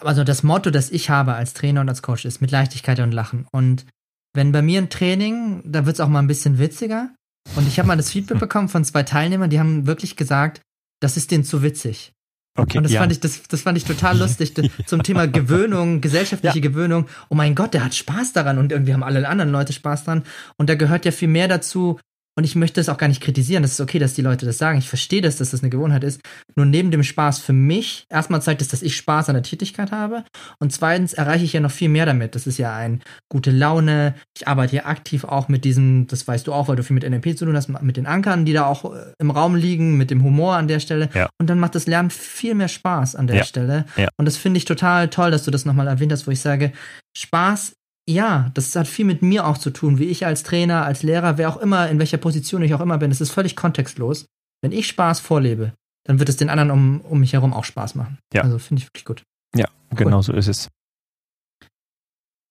also 0.00 0.24
das 0.24 0.42
Motto, 0.42 0.70
das 0.70 0.90
ich 0.90 1.10
habe 1.10 1.34
als 1.34 1.54
Trainer 1.54 1.80
und 1.80 1.88
als 1.88 2.02
Coach 2.02 2.24
ist 2.24 2.40
mit 2.40 2.50
Leichtigkeit 2.50 3.00
und 3.00 3.12
Lachen. 3.12 3.46
Und 3.52 3.86
wenn 4.34 4.52
bei 4.52 4.62
mir 4.62 4.80
ein 4.80 4.90
Training, 4.90 5.62
da 5.64 5.86
wird 5.86 5.94
es 5.94 6.00
auch 6.00 6.08
mal 6.08 6.20
ein 6.20 6.28
bisschen 6.28 6.58
witziger. 6.58 7.10
Und 7.56 7.66
ich 7.66 7.78
habe 7.78 7.88
mal 7.88 7.96
das 7.96 8.10
Feedback 8.10 8.38
bekommen 8.40 8.68
von 8.68 8.84
zwei 8.84 9.02
Teilnehmern, 9.02 9.50
die 9.50 9.60
haben 9.60 9.86
wirklich 9.86 10.16
gesagt, 10.16 10.60
das 11.00 11.16
ist 11.16 11.30
denen 11.30 11.44
zu 11.44 11.62
witzig. 11.62 12.12
Okay, 12.60 12.78
und 12.78 12.84
das 12.84 12.92
ja. 12.92 13.00
fand 13.00 13.12
ich, 13.12 13.20
das, 13.20 13.42
das 13.48 13.62
fand 13.62 13.78
ich 13.78 13.84
total 13.84 14.18
lustig. 14.18 14.52
Zum 14.86 15.02
Thema 15.02 15.26
Gewöhnung, 15.28 16.00
gesellschaftliche 16.00 16.58
ja. 16.58 16.62
Gewöhnung. 16.62 17.06
Oh 17.28 17.34
mein 17.34 17.54
Gott, 17.54 17.74
der 17.74 17.84
hat 17.84 17.94
Spaß 17.94 18.32
daran 18.32 18.58
und 18.58 18.72
irgendwie 18.72 18.92
haben 18.92 19.02
alle 19.02 19.26
anderen 19.28 19.52
Leute 19.52 19.72
Spaß 19.72 20.04
dran. 20.04 20.24
Und 20.56 20.68
da 20.68 20.74
gehört 20.74 21.04
ja 21.04 21.12
viel 21.12 21.28
mehr 21.28 21.48
dazu, 21.48 21.98
und 22.36 22.44
ich 22.44 22.54
möchte 22.54 22.80
es 22.80 22.88
auch 22.88 22.96
gar 22.96 23.08
nicht 23.08 23.20
kritisieren. 23.20 23.62
Das 23.62 23.72
ist 23.72 23.80
okay, 23.80 23.98
dass 23.98 24.14
die 24.14 24.22
Leute 24.22 24.46
das 24.46 24.58
sagen. 24.58 24.78
Ich 24.78 24.88
verstehe 24.88 25.20
das, 25.20 25.36
dass 25.36 25.50
das 25.50 25.62
eine 25.62 25.70
Gewohnheit 25.70 26.04
ist. 26.04 26.20
Nur 26.56 26.64
neben 26.64 26.90
dem 26.90 27.02
Spaß 27.02 27.38
für 27.40 27.52
mich, 27.52 28.06
erstmal 28.08 28.40
zeigt 28.40 28.62
es, 28.62 28.68
dass 28.68 28.82
ich 28.82 28.96
Spaß 28.96 29.28
an 29.28 29.34
der 29.34 29.42
Tätigkeit 29.42 29.90
habe. 29.90 30.24
Und 30.58 30.72
zweitens 30.72 31.12
erreiche 31.12 31.44
ich 31.44 31.52
ja 31.52 31.60
noch 31.60 31.70
viel 31.70 31.88
mehr 31.88 32.06
damit. 32.06 32.34
Das 32.34 32.46
ist 32.46 32.58
ja 32.58 32.74
ein 32.74 33.02
gute 33.28 33.50
Laune. 33.50 34.14
Ich 34.36 34.46
arbeite 34.46 34.76
ja 34.76 34.86
aktiv 34.86 35.24
auch 35.24 35.48
mit 35.48 35.64
diesem, 35.64 36.06
das 36.06 36.26
weißt 36.26 36.46
du 36.46 36.52
auch, 36.52 36.68
weil 36.68 36.76
du 36.76 36.84
viel 36.84 36.94
mit 36.94 37.08
NLP 37.08 37.36
zu 37.36 37.44
tun 37.44 37.56
hast, 37.56 37.68
mit 37.68 37.96
den 37.96 38.06
Ankern, 38.06 38.44
die 38.44 38.52
da 38.52 38.66
auch 38.66 38.94
äh, 38.94 39.12
im 39.18 39.30
Raum 39.30 39.56
liegen, 39.56 39.96
mit 39.96 40.10
dem 40.10 40.22
Humor 40.22 40.56
an 40.56 40.68
der 40.68 40.80
Stelle. 40.80 41.10
Ja. 41.14 41.28
Und 41.38 41.50
dann 41.50 41.58
macht 41.58 41.74
das 41.74 41.86
Lernen 41.86 42.10
viel 42.10 42.54
mehr 42.54 42.68
Spaß 42.68 43.16
an 43.16 43.26
der 43.26 43.36
ja. 43.36 43.44
Stelle. 43.44 43.84
Ja. 43.96 44.08
Und 44.16 44.26
das 44.26 44.36
finde 44.36 44.58
ich 44.58 44.64
total 44.64 45.08
toll, 45.08 45.30
dass 45.30 45.44
du 45.44 45.50
das 45.50 45.64
nochmal 45.64 45.88
erwähnt 45.88 46.12
hast, 46.12 46.26
wo 46.26 46.30
ich 46.30 46.40
sage, 46.40 46.72
Spaß 47.16 47.72
ja, 48.08 48.50
das 48.54 48.74
hat 48.74 48.88
viel 48.88 49.04
mit 49.04 49.22
mir 49.22 49.46
auch 49.46 49.58
zu 49.58 49.70
tun, 49.70 49.98
wie 49.98 50.06
ich 50.06 50.26
als 50.26 50.42
Trainer, 50.42 50.84
als 50.84 51.02
Lehrer, 51.02 51.38
wer 51.38 51.48
auch 51.48 51.58
immer, 51.58 51.88
in 51.88 51.98
welcher 51.98 52.18
Position 52.18 52.62
ich 52.62 52.74
auch 52.74 52.80
immer 52.80 52.98
bin. 52.98 53.10
Es 53.10 53.20
ist 53.20 53.30
völlig 53.30 53.56
kontextlos. 53.56 54.26
Wenn 54.62 54.72
ich 54.72 54.86
Spaß 54.88 55.20
vorlebe, 55.20 55.72
dann 56.04 56.18
wird 56.18 56.28
es 56.28 56.36
den 56.36 56.50
anderen 56.50 56.70
um, 56.70 57.00
um 57.02 57.20
mich 57.20 57.32
herum 57.32 57.52
auch 57.52 57.64
Spaß 57.64 57.94
machen. 57.94 58.18
Ja. 58.32 58.42
Also 58.42 58.58
finde 58.58 58.82
ich 58.82 58.88
wirklich 58.88 59.04
gut. 59.04 59.22
Ja, 59.54 59.66
cool. 59.92 59.98
genau 59.98 60.22
so 60.22 60.32
ist 60.32 60.48
es. 60.48 60.68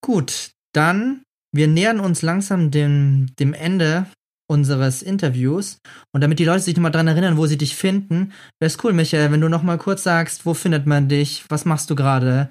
Gut, 0.01 0.51
dann, 0.73 1.23
wir 1.51 1.67
nähern 1.67 1.99
uns 1.99 2.21
langsam 2.21 2.71
dem, 2.71 3.27
dem 3.37 3.53
Ende 3.53 4.05
unseres 4.49 5.01
Interviews. 5.01 5.77
Und 6.13 6.21
damit 6.21 6.39
die 6.39 6.45
Leute 6.45 6.61
sich 6.61 6.75
nochmal 6.75 6.91
dran 6.91 7.07
erinnern, 7.07 7.37
wo 7.37 7.45
sie 7.45 7.57
dich 7.57 7.75
finden, 7.75 8.33
wäre 8.59 8.67
es 8.67 8.83
cool, 8.83 8.93
Michael, 8.93 9.31
wenn 9.31 9.41
du 9.41 9.49
nochmal 9.49 9.77
kurz 9.77 10.03
sagst, 10.03 10.45
wo 10.45 10.53
findet 10.53 10.87
man 10.87 11.07
dich, 11.07 11.45
was 11.49 11.65
machst 11.65 11.89
du 11.89 11.95
gerade? 11.95 12.49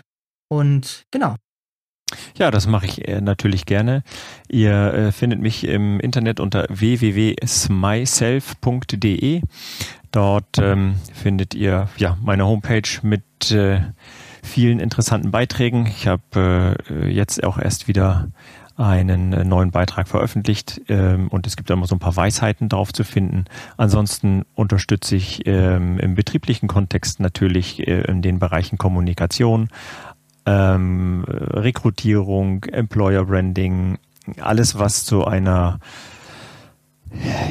Und 0.49 1.03
genau, 1.11 1.35
ja, 2.37 2.51
das 2.51 2.67
mache 2.67 2.87
ich 2.87 3.07
äh, 3.07 3.21
natürlich 3.21 3.67
gerne. 3.67 4.03
Ihr 4.49 4.95
äh, 4.95 5.13
findet 5.13 5.41
mich 5.41 5.65
im 5.65 6.01
Internet 6.01 6.41
unter 6.41 6.65
www.smyself.de. 6.69 9.43
Dort 10.11 10.59
ähm, 10.59 10.95
findet 11.13 11.55
ihr 11.55 11.91
ja 11.99 12.17
meine 12.23 12.47
Homepage 12.47 12.89
mit 13.03 13.51
äh, 13.51 13.83
vielen 14.43 14.81
interessanten 14.81 15.31
Beiträgen. 15.31 15.85
Ich 15.87 16.07
habe 16.07 16.79
äh, 16.89 17.09
jetzt 17.09 17.45
auch 17.45 17.59
erst 17.59 17.89
wieder 17.89 18.29
einen 18.79 19.33
äh, 19.33 19.45
neuen 19.45 19.73
Beitrag 19.73 20.07
veröffentlicht 20.07 20.81
ähm, 20.89 21.29
und 21.29 21.47
es 21.47 21.57
gibt 21.57 21.69
immer 21.69 21.87
so 21.87 21.97
ein 21.97 21.99
paar 21.99 22.15
Weisheiten 22.15 22.69
drauf 22.69 22.93
zu 22.93 23.03
finden. 23.03 23.47
Ansonsten 23.77 24.45
unterstütze 24.55 25.17
ich 25.17 25.47
ähm, 25.47 25.99
im 25.99 26.15
betrieblichen 26.15 26.69
Kontext 26.69 27.19
natürlich 27.19 27.87
äh, 27.87 28.03
in 28.03 28.23
den 28.23 28.39
Bereichen 28.39 28.79
Kommunikation, 28.79 29.69
ähm, 30.49 31.25
Rekrutierung, 31.29 32.65
Employer 32.65 33.25
Branding, 33.25 33.99
alles 34.41 34.79
was 34.79 35.05
zu 35.05 35.27
einer 35.27 35.79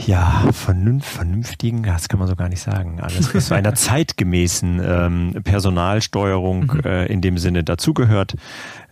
ja, 0.05 0.43
vernünft, 0.51 1.09
vernünftigen, 1.09 1.83
das 1.83 2.09
kann 2.09 2.19
man 2.19 2.27
so 2.27 2.35
gar 2.35 2.47
nicht 2.47 2.61
sagen. 2.61 2.99
Alles, 3.01 3.33
was 3.33 3.47
zu 3.47 3.55
einer 3.55 3.73
zeitgemäßen 3.75 4.81
ähm, 4.83 5.41
Personalsteuerung 5.43 6.71
mhm. 6.73 6.79
äh, 6.85 7.05
in 7.07 7.21
dem 7.21 7.37
Sinne 7.37 7.63
dazugehört. 7.63 8.35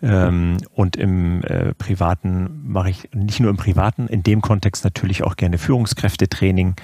Ähm, 0.02 0.58
und 0.74 0.96
im 0.96 1.44
äh, 1.44 1.74
Privaten 1.76 2.64
mache 2.68 2.90
ich 2.90 3.10
nicht 3.14 3.40
nur 3.40 3.52
im 3.52 3.58
Privaten, 3.58 4.08
in 4.08 4.24
dem 4.24 4.42
Kontext 4.42 4.84
natürlich 4.84 5.24
auch 5.24 5.36
gerne 5.36 5.60
Führungskräftetraining 5.60 6.76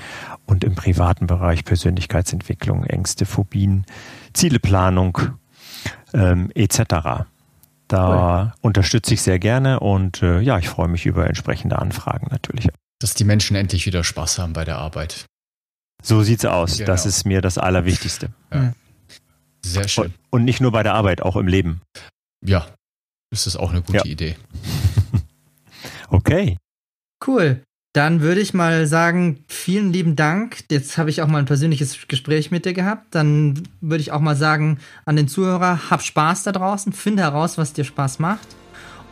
und 0.46 0.64
im 0.64 0.76
privaten 0.76 1.26
Bereich 1.26 1.66
Persönlichkeitsentwicklung, 1.66 2.84
Ängste, 2.84 3.26
Phobien, 3.26 3.86
Zieleplanung 4.34 5.18
ähm, 6.14 6.52
etc. 6.56 7.26
Da 7.88 8.54
cool. 8.54 8.54
unterstütze 8.62 9.14
ich 9.14 9.22
sehr 9.22 9.40
gerne 9.40 9.80
und 9.80 10.22
äh, 10.22 10.40
ja, 10.40 10.58
ich 10.58 10.70
freue 10.70 10.88
mich 10.88 11.06
über 11.06 11.28
entsprechende 11.28 11.80
Anfragen 11.80 12.28
natürlich 12.32 12.68
dass 13.02 13.14
die 13.16 13.24
Menschen 13.24 13.56
endlich 13.56 13.86
wieder 13.86 14.04
Spaß 14.04 14.40
haben 14.40 14.54
bei 14.54 14.64
der 14.64 14.78
Arbeit. 14.78 15.26
So 16.04 16.22
sieht's 16.24 16.46
aus. 16.46 16.78
Genau. 16.78 16.88
Das 16.88 17.06
ist 17.06 17.26
mir 17.26 17.42
das 17.42 17.58
Allerwichtigste. 17.58 18.30
Ja. 18.52 18.74
Sehr 19.64 19.88
schön. 19.88 20.14
Und 20.30 20.44
nicht 20.44 20.62
nur 20.62 20.72
bei 20.72 20.84
der 20.84 20.94
Arbeit, 20.94 21.22
auch 21.22 21.36
im 21.36 21.48
Leben. 21.48 21.82
Ja, 22.44 22.68
das 23.30 23.48
ist 23.48 23.56
auch 23.58 23.72
eine 23.72 23.82
gute 23.82 24.00
ja. 24.00 24.06
Idee. 24.06 24.38
okay. 26.10 26.58
Cool. 27.26 27.64
Dann 27.94 28.22
würde 28.22 28.40
ich 28.40 28.54
mal 28.54 28.88
sagen, 28.88 29.44
vielen 29.48 29.92
lieben 29.92 30.16
Dank. 30.16 30.64
Jetzt 30.70 30.98
habe 30.98 31.10
ich 31.10 31.22
auch 31.22 31.28
mal 31.28 31.40
ein 31.40 31.46
persönliches 31.46 32.08
Gespräch 32.08 32.50
mit 32.50 32.66
dir 32.66 32.74
gehabt. 32.74 33.08
Dann 33.12 33.64
würde 33.82 34.02
ich 34.02 34.14
auch 34.14 34.22
mal 34.22 34.36
sagen 34.38 34.80
an 35.06 35.18
den 35.18 35.28
Zuhörer, 35.28 35.90
hab 35.90 36.02
Spaß 36.02 36.44
da 36.44 36.54
draußen, 36.54 36.94
finde 36.94 37.24
heraus, 37.24 37.58
was 37.58 37.74
dir 37.74 37.84
Spaß 37.84 38.20
macht. 38.20 38.48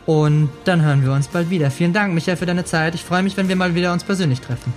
Und 0.06 0.48
dann 0.64 0.82
hören 0.82 1.04
wir 1.04 1.12
uns 1.12 1.28
bald 1.28 1.50
wieder. 1.50 1.70
Vielen 1.70 1.92
Dank, 1.92 2.14
Michael, 2.14 2.38
für 2.38 2.46
deine 2.46 2.64
Zeit. 2.64 2.94
Ich 2.94 3.04
freue 3.04 3.22
mich, 3.22 3.36
wenn 3.36 3.48
wir 3.48 3.56
mal 3.56 3.74
wieder 3.74 3.92
uns 3.92 4.02
persönlich 4.02 4.40
treffen. 4.40 4.72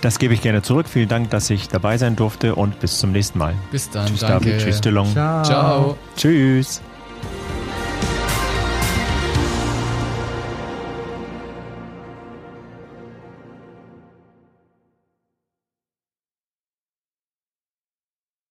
Das 0.00 0.18
gebe 0.18 0.34
ich 0.34 0.40
gerne 0.40 0.62
zurück. 0.62 0.86
Vielen 0.88 1.08
Dank, 1.08 1.30
dass 1.30 1.50
ich 1.50 1.68
dabei 1.68 1.98
sein 1.98 2.16
durfte 2.16 2.54
und 2.54 2.78
bis 2.80 2.98
zum 2.98 3.12
nächsten 3.12 3.38
Mal. 3.38 3.54
Bis 3.72 3.90
dann. 3.90 4.06
Tschüss, 4.06 4.20
danke. 4.20 4.50
David. 4.50 4.60
Tschüss, 4.60 4.80
DeLong. 4.80 5.12
Ciao. 5.12 5.44
Ciao. 5.44 5.98
Tschüss. 6.16 6.80